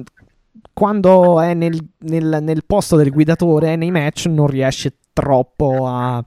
[0.80, 6.24] quando è nel, nel- nel posto del guidatore nei match non riesce troppo a,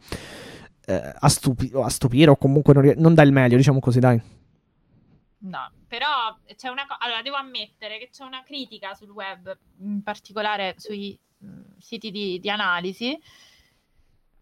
[0.85, 3.99] eh, a, stupi- a stupire o comunque non, rie- non dà il meglio, diciamo così,
[3.99, 4.20] dai.
[5.39, 6.99] No, però c'è una cosa.
[7.01, 12.39] Allora, devo ammettere che c'è una critica sul web, in particolare sui mh, siti di,
[12.39, 13.19] di analisi,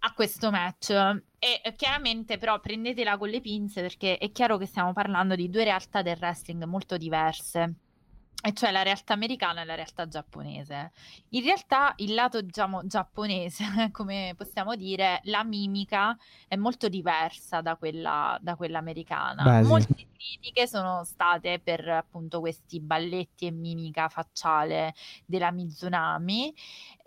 [0.01, 0.91] a questo match.
[1.39, 5.63] E chiaramente, però, prendetela con le pinze perché è chiaro che stiamo parlando di due
[5.63, 7.75] realtà del wrestling molto diverse.
[8.43, 10.93] E cioè la realtà americana e la realtà giapponese.
[11.31, 16.17] In realtà il lato diciamo giapponese, come possiamo dire, la mimica
[16.49, 19.61] è molto diversa da quella, da quella americana.
[19.61, 24.95] Molte critiche sono state per appunto questi balletti e mimica facciale
[25.27, 26.55] della Mizunami,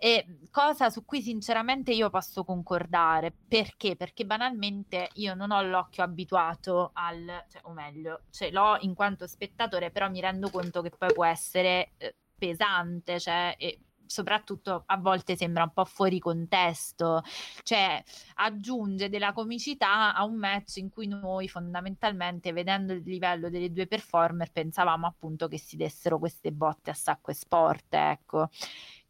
[0.04, 3.32] e cosa su cui sinceramente io posso concordare.
[3.48, 3.96] Perché?
[3.96, 9.26] Perché banalmente io non ho l'occhio abituato al, cioè, o meglio, ce l'ho in quanto
[9.26, 14.98] spettatore, però mi rendo conto che poi può essere eh, pesante, cioè, e soprattutto a
[14.98, 17.22] volte sembra un po' fuori contesto,
[17.62, 18.02] cioè
[18.34, 23.86] aggiunge della comicità a un match in cui noi fondamentalmente vedendo il livello delle due
[23.86, 28.50] performer pensavamo appunto che si dessero queste botte a sacco e sport, ecco.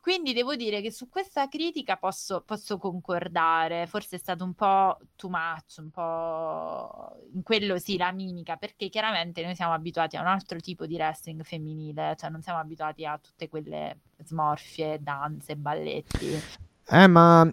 [0.05, 4.99] Quindi devo dire che su questa critica posso, posso concordare, forse è stato un po'
[5.17, 10.21] too much, un po' in quello sì la mimica, perché chiaramente noi siamo abituati a
[10.21, 15.57] un altro tipo di wrestling femminile, cioè non siamo abituati a tutte quelle smorfie, danze,
[15.57, 16.39] balletti.
[16.87, 17.51] Eh, ma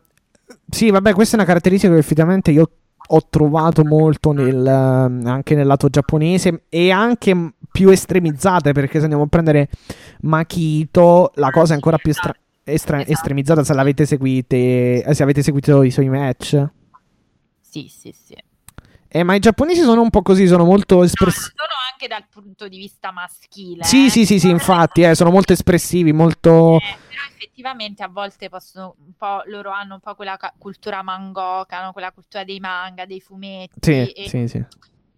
[0.69, 2.69] sì, vabbè, questa è una caratteristica che effettivamente io
[3.13, 9.03] ho trovato molto nel, ehm, anche nel lato giapponese e anche più estremizzate perché se
[9.03, 9.69] andiamo a prendere
[10.21, 12.33] Makito la cosa è ancora più estra-
[12.63, 13.11] estra- Esatto.
[13.11, 16.63] estremizzata se l'avete seguite eh, se avete seguito i suoi match
[17.59, 18.35] Sì, sì, sì.
[19.13, 21.53] Eh, ma i giapponesi sono un po' così, sono molto No, espressivi.
[21.53, 23.83] sono anche dal punto di vista maschile.
[23.83, 24.09] Sì, eh.
[24.09, 26.77] sì, sì, sì, infatti, eh, sono molto espressivi, molto...
[26.77, 31.01] Eh, però effettivamente a volte possono un po', loro hanno un po' quella ca- cultura
[31.01, 31.91] mangoka, no?
[31.91, 33.79] quella cultura dei manga, dei fumetti.
[33.81, 34.65] Sì, e sì, sì.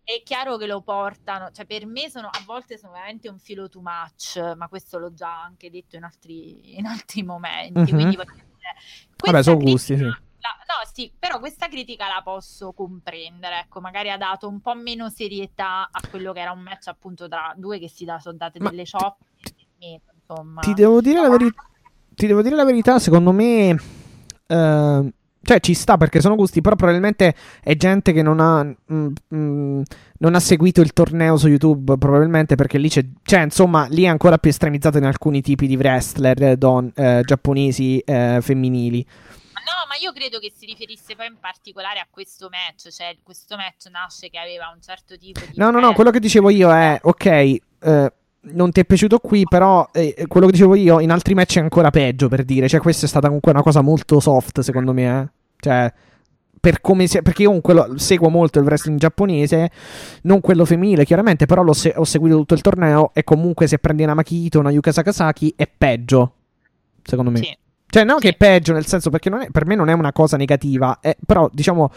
[0.06, 3.70] È chiaro che lo portano, cioè per me sono, a volte sono veramente un filo
[3.70, 7.80] too much, ma questo l'ho già anche detto in altri, in altri momenti.
[7.80, 7.86] Mhm.
[7.88, 8.76] Quindi voglio dire,
[9.18, 10.12] Vabbè, sono gusti, sì.
[10.44, 14.76] La- no, sì, però questa critica la posso comprendere, ecco, magari ha dato un po'
[14.76, 18.36] meno serietà a quello che era un match appunto tra due che si da, sono
[18.38, 18.88] date Ma delle e
[19.80, 20.62] meno, insomma.
[20.62, 21.64] Ti devo dire la verità.
[22.14, 23.76] Ti devo dire la verità, secondo me.
[24.48, 25.14] eh,
[25.46, 28.64] cioè, ci sta perché sono gusti, però probabilmente è gente che non ha.
[28.64, 29.82] mm, mm,
[30.20, 33.04] non ha seguito il torneo su YouTube, probabilmente perché lì c'è.
[33.24, 38.00] Cioè, insomma, lì è ancora più estremizzato in alcuni tipi di wrestler don- eh, giapponesi
[38.00, 39.06] eh, femminili.
[39.66, 43.56] No, ma io credo che si riferisse poi in particolare a questo match, cioè questo
[43.56, 45.58] match nasce che aveva un certo tipo di...
[45.58, 49.44] No, no, no, quello che dicevo io è, ok, eh, non ti è piaciuto qui,
[49.46, 52.82] però eh, quello che dicevo io in altri match è ancora peggio, per dire, cioè
[52.82, 55.30] questa è stata comunque una cosa molto soft, secondo me, eh.
[55.58, 55.94] Cioè,
[56.60, 57.22] per come si...
[57.22, 59.72] perché io comunque lo- seguo molto il wrestling giapponese,
[60.24, 63.80] non quello femminile, chiaramente, però l'ho se- ho seguito tutto il torneo e comunque se
[63.80, 66.34] prendi una Makito, una Yuka Sakasaki è peggio,
[67.02, 67.38] secondo me.
[67.38, 67.58] Sì.
[67.94, 68.22] Cioè, no, Sì.
[68.22, 70.98] che è peggio, nel senso, perché non è- per me non è una cosa negativa,
[71.00, 71.92] eh, però diciamo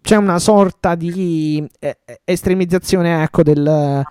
[0.00, 4.02] c'è una sorta di eh, eh, estremizzazione, ecco, del.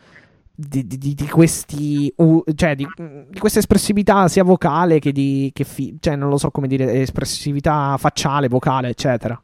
[0.57, 2.13] Di, di- di- di questi.
[2.15, 2.87] uh, cioè, di,
[3.29, 5.51] di questa espressività sia vocale che di.
[5.53, 9.37] Che fi- cioè, non lo so come dire, espressività facciale, vocale, eccetera.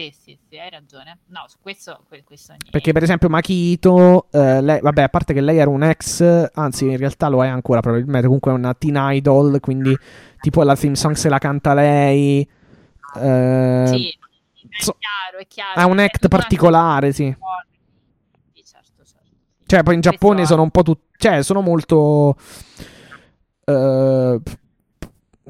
[0.00, 1.18] Sì, sì, sì, hai ragione.
[1.26, 2.70] No, su questo, que- questo niente.
[2.70, 6.86] Perché, per esempio, Makito, eh, lei, vabbè, a parte che lei era un ex, anzi,
[6.86, 8.24] in realtà lo è ancora probabilmente.
[8.24, 9.94] Comunque è una teen idol, quindi
[10.40, 12.40] tipo la theme song se la canta lei.
[13.16, 15.80] eh, Sì, è so- chiaro, è chiaro.
[15.80, 17.24] ha un È act particolare, sì.
[18.54, 19.28] Sì, certo, certo.
[19.66, 21.08] Cioè, poi in Questo Giappone è- sono un po' tutti.
[21.18, 22.36] Cioè, sono molto.
[23.66, 24.40] eh,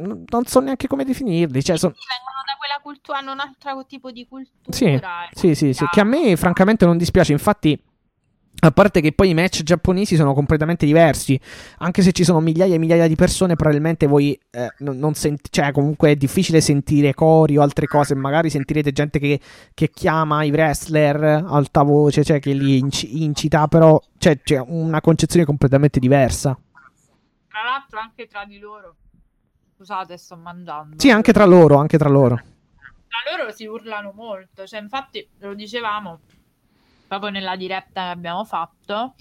[0.01, 1.63] non so neanche come definirli.
[1.63, 4.69] Cioè, son- vengono da quella cultura, hanno un altro tipo di cultura.
[4.71, 5.01] Sì, e-
[5.33, 5.87] sì, sì, sì.
[5.91, 7.33] Che a me, francamente, non dispiace.
[7.33, 7.81] Infatti.
[8.63, 11.41] A parte che poi i match giapponesi sono completamente diversi,
[11.79, 15.49] anche se ci sono migliaia e migliaia di persone, probabilmente voi eh, non, non sent-
[15.49, 19.41] cioè comunque è difficile sentire cori o altre cose, magari sentirete gente che,
[19.73, 25.01] che chiama i wrestler alta voce, cioè che li inci- incita, però cioè, c'è una
[25.01, 26.59] concezione completamente diversa.
[27.49, 28.97] Tra l'altro anche tra di loro.
[29.81, 30.99] Scusate, sto mangiando.
[30.99, 32.35] Sì, anche tra loro, anche tra loro.
[32.35, 36.21] Tra loro si urlano molto, cioè infatti lo dicevamo
[37.09, 39.15] proprio nella diretta che abbiamo fatto.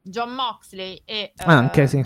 [0.00, 2.02] John Moxley e, eh, Anche sì.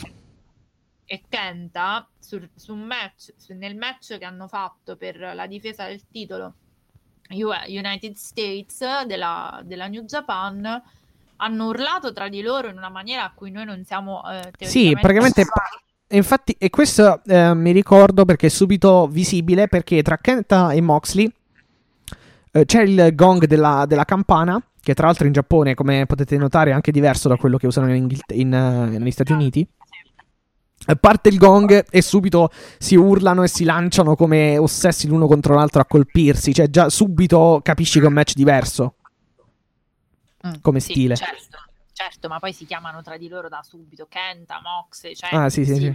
[1.05, 5.87] e Kenta sul, su un match, su- nel match che hanno fatto per la difesa
[5.87, 6.55] del titolo
[7.29, 10.83] United States della, della New Japan
[11.37, 14.91] hanno urlato tra di loro in una maniera a cui noi non siamo eh, Sì,
[14.91, 15.47] praticamente.
[16.17, 21.31] Infatti, e questo eh, mi ricordo perché è subito visibile perché tra Kenta e Moxley
[22.53, 26.71] eh, c'è il gong della, della campana, che tra l'altro in Giappone, come potete notare,
[26.71, 29.67] è anche diverso da quello che usano in Inghil- in, eh, negli Stati Uniti.
[31.01, 35.81] Parte il gong e subito si urlano e si lanciano come ossessi l'uno contro l'altro
[35.81, 36.53] a colpirsi.
[36.53, 38.97] Cioè, già subito capisci che è un match diverso.
[40.47, 41.17] Mm, come sì, stile.
[41.17, 41.59] Certo,
[42.25, 45.65] certo, ma poi si chiamano tra di loro da subito Kenta, Mox, cioè, Ah, sì,
[45.65, 45.93] sì, sì.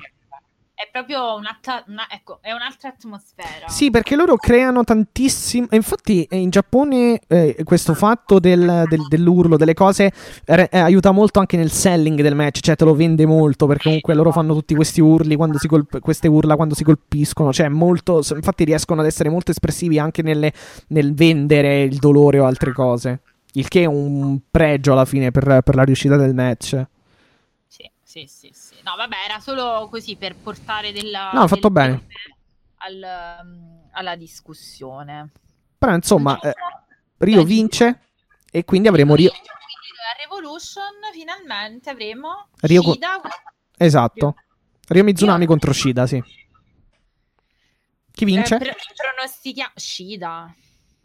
[0.80, 3.68] È proprio un'altra, una- ecco, è un'altra atmosfera.
[3.68, 5.68] Sì, perché loro creano tantissimo.
[5.72, 10.10] Infatti, eh, in Giappone eh, questo fatto del- del- dell'urlo, delle cose,
[10.46, 12.62] eh, aiuta molto anche nel selling del match.
[12.62, 13.66] Cioè, te lo vende molto.
[13.68, 17.52] Perché comunque loro fanno tutti questi urli quando si colp- queste urla quando si colpiscono.
[17.52, 18.22] Cioè, molto.
[18.34, 20.54] Infatti, riescono ad essere molto espressivi anche nelle-
[20.90, 23.20] nel vendere il dolore o altre cose.
[23.54, 26.82] Il che è un pregio alla fine per, per la riuscita del match.
[27.68, 28.76] Sì, sì, sì, sì.
[28.84, 31.32] No, vabbè, era solo così per portare della...
[31.34, 32.06] No, ha fatto bene.
[32.78, 35.32] al- um, alla discussione.
[35.78, 36.54] Però, insomma, eh,
[37.18, 38.02] Rio vince.
[38.52, 39.30] E quindi avremo Rio.
[39.30, 43.22] Quindi a Revolution finalmente avremo Rio Shida
[43.78, 44.36] Esatto.
[44.88, 46.22] Rio Mizunami Io- contro Shida, sì.
[48.12, 48.56] Chi vince?
[48.56, 50.54] Eh, pro- pronostica- Shida.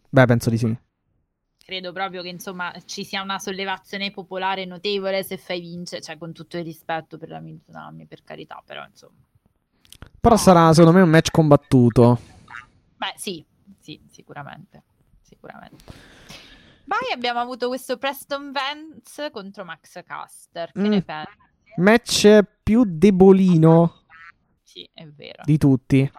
[0.09, 0.77] Beh, penso di sì.
[1.65, 6.31] Credo proprio che insomma ci sia una sollevazione popolare notevole se fai vincere, cioè con
[6.31, 9.17] tutto il rispetto per la Mizunami, per carità, però insomma.
[10.21, 12.19] Però sarà secondo me un match combattuto.
[12.97, 13.43] Beh, sì,
[13.79, 14.83] sì, sicuramente.
[15.21, 15.83] Sicuramente.
[16.85, 20.71] Poi abbiamo avuto questo Preston Vance contro Max Caster.
[20.71, 20.85] Che Mm.
[20.85, 21.31] ne pensi?
[21.77, 24.03] Match più debolino
[24.61, 25.41] Sì, è vero.
[25.43, 26.01] di tutti.
[26.01, 26.11] È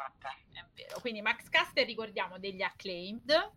[0.74, 0.98] vero.
[1.01, 3.52] Quindi Max Caster, ricordiamo, degli acclaimed.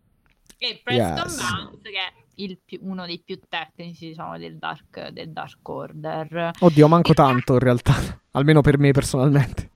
[0.62, 1.40] E Preston Yes.
[1.40, 6.50] Vance, che è il più- uno dei più tecnici, diciamo, del Dark, del dark Order.
[6.58, 7.94] Oddio, manco tanto in realtà.
[8.32, 9.70] Almeno per me personalmente.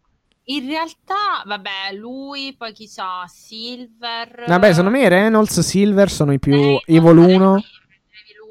[0.48, 3.24] In realtà, vabbè, lui, poi chi c'ha?
[3.26, 4.44] Silver.
[4.46, 7.26] Vabbè, secondo me Reynolds, Silver sono i più Reynolds, Evil 1.
[7.30, 7.62] Evil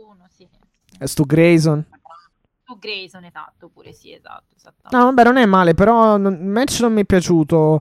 [0.07, 0.47] 1, sì.
[1.03, 1.85] Stu Grayson.
[2.65, 4.55] Tu Grayson, esatto, pure sì, esatto.
[4.89, 7.79] No, vabbè, non è male, però il match non mi è piaciuto.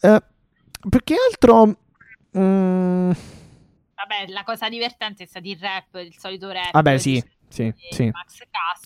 [0.00, 0.22] Eh,
[0.88, 1.76] più che altro...
[2.38, 3.10] mm,
[4.06, 6.72] Vabbè, la cosa divertente è stato il rap, il solito rap.
[6.72, 8.04] vabbè, di- sì, sì, sì.
[8.10, 8.38] Max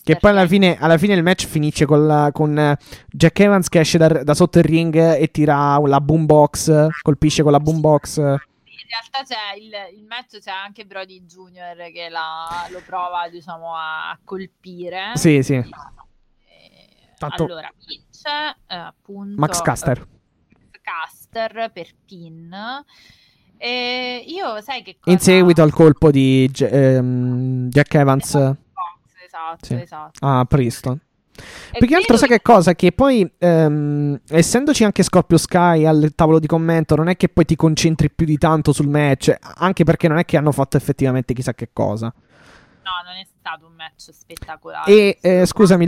[0.03, 2.77] Che poi alla fine, alla fine il match finisce con, la- con, eh,
[3.07, 7.51] Jack Evans che esce da, da sotto il ring e tira la boombox, colpisce con
[7.51, 8.17] la boombox.
[8.17, 13.75] In realtà c'è il, il match, c'è anche Brody Junior che la- lo prova, diciamo,
[13.75, 15.11] a colpire.
[15.15, 15.55] Sì, sì.
[15.55, 15.63] Eh,
[17.17, 19.97] Tanto- Allora, vince eh, appunto Max Caster.
[19.99, 22.55] eh, Caster per pin.
[23.61, 25.11] E io sai che cosa...
[25.15, 29.73] In seguito al colpo di ehm, Jack Evans esatto, Sì.
[29.75, 30.25] esatto.
[30.25, 30.99] a Preston.
[31.71, 32.73] E Più che altro, sai che cosa?
[32.73, 37.45] Che poi, ehm, essendoci anche Scorpio Sky al tavolo di commento, non è che poi
[37.45, 41.33] ti concentri più di tanto sul match, anche perché non è che hanno fatto effettivamente
[41.33, 42.07] chissà che cosa.
[42.07, 44.91] No, non è stato un match spettacolare.
[44.91, 45.87] E eh, scusami,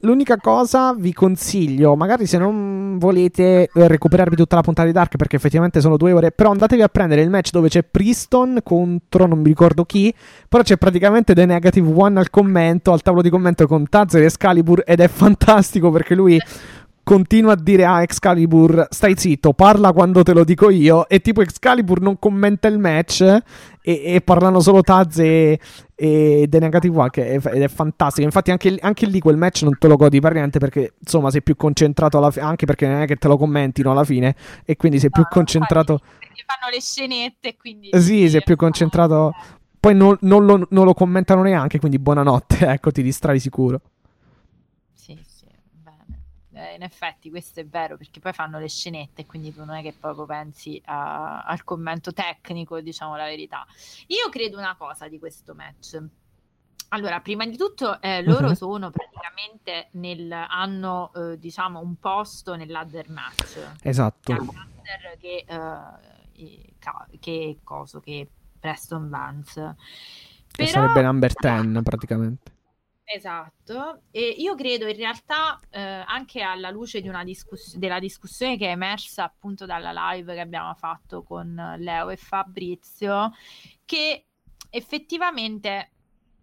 [0.00, 5.16] l'unica cosa vi consiglio, magari se non volete eh, recuperarvi tutta la puntata di Dark,
[5.16, 9.26] perché effettivamente sono due ore, però andatevi a prendere il match dove c'è Priston contro
[9.26, 10.14] non mi ricordo chi,
[10.48, 14.24] però c'è praticamente The Negative One al commento, al tavolo di commento con Taz e
[14.24, 16.38] Excalibur ed è fantastico perché lui
[17.04, 21.06] continua a dire a Excalibur stai zitto, parla quando te lo dico io.
[21.08, 23.42] E tipo Excalibur non commenta il match e,
[23.82, 25.60] e parlano solo Taz e,
[25.94, 28.26] e The Negative One che è, ed è fantastico.
[28.26, 31.42] Infatti anche, anche lì quel match non te lo godi per niente perché insomma sei
[31.42, 34.76] più concentrato alla fine anche perché non è che te lo commentino alla fine e
[34.76, 37.90] quindi sei più No, concentrato Perché fanno le scenette quindi...
[37.94, 39.32] sì sei più concentrato
[39.78, 43.80] poi non, non lo, non lo commentano neanche quindi buonanotte ecco ti distrai sicuro
[44.92, 45.46] Sì, sì,
[45.82, 46.22] bene.
[46.52, 49.82] Eh, in effetti questo è vero perché poi fanno le scenette quindi tu non è
[49.82, 53.66] che proprio pensi a- al commento tecnico, diciamo la verità.
[54.08, 56.00] Io credo una cosa di questo match.
[56.90, 58.52] Allora, prima di tutto, eh, loro Mhm.
[58.54, 63.58] sono praticamente nel, hanno eh, diciamo un posto nell'ladder match.
[63.82, 64.32] esatto
[65.18, 68.28] che, eh, che coso, che
[68.60, 69.76] Preston Vance.
[70.54, 72.52] Però- sarebbe number 10 praticamente
[73.06, 78.56] Esatto, e io credo in realtà eh, anche alla luce di una discuss- della discussione
[78.56, 83.32] che è emersa appunto dalla live che abbiamo fatto con Leo e Fabrizio,
[83.84, 84.26] che
[84.70, 85.90] effettivamente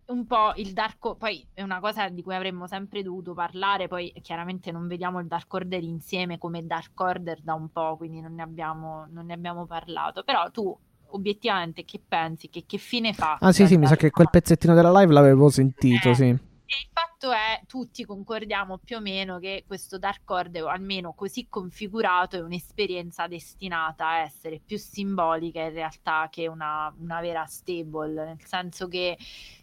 [0.06, 4.14] un po' il Dark poi è una cosa di cui avremmo sempre dovuto parlare, poi
[4.22, 8.36] chiaramente non vediamo il Dark Order insieme come Dark Order da un po', quindi non
[8.36, 10.78] ne abbiamo, non ne abbiamo parlato, però tu
[11.14, 13.38] obiettivamente che pensi, che, che fine fa?
[13.40, 16.84] ah sì sì mi sa che quel pezzettino della live l'avevo sentito Eh, sì e
[16.84, 21.48] il fatto è, tutti concordiamo più o meno che questo Dark Order, o almeno così
[21.50, 28.24] configurato, è un'esperienza destinata a essere più simbolica in realtà che una, una vera stable,
[28.24, 29.18] nel senso che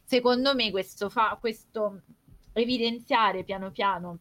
[0.04, 2.02] secondo me questo, fa, questo
[2.52, 4.18] evidenziare piano piano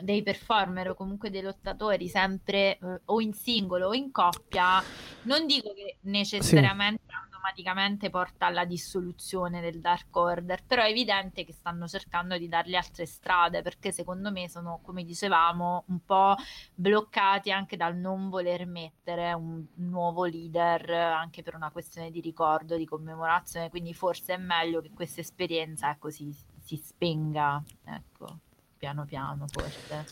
[0.00, 4.82] dei performer o comunque dei lottatori sempre eh, o in singolo o in coppia,
[5.24, 7.02] non dico che necessariamente
[7.44, 12.74] automaticamente porta alla dissoluzione del Dark Order, però è evidente che stanno cercando di dargli
[12.74, 16.36] altre strade perché secondo me sono, come dicevamo, un po'
[16.74, 22.76] bloccati anche dal non voler mettere un nuovo leader anche per una questione di ricordo,
[22.76, 28.38] di commemorazione, quindi forse è meglio che questa esperienza ecco, si, si spenga, ecco,
[28.78, 30.06] piano piano forse.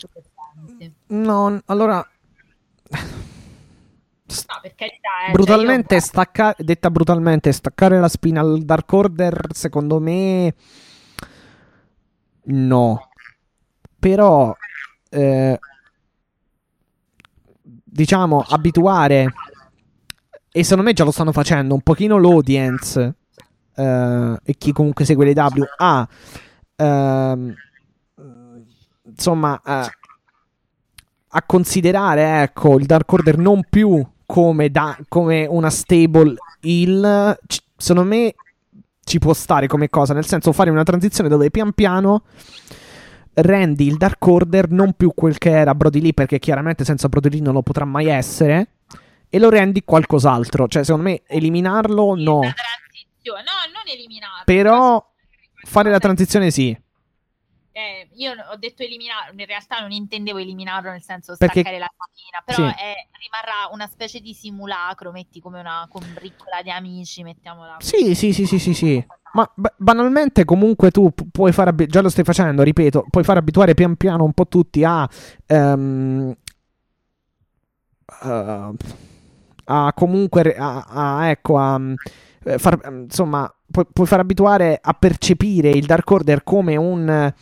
[1.06, 2.06] No allora
[4.48, 8.92] No, per carità, eh, cioè brutalmente io- stacca- detta brutalmente staccare la spina al Dark
[8.92, 10.54] Order secondo me
[12.44, 13.08] no.
[13.98, 14.54] Però
[15.10, 15.58] eh,
[17.62, 19.32] diciamo abituare
[20.50, 23.14] e secondo me già lo stanno facendo un pochino l'audience
[23.74, 26.08] eh, e chi comunque segue le W a
[26.76, 27.54] ehm,
[29.04, 29.90] insomma eh,
[31.34, 37.60] a considerare ecco il Dark Order non più come, da- come una stable heal c-
[37.76, 38.34] secondo me
[39.04, 42.22] ci può stare come cosa nel senso fare una transizione dove pian piano
[43.34, 47.28] rendi il Dark Order non più quel che era Brody Lee perché chiaramente senza Brody
[47.28, 48.68] Lee non lo potrà mai essere
[49.28, 50.66] e lo rendi qualcos'altro.
[50.66, 52.40] Cioè secondo me eliminarlo no.
[52.40, 55.12] la transizione, no, non eliminarlo, però
[55.64, 56.74] fare la transizione sì.
[57.74, 61.90] Eh, io ho detto eliminare, in realtà non intendevo eliminarlo nel senso Perché- staccare la
[62.32, 62.74] spina, però Sì.
[62.74, 67.76] è- rimarrà una specie di simulacro, metti come una combriccola di amici, mettiamola.
[67.78, 69.06] Sì, sì, sì, sì, sì, sì.
[69.34, 73.24] Ma ba- banalmente comunque tu pu- puoi far abi- già lo stai facendo, ripeto, puoi
[73.24, 75.08] far abituare pian piano un po' tutti a
[75.46, 76.34] ehm,
[78.24, 78.70] eh,
[79.64, 81.94] a comunque a, a- ecco a mm,
[82.58, 87.32] far, insomma pu- puoi far abituare a percepire il Dark Order come un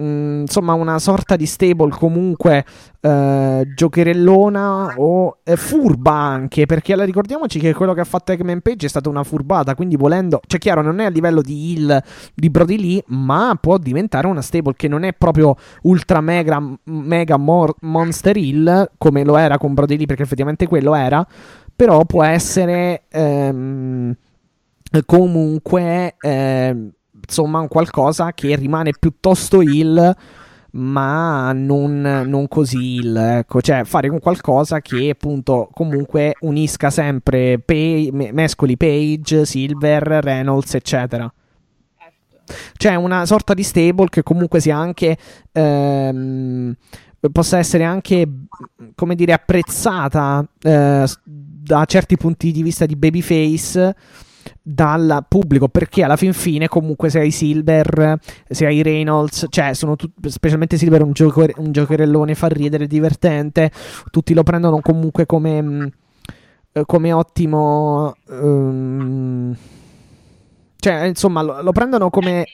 [0.00, 2.64] mm, insomma una sorta di stable comunque
[3.00, 8.60] eh, giocherellona o eh, furba anche perché alla- ricordiamoci che quello che ha fatto Eggman
[8.60, 12.02] Page è stata una furbata quindi volendo cioè chiaro non è a livello di heal
[12.34, 17.36] di Brody Lee ma può diventare una stable che non è proprio ultra mega, mega
[17.36, 21.26] mor- monster heal come lo era con Brody Lee perché effettivamente quello era
[21.74, 24.14] però può essere ehm,
[25.06, 26.90] comunque ehm,
[27.26, 30.16] insomma un qualcosa che rimane piuttosto heal
[30.74, 37.58] ma non, non così heal ecco cioè fare un qualcosa che appunto comunque unisca sempre
[37.58, 41.32] Pay- me- mescoli Page, Silver, Reynolds eccetera
[41.98, 42.54] Certo.
[42.76, 45.16] cioè una sorta di stable che comunque sia anche
[45.52, 46.74] ehm,
[47.30, 48.26] possa essere anche
[48.94, 53.94] come dire apprezzata eh, da certi punti di vista di babyface
[54.60, 59.96] dal pubblico perché alla fin fine comunque se hai Silver se hai Reynolds cioè sono
[59.96, 63.70] tut- specialmente Silver un, gioco- un giocherellone fa ridere divertente
[64.10, 65.92] tutti lo prendono comunque come
[66.86, 69.56] come ottimo ehm,
[70.78, 72.44] cioè insomma lo, lo prendono come.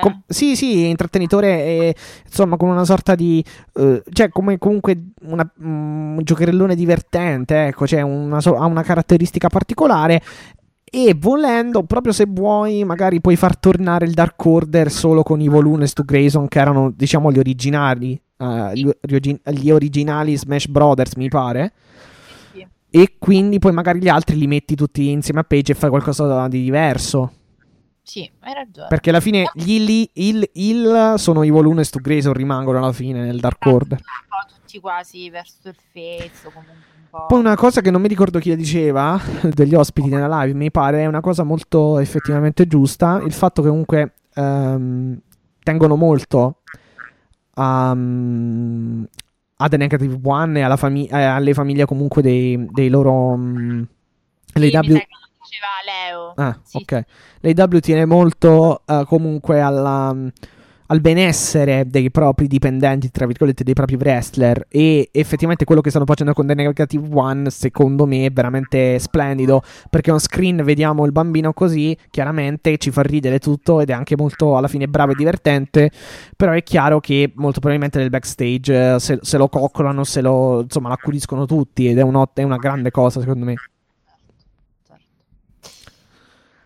[0.00, 1.96] Com- sì, sì, intrattenitore e
[2.26, 3.42] insomma con una sorta di
[3.74, 8.82] eh, cioè come comunque una- mm, un giocherellone divertente, ecco, cioè una so- ha una
[8.82, 10.20] caratteristica particolare
[10.94, 15.48] e volendo, proprio se vuoi, magari puoi far tornare il Dark Order solo con i
[15.48, 21.30] Volunes to Grayson che erano, diciamo, gli originali, eh, gli, gli originali Smash Brothers, mi
[21.30, 21.72] pare.
[22.52, 22.66] Sì.
[22.90, 26.46] E quindi poi magari gli altri li metti tutti insieme a Page e fai qualcosa
[26.48, 27.32] di diverso.
[28.02, 28.88] Sì, hai ragione.
[28.88, 33.22] Perché alla fine gli il, il, il sono i Volunes to Grayson rimangono alla fine
[33.22, 33.98] nel Dark Order.
[33.98, 37.26] Un po' tutti quasi verso il face o comunque un po'.
[37.26, 39.20] Poi una cosa che non mi ricordo chi la diceva
[39.52, 43.20] degli ospiti nella live, mi pare è una cosa molto effettivamente giusta.
[43.22, 45.18] Il fatto che comunque ehm,
[45.62, 46.56] tengono molto
[47.54, 49.04] a, mm,
[49.56, 53.36] a The Negative One e alla fami- eh, alle famiglie comunque dei, dei loro.
[53.36, 53.82] mm,
[54.54, 55.06] Sì, W- diceva
[55.84, 56.32] Leo.
[56.36, 57.04] Ah, Sì, ok.
[57.40, 60.14] L'AW tiene molto eh, comunque alla,
[60.92, 64.66] al benessere dei propri dipendenti, tra virgolette, dei propri wrestler.
[64.68, 69.62] E effettivamente quello che stanno facendo con The Negative One, secondo me, è veramente splendido.
[69.88, 74.16] Perché on screen vediamo il bambino così, chiaramente ci fa ridere tutto ed è anche
[74.18, 75.90] molto alla fine bravo e divertente.
[76.36, 80.60] Però è chiaro che molto probabilmente nel backstage eh, se, se lo coccolano, se lo
[80.60, 81.88] insomma, lo accudiscono tutti.
[81.88, 83.54] Ed è, un- è una grande cosa, secondo me.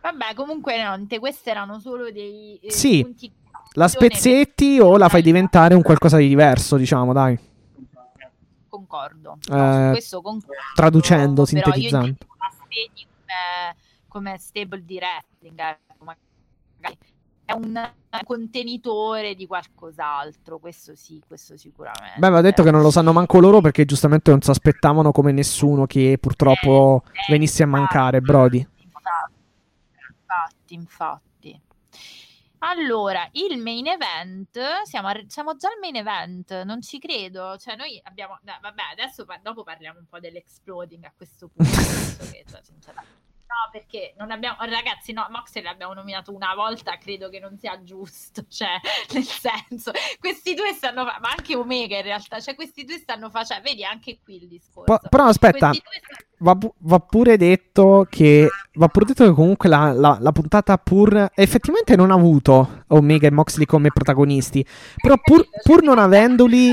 [0.00, 3.02] Vabbè, comunque niente, questi erano solo dei eh, Sì.
[3.02, 3.30] punti
[3.76, 7.38] La spezzetti o la fai diventare un qualcosa di diverso, diciamo, dai.
[8.68, 9.38] Concordo.
[9.50, 10.54] Eh, No, questo concordo.
[10.74, 12.06] traducendo, io sintetizzando.
[12.06, 13.76] intendevo la svegli come,
[14.08, 16.98] come stable di wrestling, ecco, magari
[17.44, 17.90] è un
[18.24, 22.18] contenitore di qualcos'altro, questo sì, questo sicuramente.
[22.18, 25.32] Beh, va detto che non lo sanno manco loro perché giustamente non si aspettavano come
[25.32, 28.66] nessuno che purtroppo Eh, venisse a mancare, Brody.
[30.18, 31.24] Infatti, infatti.
[32.58, 37.76] Allora, il main event, siamo, arri- siamo già al main event, non ci credo, cioè
[37.76, 41.70] noi abbiamo, no, vabbè, adesso dopo parliamo un po' dell'exploding a questo punto,
[42.32, 47.40] che, cioè, no, perché non abbiamo, ragazzi, no, Moxley l'abbiamo nominato una volta, credo che
[47.40, 48.80] non sia giusto, cioè,
[49.12, 53.64] nel senso, questi due stanno, ma anche Omega in realtà, cioè questi due stanno facendo,
[53.68, 54.98] vedi anche qui il discorso.
[54.98, 55.80] Po- però aspetta, stanno-
[56.38, 60.76] va, pu- va pure detto che va pure detto che comunque la, la- la puntata
[60.78, 64.64] pur effettivamente non ha avuto Omega e Moxley come protagonisti,
[65.00, 66.68] però pur, pur non avendoli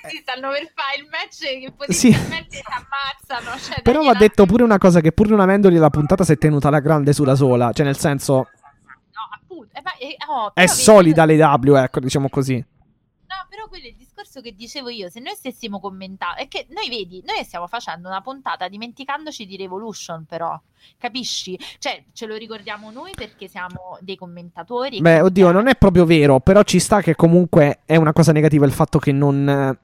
[0.00, 1.40] Questi stanno per fare il match
[1.86, 2.10] che Sì.
[2.10, 3.58] potenzialmente si ammazzano.
[3.58, 6.36] Cioè, Però va detto pure una cosa che pur non avendoli la puntata si è
[6.38, 9.68] tenuta alla grande sulla sola, cioè nel senso No, appunto.
[9.76, 12.56] eh, ma- eh, oh, è solida l'AW, ecco, diciamo così.
[12.56, 15.10] No, però quello è il discorso che dicevo io.
[15.10, 19.56] Se noi stessimo commentando, è che noi vedi, noi stiamo facendo una puntata dimenticandoci di
[19.56, 20.60] Revolution, però
[20.98, 21.58] capisci?
[21.78, 25.00] Cioè, ce lo ricordiamo noi perché siamo dei commentatori.
[25.00, 28.66] Beh, oddio, non è proprio vero, però ci sta che comunque è una cosa negativa
[28.66, 29.78] il fatto che non...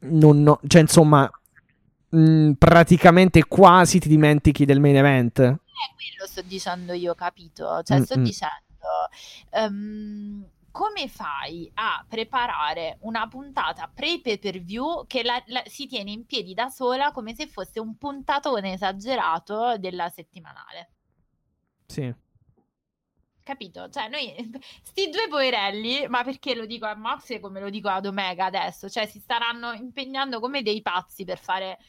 [0.00, 1.30] non no- cioè, insomma,
[2.08, 5.38] mh, praticamente quasi ti dimentichi del main event.
[5.38, 5.60] Eh,
[5.94, 7.82] quello sto dicendo io, capito?
[7.82, 8.24] Cioè, sto Mm-mm.
[8.24, 8.56] dicendo,
[9.50, 10.44] ehm,
[10.78, 16.24] come fai a preparare una puntata pre-pay per view che la, la, si tiene in
[16.24, 20.92] piedi da sola come se fosse un puntatone esagerato della settimanale?
[21.84, 22.14] Sì.
[23.42, 23.88] Capito?
[23.88, 24.32] Cioè, noi,
[24.82, 28.44] sti due poverelli, ma perché lo dico a Max e come lo dico ad Omega
[28.44, 28.88] adesso?
[28.88, 31.80] Cioè, si staranno impegnando come dei pazzi per fare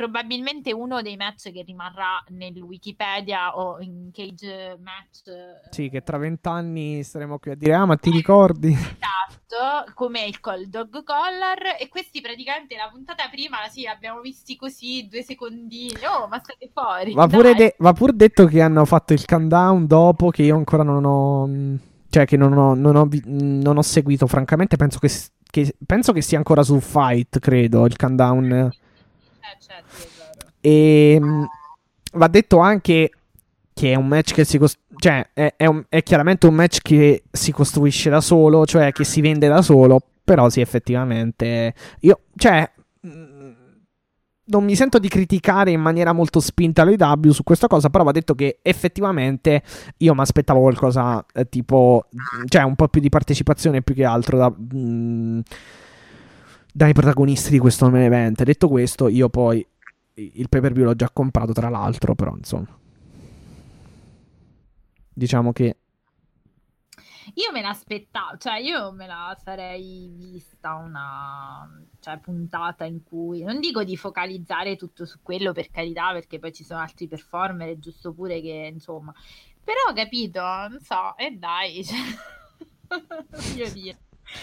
[0.00, 5.68] probabilmente uno dei match che rimarrà nel Wikipedia o in cage match.
[5.68, 8.72] Sì, che tra vent'anni staremo qui a dire, ah, ma ti ricordi?
[8.72, 11.76] Esatto, come il col dog collar.
[11.78, 15.92] E questi praticamente la puntata prima, sì, abbiamo visti così due secondini.
[16.10, 17.12] Oh, ma state fuori.
[17.12, 20.82] Va pure, de- va pure detto che hanno fatto il countdown dopo che io ancora
[20.82, 21.78] non ho...
[22.08, 25.10] Cioè, che non ho, non ho, non ho seguito, francamente, penso che,
[25.44, 28.72] che, penso che sia ancora su Fight, credo, il countdown
[30.60, 31.46] e ehm,
[32.12, 33.10] va detto anche
[33.72, 34.88] che è un match che si costruisce.
[34.96, 39.04] Cioè, è, è, un, è, chiaramente un match che si costruisce da solo, cioè che
[39.04, 40.00] si vende da solo.
[40.22, 41.74] Però sì, effettivamente.
[42.00, 42.70] Io, cioè.
[44.52, 48.10] Non mi sento di criticare in maniera molto spinta l'AW su questa cosa, però va
[48.10, 49.62] detto che effettivamente
[49.98, 52.08] io mi aspettavo qualcosa eh, tipo,
[52.46, 55.40] cioè un po' più di partecipazione più che altro da, mh, mm,
[56.72, 58.42] dai protagonisti di questo main event.
[58.42, 59.66] Detto questo, io poi
[60.14, 62.78] il pay per view l'ho già comprato, tra l'altro, però insomma.
[65.12, 65.76] Diciamo che.
[67.34, 71.68] Io me l'aspettavo, cioè io me la sarei vista una
[72.00, 76.52] cioè, puntata in cui non dico di focalizzare tutto su quello per carità, perché poi
[76.52, 79.14] ci sono altri performer, è giusto pure che insomma,
[79.62, 81.98] però capito, non so, e dai, cioè...
[83.30, 83.98] voglio dire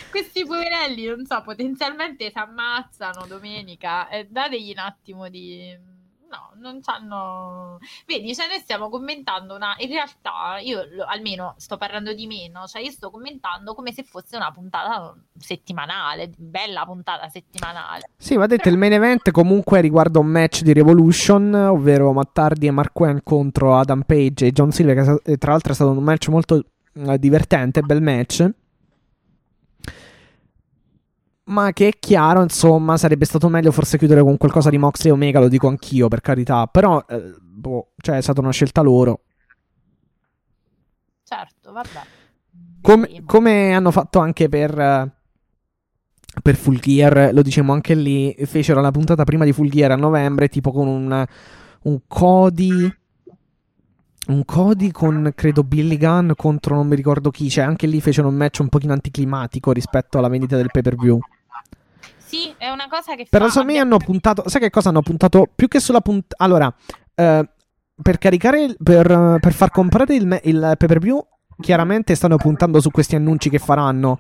[0.10, 5.96] questi poverelli, non so, potenzialmente si ammazzano domenica e dategli un attimo di...
[6.30, 7.80] No, non sanno...
[8.06, 9.76] Vedi, cioè noi stiamo commentando una...
[9.78, 14.36] In realtà io almeno sto parlando di meno, cioè io sto commentando come se fosse
[14.36, 18.10] una puntata settimanale, bella puntata settimanale.
[18.18, 18.76] Sì, va detto, Però...
[18.76, 23.78] il main event comunque riguarda un match di Revolution, ovvero Mattardi e Mark Quen contro
[23.78, 26.62] Adam Page e John Silver, che tra l'altro è stato un match molto
[26.94, 28.50] eh, divertente, bel match
[31.48, 35.16] ma che è chiaro, insomma, sarebbe stato meglio forse chiudere con qualcosa di Moxley e
[35.16, 39.22] Omega, lo dico anch'io, per carità, però, eh, boh, cioè, è stata una scelta loro.
[41.24, 42.02] Certo, vabbè.
[42.82, 48.82] Come, come hanno fatto anche per, uh, per Full Gear, lo diciamo anche lì, fecero
[48.82, 51.26] la puntata prima di Full Gear a novembre, tipo con un,
[51.84, 52.92] un Cody
[54.28, 58.28] un Cody con credo Billy Gunn contro non mi ricordo chi, cioè anche lì fecero
[58.28, 61.18] un match un pochino anticlimatico rispetto alla vendita del pay per view.
[62.28, 64.90] Sì, è una cosa che Però secondo me hanno puntato, sai che cosa?
[64.90, 66.74] Hanno puntato più che sulla puntata Allora,
[67.16, 67.50] eh,
[68.02, 71.26] per caricare per, per, far comprare il, il pay per view
[71.60, 74.20] chiaramente stanno puntando su questi annunci che faranno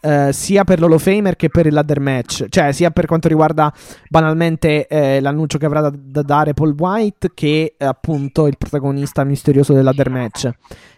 [0.00, 3.28] eh, sia per l'Hall of Famer che per il ladder match, cioè sia per quanto
[3.28, 3.72] riguarda
[4.08, 9.72] banalmente eh, l'annuncio che avrà da, da, dare Paul White che appunto il protagonista misterioso
[9.72, 10.50] del ladder match.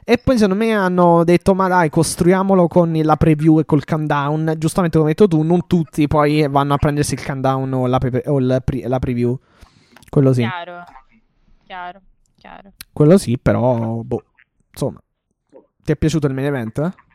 [0.04, 4.54] E poi secondo me hanno detto ma dai costruiamolo con la preview e col countdown,
[4.58, 7.98] giustamente come hai detto tu, non tutti poi vanno a prendersi il countdown o la,
[7.98, 9.38] pre- o la, pre- la preview.
[10.08, 10.40] Quello sì.
[10.40, 10.84] Chiaro,
[11.64, 12.00] chiaro,
[12.36, 12.72] chiaro.
[12.92, 14.24] Quello sì, però boh,
[14.70, 15.00] insomma.
[15.82, 16.78] Ti è piaciuto il main event?
[16.78, 17.09] Eh?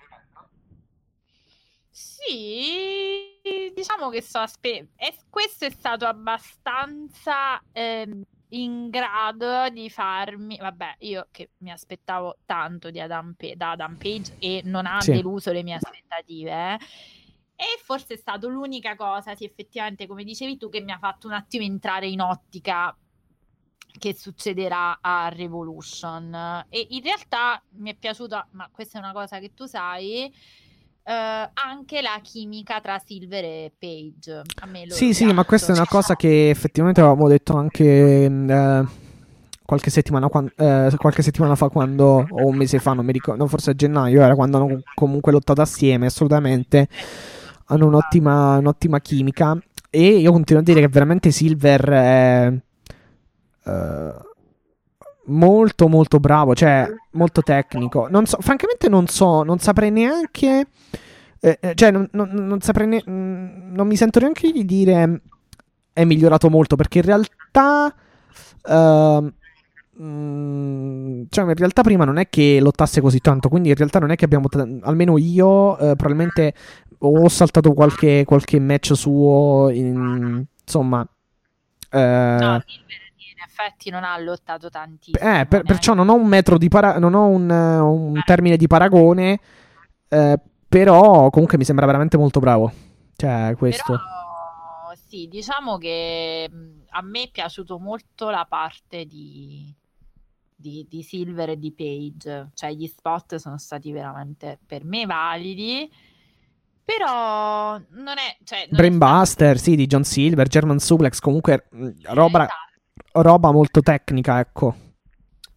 [2.27, 10.57] Sì, diciamo che so, aspe- e questo è stato abbastanza ehm, in grado di farmi,
[10.57, 15.11] vabbè, io che mi aspettavo tanto Adam P- da Adam Page e non ha sì.
[15.11, 16.77] deluso le mie aspettative, eh.
[17.57, 21.27] E forse è stato l'unica cosa, sì, effettivamente, come dicevi tu, che mi ha fatto
[21.27, 22.95] un attimo entrare in ottica
[23.97, 26.65] che succederà a Revolution.
[26.69, 30.33] E in realtà mi è piaciuta, ma questa è una cosa che tu sai,
[31.07, 34.41] Uh, anche la chimica tra Silver e Page.
[34.61, 38.87] A me sì, sì, ma questa è una cosa che effettivamente avevamo detto anche uh,
[39.63, 43.69] qualche, settimana, uh, qualche, settimana fa, quando, o un mese fa, non mi ricordo, forse
[43.69, 46.07] a gennaio, era quando hanno comunque lottato assieme.
[46.07, 46.87] Assolutamente
[47.65, 49.55] hanno un'ottima, un'ottima chimica.
[49.91, 52.53] E io continuo a dire che veramente Silver è
[55.27, 58.07] molto molto bravo, cioè molto tecnico.
[58.09, 60.67] Non so, francamente non so, non saprei neanche
[61.39, 65.21] eh, eh cioè non, non, non saprei ne- mm, non mi sento neanche di dire
[65.93, 67.93] è migliorato molto perché in realtà
[68.63, 69.31] uh,
[69.97, 74.15] cioè in realtà prima non è che lottasse così tanto, quindi in realtà non è
[74.15, 74.47] che abbiamo
[74.81, 76.53] almeno io uh, probabilmente
[76.97, 81.07] ho saltato qualche, qualche match suo in, insomma
[81.91, 82.63] uh, no,
[83.43, 85.39] effetti non ha lottato tantissimo.
[85.39, 88.67] Eh, per, perciò non ho un metro di para- non ho un, un termine di
[88.67, 89.39] paragone.
[90.07, 92.69] Eh, Però comunque mi sembra veramente molto bravo.
[93.15, 93.93] Cioè, questo.
[93.93, 99.73] Però, sì, diciamo che mh, a me è piaciuto molto la parte di,
[100.53, 102.49] di, di Silver e di Page.
[102.53, 105.89] Cioè, gli spot sono stati veramente per me validi.
[106.83, 108.37] Però non è.
[108.43, 112.64] Cioè, non è Brainbuster, sì, di John Silver, German Suplex, comunque mh, roba, Esatto.
[113.13, 114.75] Roba molto tecnica, ecco.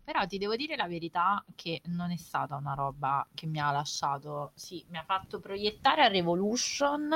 [0.05, 3.71] Però ti devo dire la verità che non è stata una roba che mi ha
[3.71, 7.11] lasciato, sì, mi ha fatto proiettare a Revolution,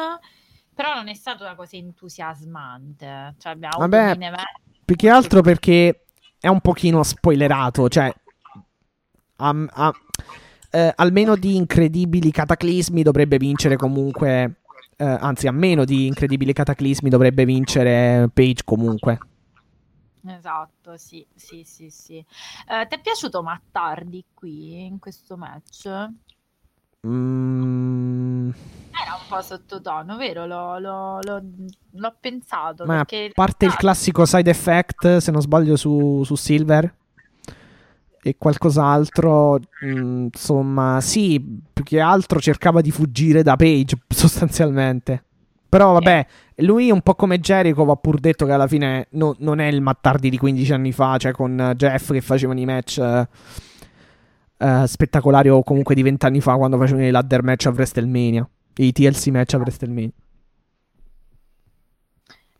[0.74, 3.34] però non è stata una cosa entusiasmante.
[3.38, 4.16] Cioè abbiamo Vabbè,
[4.84, 6.04] Più che altro perché
[6.38, 8.12] è un pochino spoilerato, cioè
[9.36, 9.92] am- a-
[10.70, 14.56] eh, almeno di incredibili cataclismi dovrebbe vincere comunque,
[14.96, 19.18] eh, anzi a meno di incredibili cataclismi dovrebbe vincere Page comunque.
[20.24, 22.16] Esatto, sì, sì, sì, sì.
[22.16, 25.88] Eh, ti è piaciuto Mattardi qui in questo match?
[27.06, 28.50] Mm,
[28.90, 30.46] Era un po' sottotono, vero?
[30.46, 31.42] L'ho, l'ho- l'ho-
[31.90, 35.74] l'ho pensato ma a perché in parte il realtà- classico side effect, se non sbaglio,
[35.76, 36.94] su, su Silver
[38.22, 45.24] e qualcos'altro, mm, insomma, sì, più che altro cercava di fuggire da Page sostanzialmente.
[45.72, 46.26] Però vabbè,
[46.56, 49.80] lui un po' come Jericho va pur detto che alla fine no- non è il
[49.80, 53.26] Mattardi di 15 anni fa, cioè con Jeff che facevano i match eh,
[54.58, 58.46] eh, spettacolari o comunque di 20 anni fa quando facevano i ladder match a WrestleMania,
[58.76, 60.10] i TLC match a WrestleMania.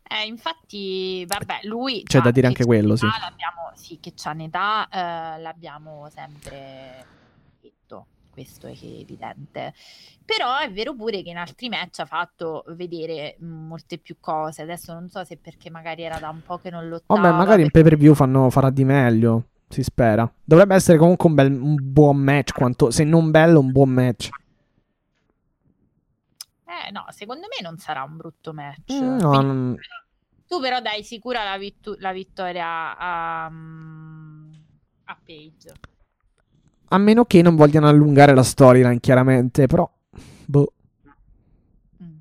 [0.09, 3.05] Eh, infatti, vabbè, lui C'è da dire che anche quello, sì.
[3.05, 7.05] L'abbiamo, sì, che c'ha un'età, eh, l'abbiamo sempre
[8.33, 9.73] questo è evidente.
[10.25, 14.63] Però è vero pure che in altri match ha fatto vedere molte più cose.
[14.63, 17.21] Adesso non so se perché magari era da un po' che non lottava.
[17.21, 19.49] Vabbè, magari in perché- pay per view fanno, farà di meglio.
[19.69, 20.29] Si spera.
[20.43, 22.51] Dovrebbe essere comunque un, bel, un buon match.
[22.53, 24.29] Quanto, se non bello, un buon match.
[26.65, 28.93] Eh, no, secondo me non sarà un brutto match.
[28.93, 29.77] Mm, no, Quindi- non-
[30.47, 34.51] Tu però dai sicura la, vittu- la vittoria a, mm,
[35.05, 35.73] a Page.
[36.93, 39.65] A meno che non vogliano allungare la storyline, chiaramente.
[39.65, 39.89] Però,
[40.45, 40.73] boh.
[42.01, 42.17] Mm.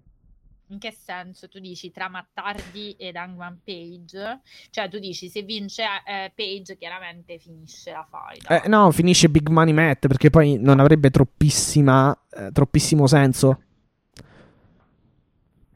[0.69, 4.41] In che senso tu dici tra Mattardi ed Hangman Page?
[4.71, 8.65] Cioè tu dici se vince eh, Page chiaramente finisce la fight.
[8.65, 13.63] Eh, no, finisce Big Money Matt perché poi non avrebbe troppissima, eh, troppissimo senso.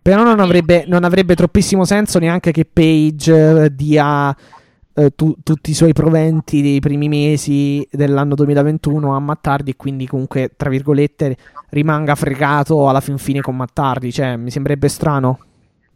[0.00, 4.34] Però non avrebbe, non avrebbe troppissimo senso neanche che Page eh, dia
[4.98, 10.06] eh, tu- tutti i suoi proventi dei primi mesi dell'anno 2021 a Mattardi e quindi
[10.06, 11.36] comunque, tra virgolette,
[11.68, 14.10] rimanga fregato alla fin fine con Mattardi.
[14.10, 15.38] Cioè, mi sembrerebbe strano.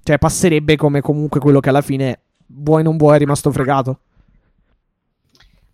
[0.02, 4.01] Cioè, passerebbe come comunque quello che alla fine, vuoi non vuoi, è rimasto fregato.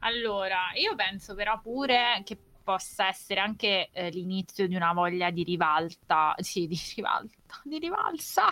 [0.01, 5.43] Allora, io penso però pure che possa essere anche eh, l'inizio di una voglia di
[5.43, 8.45] rivalta, sì, di rivalta, di rivalsa,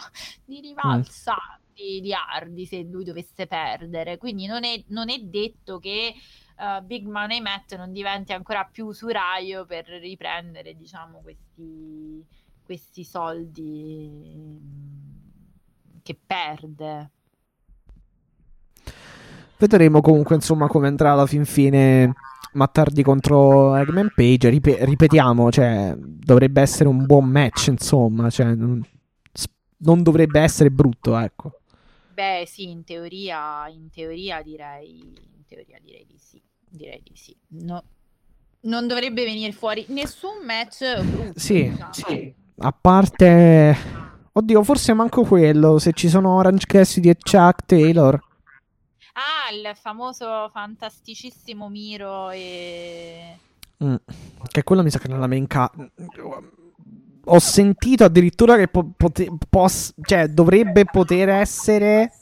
[0.45, 1.37] di rivalsa
[1.75, 4.17] di, di Hardy se lui dovesse perdere.
[4.19, 6.15] Quindi non è, non è detto che
[6.57, 12.25] eh, Big Money Matt non diventi ancora più usuraio per riprendere, diciamo, questi,
[12.63, 14.57] questi soldi mm,
[16.03, 17.11] che perde.
[19.57, 22.13] Vedremo comunque insomma come andrà alla fin fine
[22.55, 24.49] Mattardi contro Eggman Page.
[24.49, 28.85] Ripe- ripetiamo, cioè, dovrebbe essere un buon match, insomma, cioè, non,
[29.79, 31.61] non dovrebbe essere brutto, ecco.
[32.15, 37.37] Beh, sì, in teoria, in teoria direi, in teoria direi di sì, direi di sì.
[37.49, 37.83] No-
[38.61, 42.33] non dovrebbe venire fuori nessun match brutto, Sì, diciamo.
[42.59, 43.77] A parte
[44.37, 48.15] Oddio, forse manco quello, se ci sono Orange Cassidy e Chuck Taylor.
[49.15, 53.39] Ah, il famoso fantasticissimo Miro e...
[53.85, 53.95] Mm,
[54.51, 55.71] Che quello mi sa che nella main ca-
[57.27, 62.13] Ho sentito addirittura che po- pote- pos- cioè, dovrebbe poter essere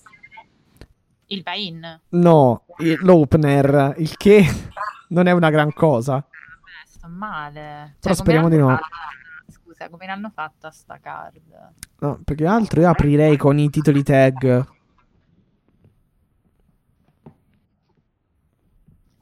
[1.27, 2.01] il Pain.
[2.11, 2.65] No,
[3.01, 4.45] l'opener, il che
[5.09, 6.19] non è una gran cosa.
[6.19, 7.97] Eh, sto male.
[8.01, 8.69] Però Cioè, speriamo di no.
[8.69, 8.87] fatta-
[9.49, 11.41] Scusa, come l'hanno fatta sta card?
[11.99, 14.67] No, perché altro io aprirei con i titoli tag.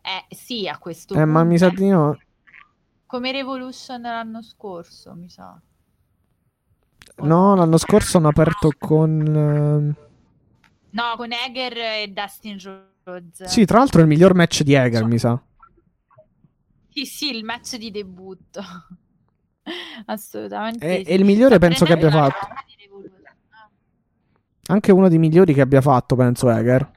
[0.03, 1.83] Eh, sì, a questo Eh, ma mi sa punto.
[1.83, 2.19] di no.
[3.07, 5.61] Come Revolution l'anno scorso, mi sa.
[7.23, 9.95] No, l'anno scorso hanno aperto con...
[10.93, 12.59] No, con Eger e Dustin
[13.05, 13.45] Rhodes.
[13.45, 15.41] Sì, tra l'altro è il miglior match di Hager, mi sa.
[16.89, 18.63] Sì, sì, il match di debutto.
[20.07, 20.87] Assolutamente.
[20.87, 21.11] È- sì.
[21.11, 22.49] è il migliore Sta penso che abbia fatto.
[24.67, 26.91] Anche uno dei migliori che abbia fatto, penso, Hager.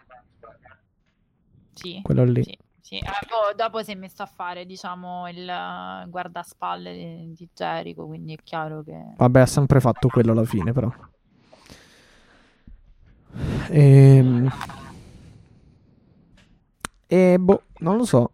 [1.74, 2.44] Sì, Quello lì.
[2.44, 2.98] sì, sì.
[2.98, 6.94] Eh, boh, dopo si è messo a fare, diciamo, il uh, guardaspalle
[7.34, 9.14] di, Jericho, quindi è chiaro che...
[9.16, 10.92] Vabbè, ha sempre fatto quello alla fine, però.
[13.70, 14.52] Ehm...
[17.08, 18.33] E boh, non lo so.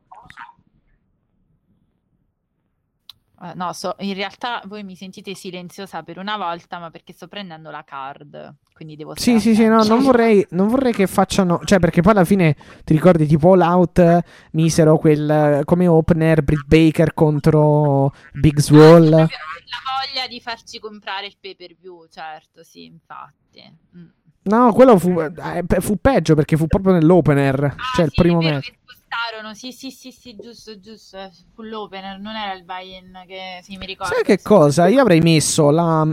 [3.41, 7.29] Uh, no, so, in realtà voi mi sentite silenziosa per una volta, ma perché sto
[7.29, 11.61] prendendo la card, quindi devo Sì, sì, sì, no, non vorrei, non vorrei che facciano,
[11.63, 14.19] cioè perché poi alla fine ti ricordi tipo All Out
[14.51, 19.09] misero quel come opener Britt Baker contro Big Swall.
[19.09, 23.63] la voglia di farci comprare il pay-per-view, certo, sì, infatti.
[23.97, 24.07] Mm.
[24.41, 28.41] No, quello fu, eh, fu, peggio perché fu proprio nell'opener, ah, cioè sì, il primo
[28.41, 28.78] match
[29.09, 31.31] spostarono, sì, sì, sì, sì, giusto, giusto.
[31.55, 34.13] Fu l'opener, non era il buy-in che sì, mi ricordo.
[34.13, 34.87] Sai che cosa?
[34.87, 36.07] Io avrei messo la,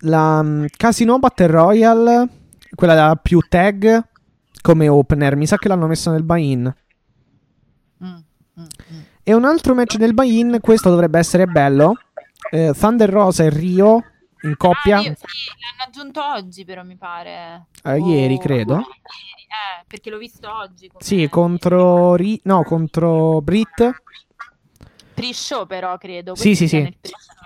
[0.00, 2.28] la mm, Casino Battle Royale,
[2.74, 4.04] quella da più tag,
[4.60, 5.36] come opener.
[5.36, 6.72] Mi sa che l'hanno messa nel buy-in.
[8.04, 8.16] Mm, mm,
[8.62, 9.00] mm.
[9.22, 11.94] E un altro match nel buy-in, questo dovrebbe essere bello.
[12.50, 14.04] Eh, Thunder Rosa e Rio
[14.42, 14.98] in coppia.
[14.98, 15.26] Ah, io, sì,
[15.60, 17.66] l'hanno aggiunto oggi, però mi pare.
[17.82, 18.82] Eh, oh, ieri, credo.
[19.50, 20.88] Eh, perché l'ho visto oggi.
[20.98, 24.02] Sì, contro, Ri- no, contro Brit.
[25.12, 26.36] Pre-show però, credo.
[26.36, 26.96] Sì, sì, sì.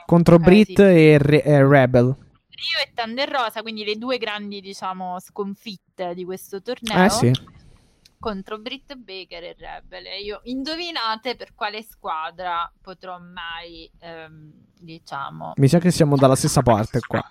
[0.04, 0.82] Contro eh, Brit sì.
[0.82, 2.04] E, Re- e Rebel.
[2.04, 7.06] Rio e Thunder Rosa, quindi le due grandi, diciamo, sconfitte di questo torneo.
[7.06, 7.32] Eh sì.
[8.18, 10.06] Contro Britt Baker e Rebel.
[10.06, 15.54] E io indovinate per quale squadra potrò mai, ehm, diciamo...
[15.56, 17.22] Mi sa che siamo dalla stessa parte qua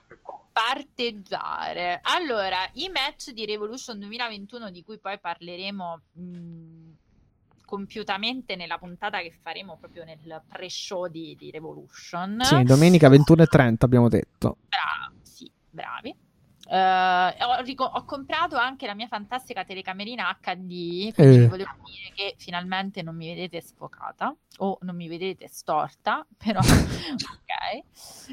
[0.54, 2.00] parteggiare.
[2.04, 6.92] Allora, i match di Revolution 2021 di cui poi parleremo mh,
[7.66, 12.40] compiutamente nella puntata che faremo proprio nel pre-show di, di Revolution.
[12.42, 14.58] Sì, domenica 21.30 abbiamo detto.
[14.68, 16.16] Bravi, sì, bravi.
[16.66, 16.76] Uh,
[17.44, 21.14] ho, ho, comprato anche la mia fantastica telecamerina HD.
[21.14, 21.48] Quindi eh.
[21.48, 27.82] volevo dire che finalmente non mi vedete sfocata o non mi vedete storta, però ok.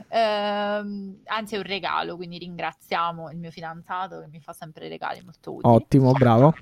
[0.08, 5.20] Uh, anzi, è un regalo, quindi ringraziamo il mio fidanzato che mi fa sempre regali
[5.24, 5.74] molto utili.
[5.74, 6.54] Ottimo, bravo.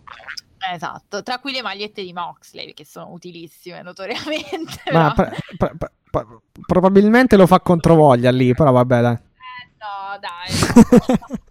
[0.73, 4.91] Esatto, tra cui le magliette di Moxley che sono utilissime notoriamente.
[4.91, 5.31] Ma però...
[5.57, 9.15] pr- pr- pr- probabilmente lo fa controvoglia lì, però vabbè dai.
[9.15, 11.39] Eh, no, dai.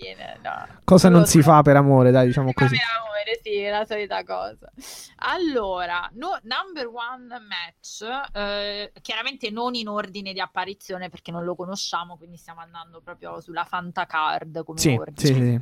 [0.00, 0.38] fine.
[0.42, 0.66] No.
[0.84, 2.76] Cosa non si fa per amore, dai, diciamo così.
[2.76, 3.09] Per amore,
[3.42, 4.70] sì, è la solita cosa.
[5.16, 11.54] Allora, no, number one match, eh, chiaramente non in ordine di apparizione perché non lo
[11.54, 15.16] conosciamo, quindi stiamo andando proprio sulla Fanta Card come sì, ordine.
[15.16, 15.60] Sì, sì.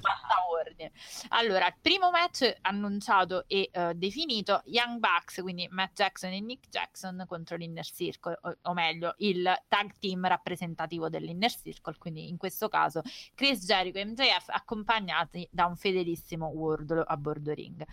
[0.79, 0.93] ordine.
[1.29, 6.69] Allora, il primo match annunciato e uh, definito, Young Bucks, quindi Matt Jackson e Nick
[6.69, 12.37] Jackson contro l'Inner Circle, o, o meglio, il tag team rappresentativo dell'Inner Circle, quindi in
[12.37, 13.03] questo caso
[13.35, 17.85] Chris Jericho e MJF accompagnati da un fedelissimo Wardlow a bordo ring.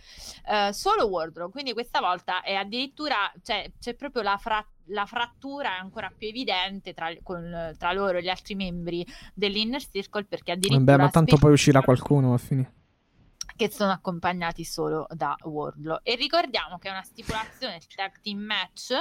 [0.45, 5.77] Uh, solo Wardlow, quindi questa volta è addirittura, cioè, c'è proprio la, fra- la frattura
[5.77, 10.97] ancora più evidente tra, con, tra, loro e gli altri membri dell'Inner Circle perché addirittura...
[10.97, 12.73] Beh, ma tanto poi uscirà qualcuno a finire
[13.55, 15.99] che sono accompagnati solo da Wardlow.
[16.03, 18.93] E ricordiamo che è una stipulazione tag team match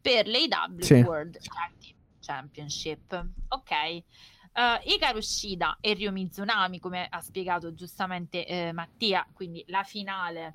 [0.00, 0.94] per l'AW sì.
[0.94, 3.26] World Tag Team Championship.
[3.48, 4.02] Ok.
[4.60, 10.54] Uh, Ikaru Shida e Ryo Mizunami, come ha spiegato giustamente eh, Mattia, quindi la finale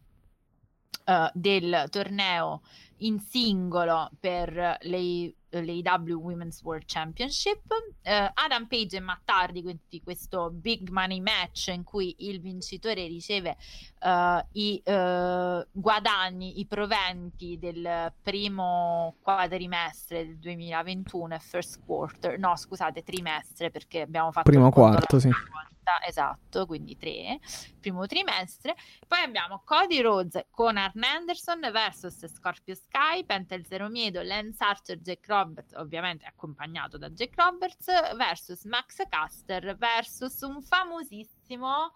[1.06, 2.61] uh, del torneo
[2.98, 5.34] in singolo per le
[5.64, 7.61] l'AW Women's World Championship.
[7.69, 13.07] Uh, Adam Page e Matt Hardy, quindi questo big money match in cui il vincitore
[13.07, 13.57] riceve
[14.02, 22.56] uh, i uh, guadagni, i proventi del primo quadrimestre del 2021 e first quarter, no
[22.56, 25.30] scusate, trimestre perché abbiamo fatto primo quarto, sì.
[25.30, 25.75] Volta
[26.06, 27.40] esatto, quindi tre,
[27.80, 28.76] primo trimestre.
[29.07, 34.99] Poi abbiamo Cody Rhodes con Arn Anderson versus Scorpio Sky, Pentel Zero Miedo, Lance Archer,
[34.99, 37.86] Jack Roberts, ovviamente accompagnato da Jack Roberts,
[38.16, 41.91] versus Max Caster versus un famosissimo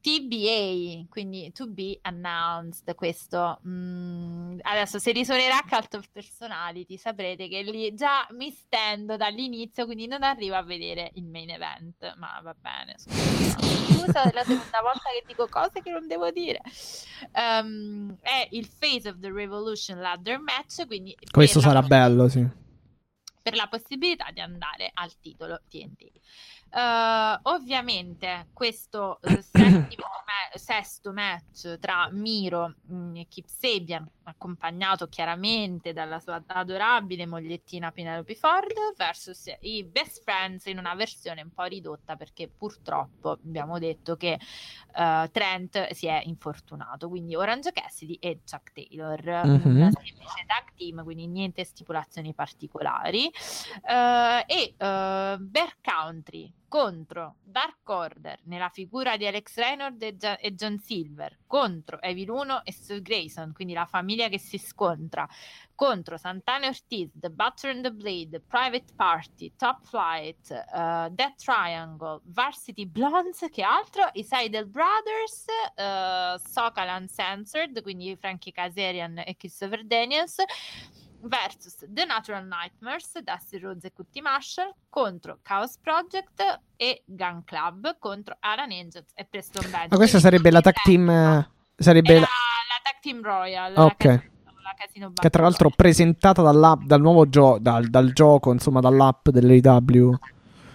[0.00, 7.62] TBA, quindi to be announced, questo mm, adesso se risuonerà Cult of Personality saprete che
[7.62, 12.54] lì già mi stendo dall'inizio, quindi non arrivo a vedere il main event, ma va
[12.54, 16.60] bene, scusa, è la seconda volta che dico cose che non devo dire.
[17.32, 22.46] Um, è il Face of the Revolution Ladder Match, quindi questo sarà bello, sì.
[23.42, 26.10] Per la possibilità di andare al titolo TNT.
[26.70, 29.38] Uh, ovviamente questo uh,
[30.54, 38.34] sesto match tra Miro mm, e Kip Sabian, accompagnato chiaramente dalla sua adorabile mogliettina Penelope
[38.34, 44.16] Ford, versus i Best Friends in una versione un po' ridotta perché purtroppo abbiamo detto
[44.16, 44.38] che
[44.94, 47.08] uh, Trent si è infortunato.
[47.08, 49.76] Quindi Orange Cassidy e Chuck Taylor, mm-hmm.
[49.76, 53.32] una semplice tag team, quindi niente stipulazioni particolari.
[54.46, 60.78] e Bear Country contro Dark Order nella figura di Alex Reynolds e, Gia- e John
[60.78, 65.26] Silver, contro Evil 1 e Sue Grayson, quindi la famiglia che si scontra,
[65.74, 72.20] contro Santana Ortiz, The Butcher and the Blade, Private Party, Top Flight, uh, Death Triangle,
[72.24, 75.46] Varsity Blondes, che altro, i Seidel Brothers,
[75.76, 80.36] uh, Sokal Uncensored, quindi Frankie Kazarian e Christopher Daniels,
[81.22, 87.96] versus The Natural Nightmares, Dusty Rhodes e Cutty Marshall contro Chaos Project e Gun Club
[87.98, 89.90] contro Alan Angels e Preston Bench.
[89.90, 91.06] Ma questa sarebbe la tag team
[91.76, 93.74] sarebbe la, la, tag team Royal.
[93.76, 94.04] Ok.
[94.04, 100.18] La casino, che tra l'altro presentata dal nuovo gioco dal, dal gioco, insomma, dall'app dell'AW.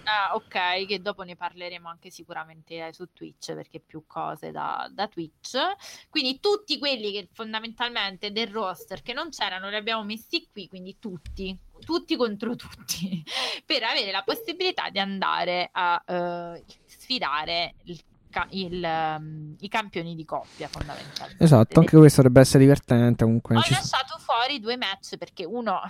[0.04, 4.88] Ah, ok, che dopo ne parleremo anche sicuramente eh, su Twitch perché più cose da,
[4.92, 5.56] da, Twitch.
[6.10, 10.98] Quindi tutti quelli che fondamentalmente del roster che non c'erano li abbiamo messi qui, quindi
[10.98, 13.22] tutti, tutti contro tutti,
[13.64, 18.02] per avere la possibilità di andare a uh, sfidare il
[18.50, 21.42] il, um, i campioni di coppia fondamentalmente.
[21.42, 23.56] Esatto, anche questo dovrebbe essere divertente comunque.
[23.56, 25.80] Ho lasciato fuori due match perché uno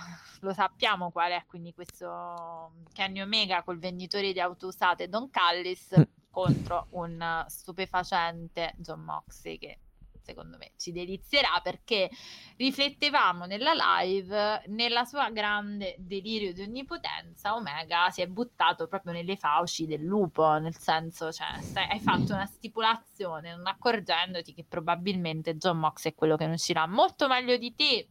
[0.41, 5.97] lo sappiamo qual è, quindi questo Kenny Omega col venditore di auto usate Don Callis
[5.99, 6.03] mm.
[6.29, 9.79] contro un stupefacente John Moxley che
[10.25, 12.09] secondo me ci delizierà perché
[12.57, 19.35] riflettevamo nella live nella sua grande delirio di onnipotenza Omega si è buttato proprio nelle
[19.37, 25.55] fauci del lupo nel senso cioè stai, hai fatto una stipulazione non accorgendoti che probabilmente
[25.57, 26.87] John Mox è quello che non uscirà.
[26.87, 28.07] Molto meglio di te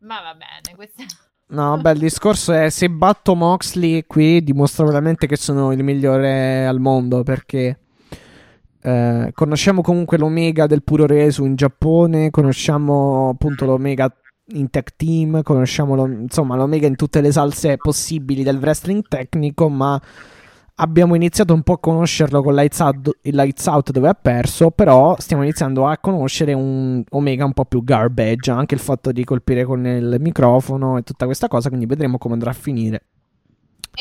[0.00, 1.02] ma va bene questo
[1.50, 6.66] No, beh, il discorso è se batto Moxley qui dimostro veramente che sono il migliore
[6.66, 7.87] al mondo perché
[8.80, 14.12] eh, conosciamo comunque l'Omega del Puro Resu in Giappone, conosciamo appunto l'Omega
[14.52, 19.68] in tech team, conosciamo lo, insomma l'Omega in tutte le salse possibili del wrestling tecnico,
[19.68, 20.00] ma
[20.76, 24.70] abbiamo iniziato un po' a conoscerlo con Lights Out, il Lights Out dove ha perso,
[24.70, 29.24] però stiamo iniziando a conoscere un Omega un po' più garbage, anche il fatto di
[29.24, 33.02] colpire con il microfono e tutta questa cosa, quindi vedremo come andrà a finire.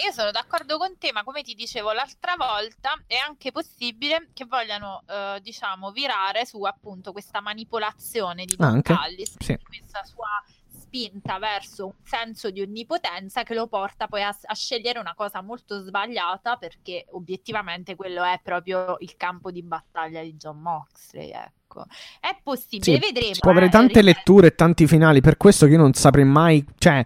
[0.06, 4.46] Io sono d'accordo con te, ma come ti dicevo l'altra volta, è anche possibile che
[4.46, 9.58] vogliano, eh, diciamo, virare su appunto questa manipolazione di Don Callis, sì.
[9.58, 10.30] questa sua
[10.70, 15.42] spinta verso un senso di onnipotenza che lo porta poi a, a, scegliere una cosa
[15.42, 21.32] molto sbagliata perché obiettivamente quello è proprio il campo di battaglia di John Moxley.
[21.32, 21.86] Ecco.
[22.20, 23.36] È possibile, sì, vedremo.
[23.40, 26.66] Può avere eh, tante letture e tanti finali, per questo che io non saprei mai,
[26.78, 27.06] cioè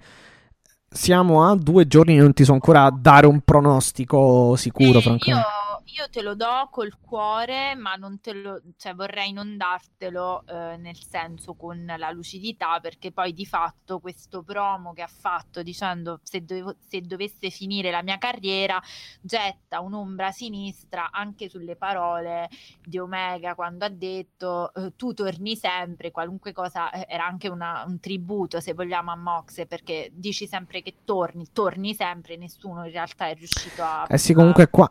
[0.94, 5.48] siamo a due giorni e non ti so ancora dare un pronostico sicuro, eh, francamente.
[5.48, 5.61] Io
[5.94, 10.78] io te lo do col cuore, ma non te lo, cioè vorrei non dartelo eh,
[10.78, 16.20] nel senso con la lucidità, perché poi di fatto questo promo che ha fatto dicendo
[16.24, 18.82] se, dovevo, se dovesse finire la mia carriera
[19.20, 22.50] getta un'ombra sinistra anche sulle parole
[22.84, 27.84] di Omega quando ha detto eh, tu torni sempre, qualunque cosa eh, era anche una,
[27.86, 32.92] un tributo se vogliamo a Mox perché dici sempre che torni, torni sempre, nessuno in
[32.92, 34.06] realtà è riuscito a...
[34.08, 34.90] Eh sì, comunque qua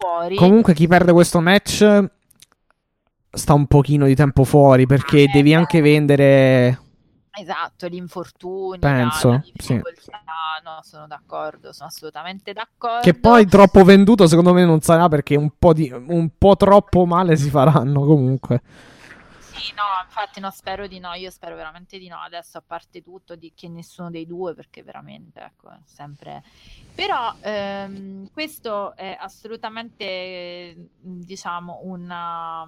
[0.00, 0.36] fuori.
[0.36, 2.08] Comunque chi perde questo match
[3.32, 6.80] sta un pochino di tempo fuori perché ah, devi anche vendere...
[7.32, 9.74] Esatto, gli infortuni, Penso, la sì.
[9.74, 13.02] no, sono d'accordo, sono assolutamente d'accordo.
[13.02, 17.06] Che poi troppo venduto secondo me non sarà perché un po', di, un po troppo
[17.06, 18.62] male si faranno comunque.
[19.60, 23.02] Sì, no, infatti no, spero di no, io spero veramente di no, adesso a parte
[23.02, 26.42] tutto di che nessuno dei due perché veramente, ecco, sempre...
[26.94, 32.66] Però ehm, questo è assolutamente, diciamo, una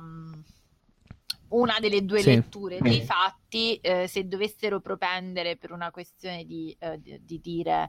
[1.52, 2.34] una delle due sì.
[2.34, 7.88] letture dei fatti, eh, se dovessero propendere per una questione di, eh, di, di dire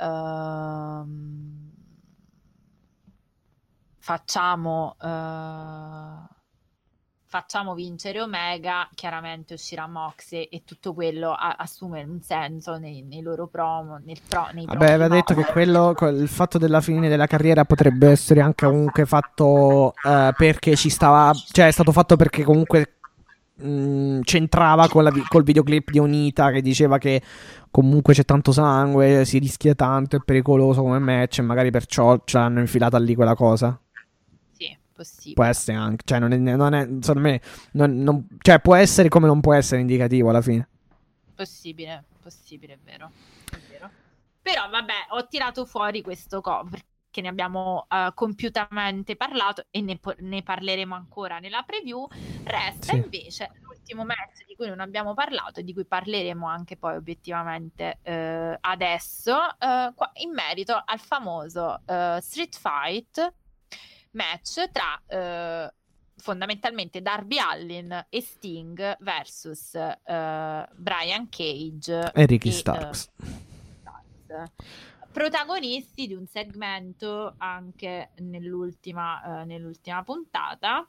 [0.00, 1.06] uh,
[3.98, 6.33] facciamo uh,
[7.34, 13.22] facciamo vincere Omega, chiaramente uscirà Moxie e tutto quello a- assume un senso nei, nei
[13.22, 13.98] loro promo.
[14.04, 18.08] Nel pro, nei Vabbè, aveva detto che quello, il fatto della fine della carriera potrebbe
[18.08, 22.98] essere anche comunque fatto uh, perché ci stava, cioè è stato fatto perché comunque
[23.56, 27.20] mh, mm, c'entrava con la, col videoclip di Onita che diceva che
[27.68, 32.38] comunque c'è tanto sangue, si rischia tanto, è pericoloso come match e magari perciò ce
[32.38, 33.76] l'hanno infilata lì quella cosa.
[34.94, 35.34] Possibile.
[35.34, 37.40] Può essere anche, cioè, non è, non è secondo me,
[37.72, 40.68] non, non, cioè, può essere come non può essere indicativo alla fine.
[41.34, 43.10] Possibile, possibile, è vero.
[43.50, 43.90] È vero.
[44.40, 50.00] Però vabbè, ho tirato fuori questo cover che ne abbiamo uh, compiutamente parlato e ne,
[50.18, 52.06] ne, parleremo ancora nella preview.
[52.44, 52.96] Resta sì.
[52.96, 57.98] invece l'ultimo match di cui non abbiamo parlato e di cui parleremo anche poi obiettivamente
[58.02, 61.80] uh, adesso, uh, qua, in merito al famoso
[62.20, 63.32] Street Fight
[64.14, 65.72] match tra
[66.16, 73.10] fondamentalmente Darby Allin e Sting versus Brian Cage e Ricky e, Starks.
[74.24, 80.84] Starks protagonisti di un segmento anche nell'ultima, uh, nell'ultima puntata.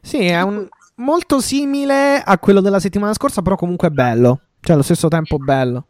[0.00, 4.40] Sì, è un, molto simile a quello della settimana scorsa, però comunque bello.
[4.60, 5.86] Cioè, allo stesso tempo bello.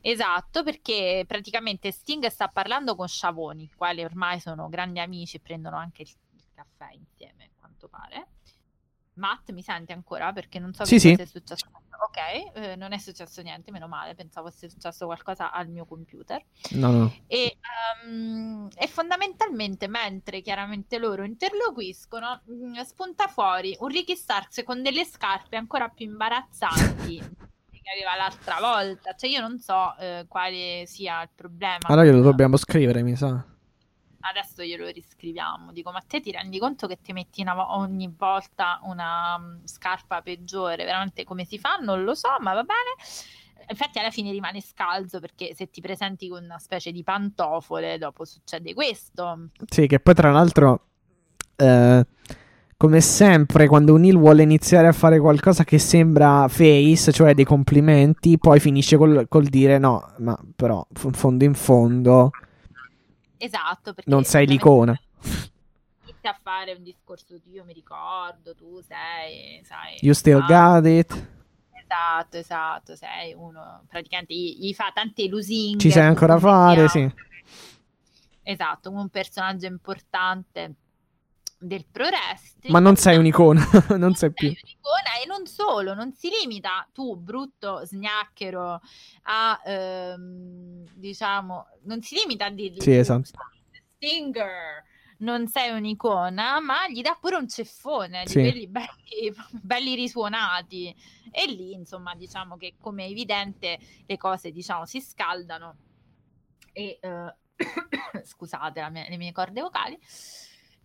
[0.00, 5.40] Esatto, perché praticamente Sting sta parlando con Sciavoni, i quali ormai sono grandi amici e
[5.40, 8.26] prendono anche il, il caffè insieme, a quanto pare.
[9.18, 10.32] Matt, mi senti ancora?
[10.32, 11.12] Perché non so sì, sì.
[11.12, 11.66] è successo.
[12.00, 16.42] Ok, eh, non è successo niente, meno male, pensavo sia successo qualcosa al mio computer.
[16.70, 17.14] No, no.
[17.26, 17.58] E,
[18.06, 25.04] um, e fondamentalmente, mentre chiaramente loro interloquiscono, mm, spunta fuori un Ricky Starks con delle
[25.04, 27.36] scarpe ancora più imbarazzanti
[27.88, 29.14] che aveva l'altra volta.
[29.14, 31.78] Cioè, io non so eh, quale sia il problema.
[31.86, 33.44] Allora glielo dobbiamo scrivere, mi sa
[34.20, 35.72] adesso glielo riscriviamo.
[35.72, 40.20] Dico, ma te ti rendi conto che ti metti una, ogni volta una um, scarpa
[40.22, 40.84] peggiore?
[40.84, 41.76] Veramente come si fa?
[41.76, 43.68] Non lo so, ma va bene.
[43.70, 48.24] Infatti alla fine rimane scalzo perché se ti presenti con una specie di pantofole dopo
[48.24, 49.48] succede questo.
[49.66, 50.84] Sì, che poi tra l'altro...
[51.56, 52.06] Eh
[52.78, 57.44] come sempre, quando un Hill vuole iniziare a fare qualcosa che sembra face, cioè dei
[57.44, 62.30] complimenti, poi finisce col, col dire no, ma però, in fondo in fondo,
[63.36, 64.92] Esatto, perché non sei l'icona.
[66.06, 69.96] Inizia a fare un discorso di io mi ricordo, tu sei, sai.
[70.00, 71.12] You still got it.
[71.72, 75.78] Esatto, esatto, sei uno, praticamente gli, gli fa tante lusinghe.
[75.78, 77.10] Ci sai ancora fare, sì.
[78.42, 80.74] Esatto, un personaggio importante
[81.58, 82.72] del pro wrestling.
[82.72, 83.62] Ma non sei un'icona,
[83.98, 84.48] non sei più.
[84.48, 88.80] un'icona e non solo, non si limita tu, brutto sgnacchero,
[89.22, 93.30] a ehm, diciamo, non si limita a dirgli sì, esatto.
[93.96, 94.84] Stinger,
[95.18, 98.40] non sei un'icona, ma gli dà pure un ceffone sì.
[98.40, 100.94] di quelli belli, belli risuonati.
[101.30, 105.76] E lì, insomma, diciamo che come è evidente le cose, diciamo, si scaldano
[106.72, 107.34] e eh,
[108.22, 109.98] scusate mia, le mie corde vocali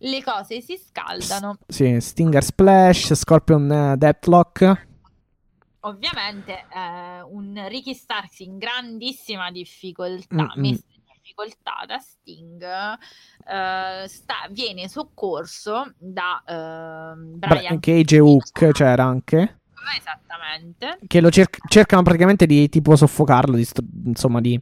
[0.04, 1.58] le cose si scaldano.
[1.66, 4.86] S- sì, Stinger Splash, Scorpion uh, Deathlock.
[5.80, 14.34] Ovviamente eh, un Ricky Starks in grandissima difficoltà, messo in difficoltà da Sting, eh, sta,
[14.50, 19.60] viene soccorso da eh, Brian Cage e Hook c'era anche.
[19.98, 21.00] Esattamente.
[21.06, 24.58] Che lo cer- cercano praticamente di tipo soffocarlo, di st- insomma di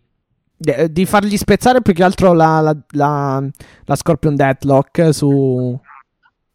[0.91, 3.44] di fargli spezzare più che altro la, la, la,
[3.84, 5.78] la Scorpion Deadlock su,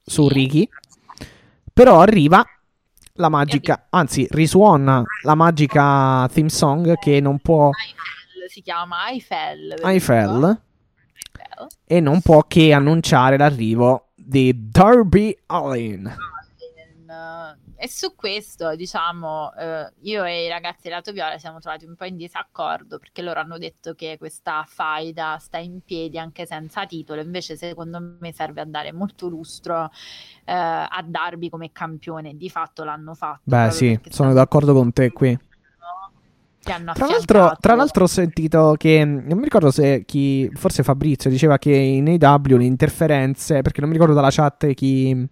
[0.03, 0.67] su Ricky.
[1.73, 2.43] Però arriva
[3.13, 7.69] la magica, anzi risuona la magica theme song che non può...
[8.47, 9.75] Si chiama Eiffel.
[9.83, 10.61] Eiffel.
[11.85, 16.15] E non può che annunciare l'arrivo di Darby Allin
[17.79, 22.05] e su questo, diciamo, eh, io e i ragazzi della Viola siamo trovati un po'
[22.05, 27.21] in disaccordo perché loro hanno detto che questa faida sta in piedi anche senza titolo,
[27.21, 29.91] invece secondo me serve a dare molto lustro
[30.45, 33.41] eh, a Darby come campione, di fatto l'hanno fatto.
[33.43, 35.37] Beh sì, sono d'accordo con te qui.
[36.67, 41.57] Tra l'altro, tra l'altro, ho sentito che non mi ricordo se chi, forse Fabrizio diceva
[41.57, 45.29] che in AW le interferenze, perché non mi ricordo dalla chat chi,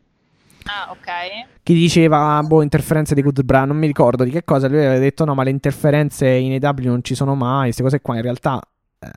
[0.66, 1.48] Ah, ok.
[1.66, 4.68] Chi diceva, boh, interferenze di Good Bra, non mi ricordo di che cosa.
[4.68, 7.64] Lui aveva detto, no, ma le interferenze in AW non ci sono mai.
[7.64, 8.61] Queste cose qua in realtà,
[9.00, 9.10] eh,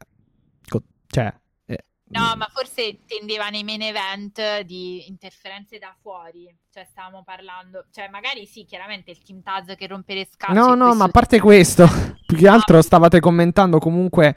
[0.66, 1.30] co- cioè.
[1.66, 1.84] Eh.
[2.04, 6.50] No, ma forse intendeva nei main event di interferenze da fuori.
[6.72, 7.84] Cioè, stavamo parlando.
[7.92, 10.58] Cioè, magari sì, chiaramente il Team Taz che rompe le scatole.
[10.58, 11.86] No, no, ma a parte questo,
[12.24, 14.36] più che altro stavate commentando comunque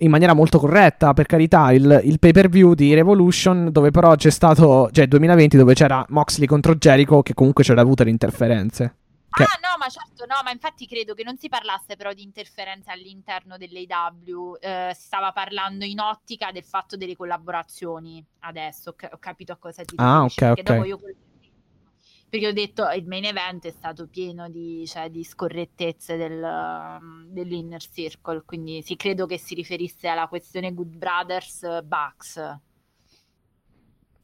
[0.00, 4.14] in maniera molto corretta, per carità, il, il, pay per view di Revolution, dove però
[4.14, 8.94] c'è stato, cioè 2020, dove c'era Moxley contro Jericho, che comunque c'era avuto le interferenze.
[9.30, 9.42] Che...
[9.44, 12.90] Ah no, ma certo no, ma infatti credo che non si parlasse però di interferenze
[12.90, 19.52] all'interno dell'AW, eh, si stava parlando in ottica del fatto delle collaborazioni adesso, ho capito
[19.52, 20.86] a cosa ti ah, riferisci, ah, ok, ok.
[20.86, 20.98] Io
[22.30, 26.46] perché ho detto il main event è stato pieno di, cioè, di scorrettezze del,
[27.26, 32.58] dell'inner circle, quindi sì, credo che si riferisse alla questione Good Brothers Bucks.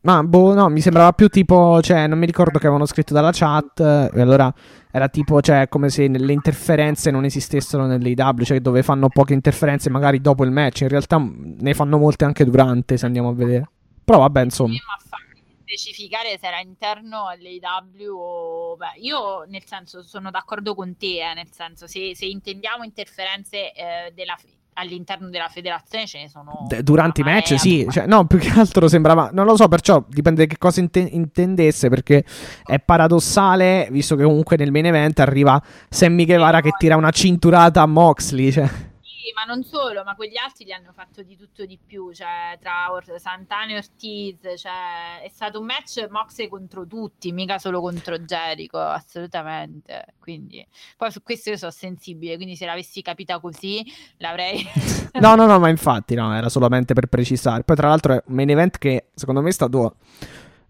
[0.03, 3.33] Ma boh, no, mi sembrava più tipo, cioè, non mi ricordo che avevano scritto dalla
[3.33, 4.55] chat, e allora
[4.93, 9.91] era tipo, cioè, come se le interferenze non esistessero nell'AW, cioè dove fanno poche interferenze
[9.91, 13.69] magari dopo il match, in realtà ne fanno molte anche durante, se andiamo a vedere.
[14.05, 14.75] Però vabbè, insomma.
[15.67, 18.77] Specificare se era interno all'AW o...
[18.77, 23.73] Beh, io nel senso sono d'accordo con te, eh, nel senso se, se intendiamo interferenze
[23.73, 24.37] eh, della
[24.79, 28.51] all'interno della federazione ce ne sono D- durante i match sì cioè, no più che
[28.51, 32.25] altro sembrava non lo so perciò dipende da che cosa inte- intendesse perché
[32.63, 37.81] è paradossale visto che comunque nel main event arriva Sammy Guevara che tira una cinturata
[37.81, 38.69] a Moxley cioè
[39.35, 42.93] ma non solo, ma quegli altri gli hanno fatto di tutto di più, cioè tra
[42.93, 48.19] Or- Santana e Ortiz, cioè è stato un match Moxe contro tutti, mica solo contro
[48.19, 50.15] Jericho, assolutamente.
[50.19, 53.85] Quindi poi su questo io sono sensibile, quindi se l'avessi capita così
[54.19, 54.65] l'avrei
[55.21, 57.63] No, no, no, ma infatti no, era solamente per precisare.
[57.63, 59.97] Poi tra l'altro è un main event che secondo me è stato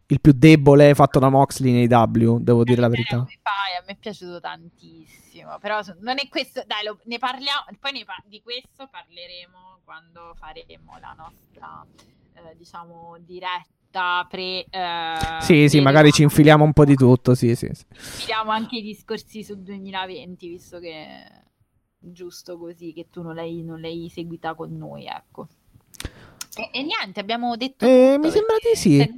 [0.08, 3.24] il più debole fatto da Moxley nei W, devo dire la verità.
[3.42, 7.92] Fai, a me è piaciuto tantissimo, però non è questo, dai, lo, ne parliamo, poi
[7.92, 11.84] ne par- di questo parleremo quando faremo la nostra,
[12.34, 14.64] eh, diciamo, diretta pre...
[14.70, 17.68] Eh, sì, sì, magari ci infiliamo un po' di tutto, sì, sì.
[17.72, 17.84] sì.
[17.90, 21.42] Infiliamo anche i discorsi sul 2020, visto che è
[21.98, 25.48] giusto così, che tu non l'hai, non l'hai seguita con noi, ecco.
[26.56, 27.84] E, e, niente, abbiamo detto.
[27.84, 29.14] Eh, mi sembra di sì.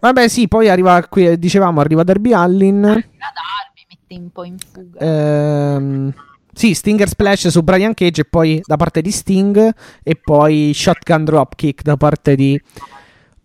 [0.00, 2.84] Vabbè, sì, poi arriva qui, dicevamo, arriva Derby Allin.
[2.84, 4.98] Arriva Darby, mette un po' in fuga.
[4.98, 6.14] Ehm.
[6.54, 11.24] Sì, Stinger Splash su Brian Cage e poi da parte di Sting e poi Shotgun
[11.24, 12.60] Dropkick da parte di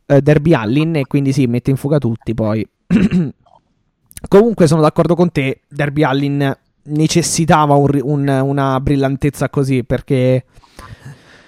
[0.07, 2.67] eh, Derby Allin e quindi sì, mette in fuga tutti poi.
[4.27, 10.45] Comunque sono d'accordo con te, Derby Allin necessitava un, un, una brillantezza così perché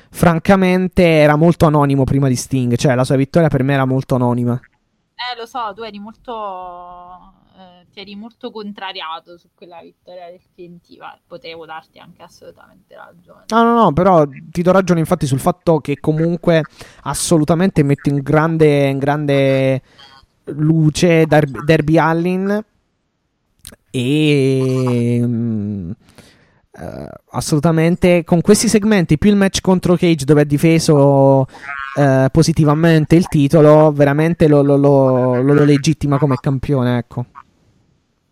[0.10, 4.16] francamente era molto anonimo prima di Sting, cioè la sua vittoria per me era molto
[4.16, 4.54] anonima.
[4.54, 10.80] Eh, lo so, tu eri molto eh, ti eri molto contrariato su quella vittoria del
[10.98, 13.44] ma potevo darti anche assolutamente ragione.
[13.50, 16.64] No, no, no, però ti do ragione infatti sul fatto che comunque
[17.04, 19.82] assolutamente mette in grande, in grande
[20.46, 22.64] luce Derby, Derby Allin
[23.92, 25.20] e...
[26.80, 33.17] Uh, assolutamente con questi segmenti più il match contro Cage dove ha difeso uh, positivamente
[33.17, 37.25] il titolo veramente lo, lo, lo, lo, legittima come campione ecco.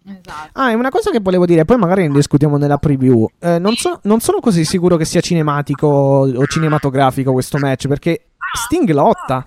[0.06, 0.50] Esatto.
[0.54, 3.28] ah è una cosa che volevo dire poi magari ne discutiamo nella preview.
[3.38, 8.28] Uh, non, so, non, sono così sicuro che sia cinematico o cinematografico questo match perché
[8.54, 9.44] Sting lotta.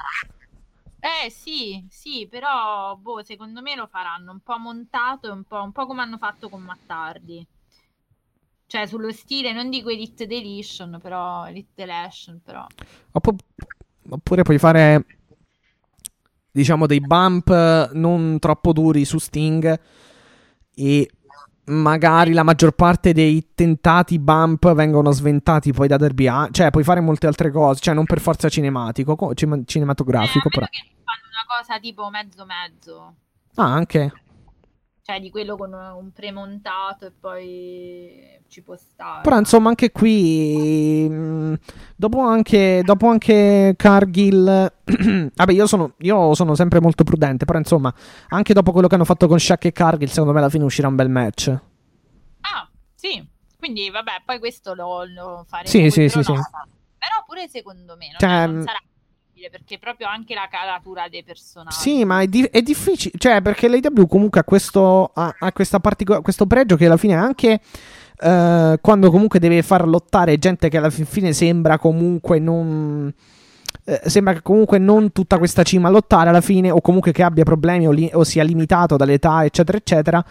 [1.00, 5.62] Eh sì, sì, però boh, secondo me lo faranno un po' montato e un po',
[5.62, 7.46] un po' come hanno fatto con Mattardi
[8.70, 12.64] cioè sullo stile, non dico Elite Deletion, però Elite Deletion, però.
[13.10, 15.04] Oppure puoi fare
[16.52, 19.80] diciamo dei bump non troppo duri su Sting
[20.72, 21.10] e
[21.64, 26.84] magari la maggior parte dei tentati bump vengono sventati poi da Derby A, cioè puoi
[26.84, 30.66] fare molte altre cose, cioè non per forza cinematico, cinematografico eh, però.
[30.66, 33.14] fanno una cosa tipo mezzo mezzo.
[33.56, 34.12] Ah, anche
[35.10, 39.22] cioè di quello con un premontato e poi ci può stare.
[39.22, 41.54] Però insomma anche qui, mm,
[41.96, 44.72] dopo anche, dopo anche Cargill,
[45.34, 47.92] vabbè io sono, io sono, sempre molto prudente, però insomma
[48.28, 50.86] anche dopo quello che hanno fatto con Shaq e Cargill, secondo me alla fine uscirà
[50.86, 51.48] un bel match.
[51.48, 53.26] Ah, sì,
[53.58, 55.68] quindi vabbè, poi questo lo, lo faremo.
[55.68, 56.32] Sì, sì, sì, sì.
[56.32, 58.80] Però pure secondo me non, cioè, non sarà
[59.48, 61.76] perché proprio anche la calatura dei personaggi.
[61.76, 66.20] Sì, ma è, di- è difficile, cioè perché l'AW comunque ha questo, ha, ha partico-
[66.20, 67.60] questo pregio che alla fine anche
[68.22, 73.14] uh, quando comunque deve far lottare gente che alla fine sembra comunque non...
[73.84, 77.44] Eh, sembra che comunque non tutta questa cima lottare alla fine, o comunque che abbia
[77.44, 80.24] problemi o, li- o sia limitato dall'età, eccetera, eccetera.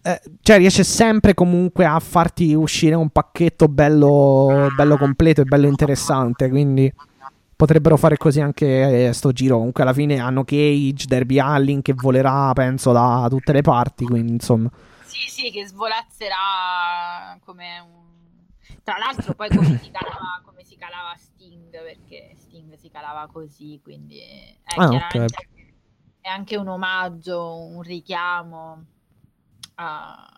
[0.00, 5.66] Eh, cioè, riesce sempre comunque a farti uscire un pacchetto bello, bello completo e bello
[5.66, 6.48] interessante.
[6.48, 6.92] Quindi
[7.58, 9.56] potrebbero fare così anche eh, sto giro.
[9.56, 14.04] Comunque alla fine hanno Cage, Derby Allin che volerà, penso, da tutte le parti.
[14.04, 14.70] Quindi insomma.
[15.04, 18.06] Sì, sì, che svolazzerà come un.
[18.84, 23.80] Tra l'altro, poi come si calava, come si calava Sting, perché Sting si calava così,
[23.82, 25.26] quindi è, ah, okay.
[26.20, 28.84] è anche un omaggio, un richiamo
[29.74, 30.32] a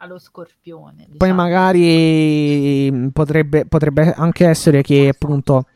[0.00, 1.06] allo scorpione.
[1.08, 1.16] Diciamo.
[1.16, 5.66] Poi magari potrebbe, potrebbe, anche essere che appunto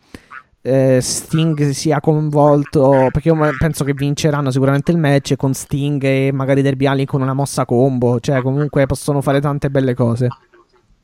[0.67, 6.33] eh, Sting sia coinvolto, perché io penso che vinceranno sicuramente il match con Sting e
[6.33, 10.29] magari Derby Allin con una mossa combo, cioè comunque possono fare tante belle cose.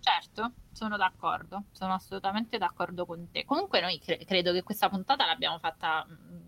[0.00, 3.44] Certo, sono d'accordo, sono assolutamente d'accordo con te.
[3.44, 6.38] Comunque noi cre- credo che questa puntata l'abbiamo fatta, mm,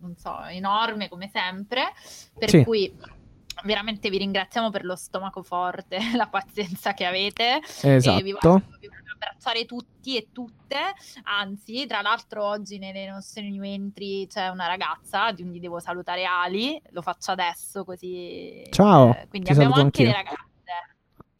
[0.00, 1.92] non so, enorme come sempre,
[2.36, 2.64] per Sì.
[2.64, 2.92] cui
[3.62, 7.60] veramente vi ringraziamo per lo stomaco forte, la pazienza che avete.
[7.82, 8.62] Esatto.
[9.22, 10.76] Abbracciare tutti e tutte.
[11.22, 16.80] Anzi, tra l'altro, oggi nei nostri new entry c'è una ragazza, quindi devo salutare Ali.
[16.90, 18.64] Lo faccio adesso così.
[18.70, 20.30] Ciao, eh, quindi ti abbiamo anche le anch'io.
[20.30, 20.96] ragazze.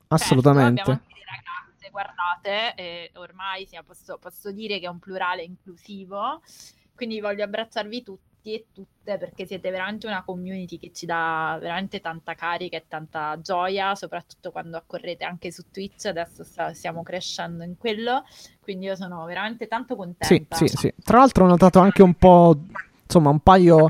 [0.08, 0.76] Assolutamente.
[0.76, 5.00] Certo, abbiamo anche le ragazze, guardate, e ormai sì, posso, posso dire che è un
[5.00, 6.40] plurale inclusivo.
[6.94, 12.00] Quindi voglio abbracciarvi tutti e tutte perché siete veramente una community che ci dà veramente
[12.00, 16.06] tanta carica e tanta gioia, soprattutto quando accorrete anche su Twitch.
[16.06, 18.24] Adesso sta- stiamo crescendo in quello,
[18.60, 20.56] quindi io sono veramente tanto Sì, contenta.
[20.56, 20.92] sì, sì.
[21.04, 22.58] Tra l'altro ho notato anche un po',
[23.04, 23.88] insomma, un paio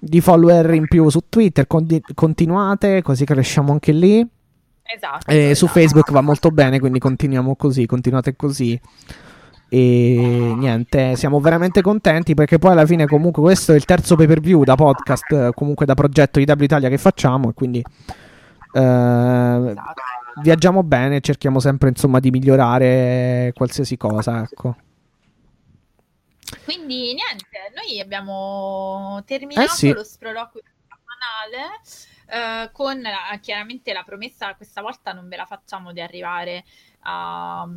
[0.00, 1.66] di follower in più su Twitter.
[1.66, 4.24] Condi- continuate, così cresciamo anche lì.
[4.90, 5.30] Esatto.
[5.30, 5.80] E su esatto.
[5.80, 8.80] Facebook va molto bene, quindi continuiamo così, continuate così.
[9.70, 14.26] E niente, siamo veramente contenti perché poi alla fine comunque questo è il terzo pay
[14.26, 17.84] per view da podcast, eh, comunque da progetto IW Italia che facciamo e quindi
[18.72, 19.74] eh,
[20.42, 24.76] viaggiamo bene, cerchiamo sempre insomma di migliorare qualsiasi cosa, ecco.
[26.64, 29.92] Quindi niente, noi abbiamo terminato Eh sì.
[29.92, 31.80] lo sproloquio settimanale
[32.64, 33.02] eh, con
[33.40, 36.64] chiaramente la promessa, questa volta non ve la facciamo di arrivare
[37.00, 37.68] a-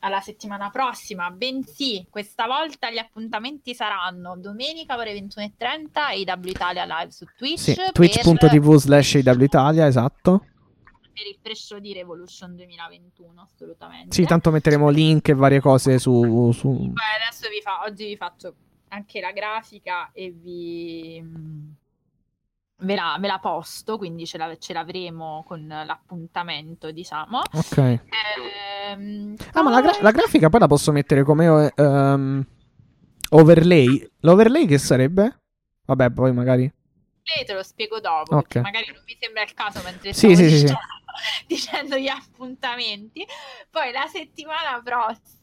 [0.00, 7.10] alla settimana prossima, bensì questa volta gli appuntamenti saranno domenica ore 21.30 IW Italia live
[7.10, 10.44] su Twitch Sì, twitch.tv slash IW Italia, esatto.
[11.12, 14.14] per il pre-show di Revolution 2021 assolutamente.
[14.14, 16.50] Sì, tanto metteremo link e varie cose su...
[16.52, 18.54] su- Poi adesso vi fa, oggi vi faccio
[18.88, 21.22] anche la grafica e vi
[22.80, 27.40] ve la, ve la posto, quindi ce, la- ce l'avremo con l'appuntamento, diciamo.
[27.52, 27.76] Ok.
[28.88, 32.44] Ehm, Ah, ma la, gra- la grafica poi la posso mettere come ehm,
[33.30, 34.10] overlay.
[34.20, 35.40] L'overlay che sarebbe?
[35.86, 36.72] Vabbè, poi magari.
[37.46, 38.42] Te lo spiego dopo, Ok.
[38.42, 40.62] perché magari non mi sembra il caso mentre Sì, sì, sì, sì.
[40.64, 40.78] dicendo,
[41.46, 43.24] dicendo gli appuntamenti.
[43.70, 45.38] Poi la settimana prossima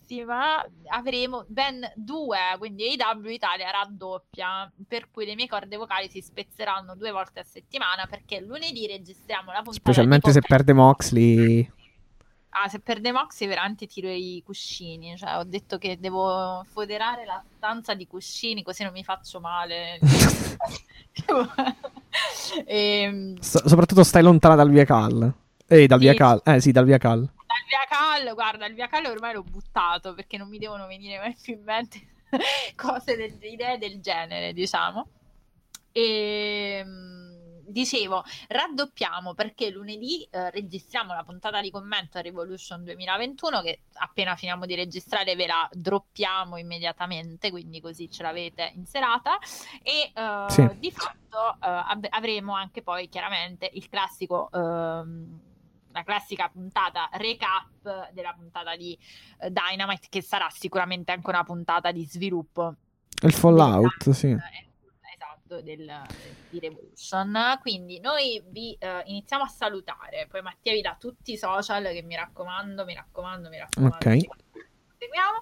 [0.88, 6.96] avremo ben due, quindi AW Italia raddoppia, per cui le mie corde vocali si spezzeranno
[6.96, 11.72] due volte a settimana perché lunedì registriamo la puntata Specialmente se perde Moxley.
[12.50, 17.44] Ah, se perde Moxie veramente tiro i cuscini, cioè ho detto che devo foderare la
[17.58, 20.00] stanza di cuscini così non mi faccio male.
[22.66, 25.32] Ehm, So- soprattutto stai lontana dal via Cal.
[25.68, 26.06] Eh, dal Sì.
[26.06, 26.42] via Cal.
[26.46, 27.30] Eh, sì, dal via Cal.
[27.58, 31.18] Dal via Cal, guarda, il via Cal ormai l'ho buttato perché non mi devono venire
[31.18, 32.02] mai più in mente
[32.76, 35.08] cose, del, idee del genere, diciamo.
[35.92, 36.86] E
[37.68, 44.36] dicevo, raddoppiamo perché lunedì eh, registriamo la puntata di commento a Revolution 2021 che appena
[44.36, 49.38] finiamo di registrare ve la droppiamo immediatamente, quindi così ce l'avete in serata
[49.84, 50.68] e eh, Sì.
[50.80, 55.40] di fatto eh, avremo anche poi chiaramente il classico ehm,
[55.98, 58.98] la classica puntata recap della puntata di
[59.40, 62.76] eh, Dynamite che sarà sicuramente anche una puntata di sviluppo
[63.24, 64.28] Il Fallout, sì.
[64.28, 64.68] eh,
[65.14, 66.02] esatto del,
[66.50, 71.38] di Revolution quindi noi vi eh, iniziamo a salutare poi Mattia vi dà tutti i
[71.38, 74.18] social che mi raccomando mi raccomando mi raccomando Ok.
[74.98, 75.40] seguiamo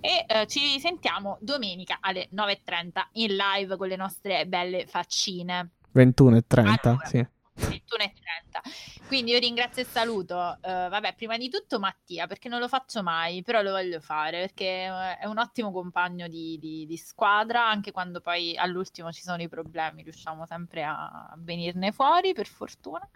[0.00, 6.36] e eh, ci sentiamo domenica alle 9.30 in live con le nostre belle faccine 21
[6.36, 7.06] e 30, Allora.
[7.06, 7.26] sì.
[7.56, 9.06] 21.30.
[9.06, 13.02] Quindi io ringrazio e saluto, eh, vabbè, prima di tutto Mattia, perché non lo faccio
[13.02, 17.66] mai, però lo voglio fare, perché eh, è un ottimo compagno di, di- di squadra,
[17.68, 23.08] anche quando poi all'ultimo ci sono i problemi, riusciamo sempre a, venirne fuori, per fortuna.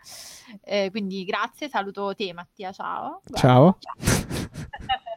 [0.62, 3.20] Eh, quindi grazie, saluto te Mattia, ciao.
[3.34, 3.78] Ciao.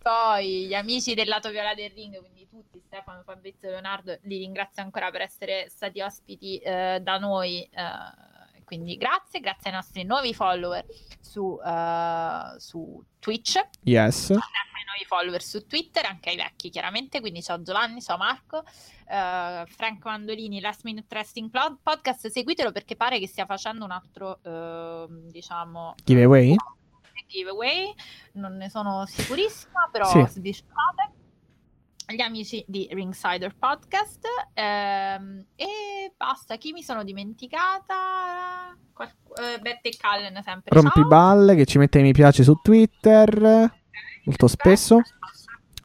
[0.00, 4.38] Poi gli amici del lato viola del ring, quindi tutti, Stefano, Fabrizio e Leonardo, li
[4.38, 7.62] ringrazio ancora per essere stati ospiti eh, da noi.
[7.62, 10.86] eh, quindi grazie, grazie ai nostri nuovi follower
[11.20, 14.30] su, eh, su Twitch, Yes.
[14.30, 14.36] ai
[14.86, 18.64] nuovi follower su Twitter, anche ai vecchi chiaramente, quindi ciao Giovanni, ciao Marco,
[19.08, 23.90] eh, Franco Mandolini, Last Minute Wrestling Pod- Podcast, seguitelo perché pare che stia facendo un
[23.90, 26.56] altro, eh, diciamo, Giveaway?
[27.32, 27.92] Giveaway,
[28.32, 30.24] non ne sono sicurissima, però Sì.
[30.28, 31.10] sbirciate.
[32.06, 36.56] Gli amici di Ringsider Podcast ehm, e basta.
[36.56, 38.76] Chi mi sono dimenticata?
[38.92, 39.08] Qual-
[39.40, 40.78] eh, Bette e Callen sempre.
[40.78, 43.72] Rompiballe che ci mette mi piace su Twitter
[44.24, 44.98] molto spesso.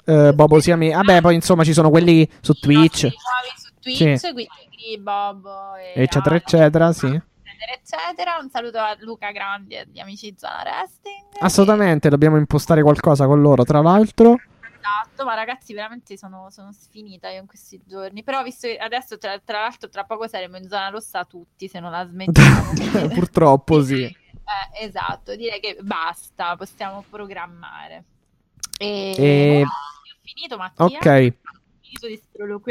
[0.06, 0.95] eh, Bobo Siamese.
[0.95, 3.03] Vabbè, poi insomma ci sono quelli su Twitch.
[3.03, 4.32] I nuovi su Twitch, Sì.
[4.32, 7.22] quindi Bobo e Eccetera, Ale, eccetera, sì.
[7.48, 8.38] Eccetera, eccetera.
[8.42, 11.26] Un saluto a Luca Grandi e di Amici Zona Wrestling.
[11.40, 14.40] Assolutamente, dobbiamo impostare qualcosa con loro, tra l'altro.
[14.77, 18.24] Esatto, ma ragazzi, veramente sono, sono sfinita io in questi giorni.
[18.24, 21.80] Però, visto che adesso, tra, tra l'altro, tra poco saremo in zona rossa tutti se
[21.80, 23.08] non la smettiamo.
[23.14, 24.03] Purtroppo sì.
[24.03, 28.03] Eh, esatto, direi che basta, possiamo programmare.
[28.77, 29.14] E...
[29.17, 30.85] E- Ho finito, Mattia.
[30.85, 31.34] Ok.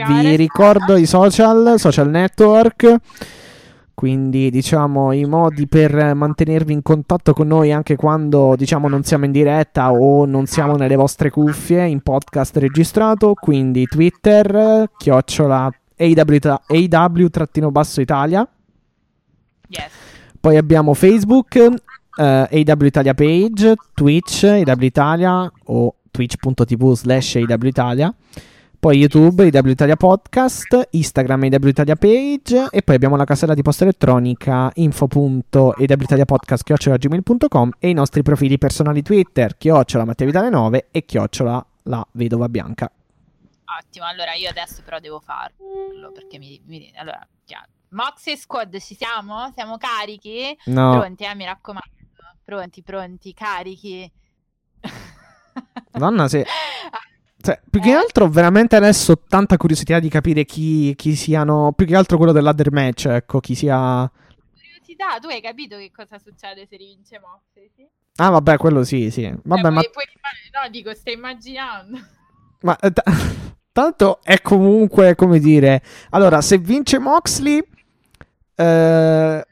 [0.06, 2.96] Vi ricordo i social, social network.
[3.96, 9.24] Quindi, diciamo, i modi per mantenervi in contatto con noi anche quando, diciamo, non siamo
[9.24, 13.32] in diretta o non siamo nelle vostre cuffie in podcast registrato.
[13.32, 18.46] Quindi, Twitter, chiocciola AW-basso Italia.
[19.68, 19.90] Yes.
[20.40, 21.72] Poi abbiamo Facebook, eh,
[22.18, 28.14] AW Italia Page, Twitch, AW Italia o twitch.tv slash AW Italia.
[28.86, 33.62] Poi YouTube, AW Italia Podcast, Instagram, AW Italia Page e poi abbiamo la casella di
[33.62, 41.66] posta elettronica info.awitaliapodcast.gmail.com e i nostri profili personali Twitter, chiocciola Matteo Vitale 9 e chiocciola
[41.82, 42.88] la vedova bianca.
[43.80, 46.60] Ottimo, allora io adesso però devo farlo perché mi...
[46.66, 47.66] mi- allora, chiaro.
[47.88, 49.50] Moxie Squad, ci siamo?
[49.52, 50.56] Siamo carichi?
[50.66, 51.90] No, Pronti, eh, mi raccomando.
[52.44, 54.08] Pronti, pronti, carichi.
[55.90, 56.46] Madonna, se...
[57.46, 61.70] Cioè, più che altro ho veramente adesso ho tanta curiosità di capire chi, chi siano,
[61.76, 64.10] più che altro quello dell'ladder match, ecco, chi sia...
[64.52, 67.70] Curiosità, tu hai capito che cosa succede se rivince Moxie?
[67.76, 67.86] Sì?
[68.16, 69.32] Ah, vabbè, quello sì, sì.
[69.44, 70.04] Vabbè, Eh, ma, puoi- puoi
[70.60, 71.98] No, dico, stai immaginando.
[72.62, 73.04] ma, eh, ta-
[73.70, 75.82] tanto è comunque, come dire...
[76.10, 77.62] Allora, se vince Moxley...
[78.56, 79.46] eh,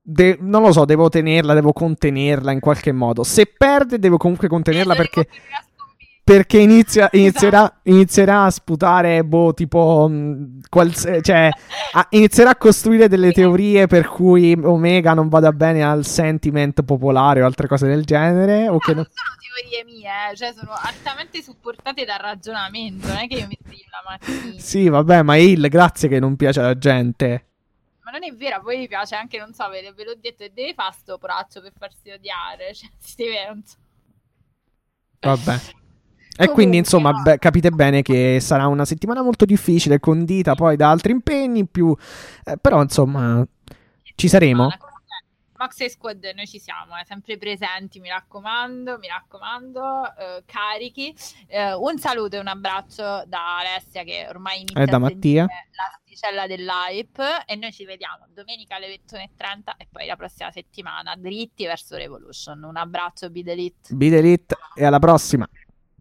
[0.00, 3.24] de- non lo so, devo tenerla, devo contenerla in qualche modo.
[3.24, 5.22] Se perde, devo comunque contenerla Eh, perché...
[5.24, 5.64] sconfitta.
[6.30, 11.50] Perché inizia- inizierà, inizierà a sputare, boh, tipo, mh, quals- cioè,
[11.92, 17.42] a- inizierà a costruire delle teorie per cui Omega non vada bene al sentiment popolare
[17.42, 18.68] o altre cose del genere.
[18.68, 19.38] O che No, non- non sono
[19.70, 23.84] teorie mie, eh, cioè sono altamente supportate dal ragionamento, non è che io mi sveglio
[23.90, 24.60] la mattina.
[24.60, 27.46] Sì, vabbè, ma Il, grazie che non piace alla gente.
[28.04, 30.44] Ma non è vero, a voi vi piace anche, non so, ve, ve l'ho detto,
[30.44, 33.74] e deve fare sto poraccio per farsi odiare, cioè si deve, non so.
[35.18, 35.58] Vabbè.
[36.40, 37.20] E Comunque, quindi, insomma, no.
[37.20, 41.94] beh, capite bene che sarà una settimana molto difficile, condita poi da altri impegni, più...
[42.44, 43.46] eh, però, insomma,
[44.14, 44.66] ci saremo.
[44.68, 44.78] Ma-
[45.60, 51.14] Max e Squad, noi ci siamo, eh, sempre presenti, mi raccomando, mi raccomando, eh, carichi.
[51.46, 55.46] Eh, un saluto e un abbraccio da Alessia che ormai inizia E da Mattia.
[55.46, 61.66] l'asticella dell'hype e noi ci vediamo domenica alle 21.30 e poi la prossima settimana dritti
[61.66, 62.62] verso Revolution.
[62.62, 63.92] Un abbraccio, Bidelit.
[63.92, 65.46] Beat Elite e alla prossima.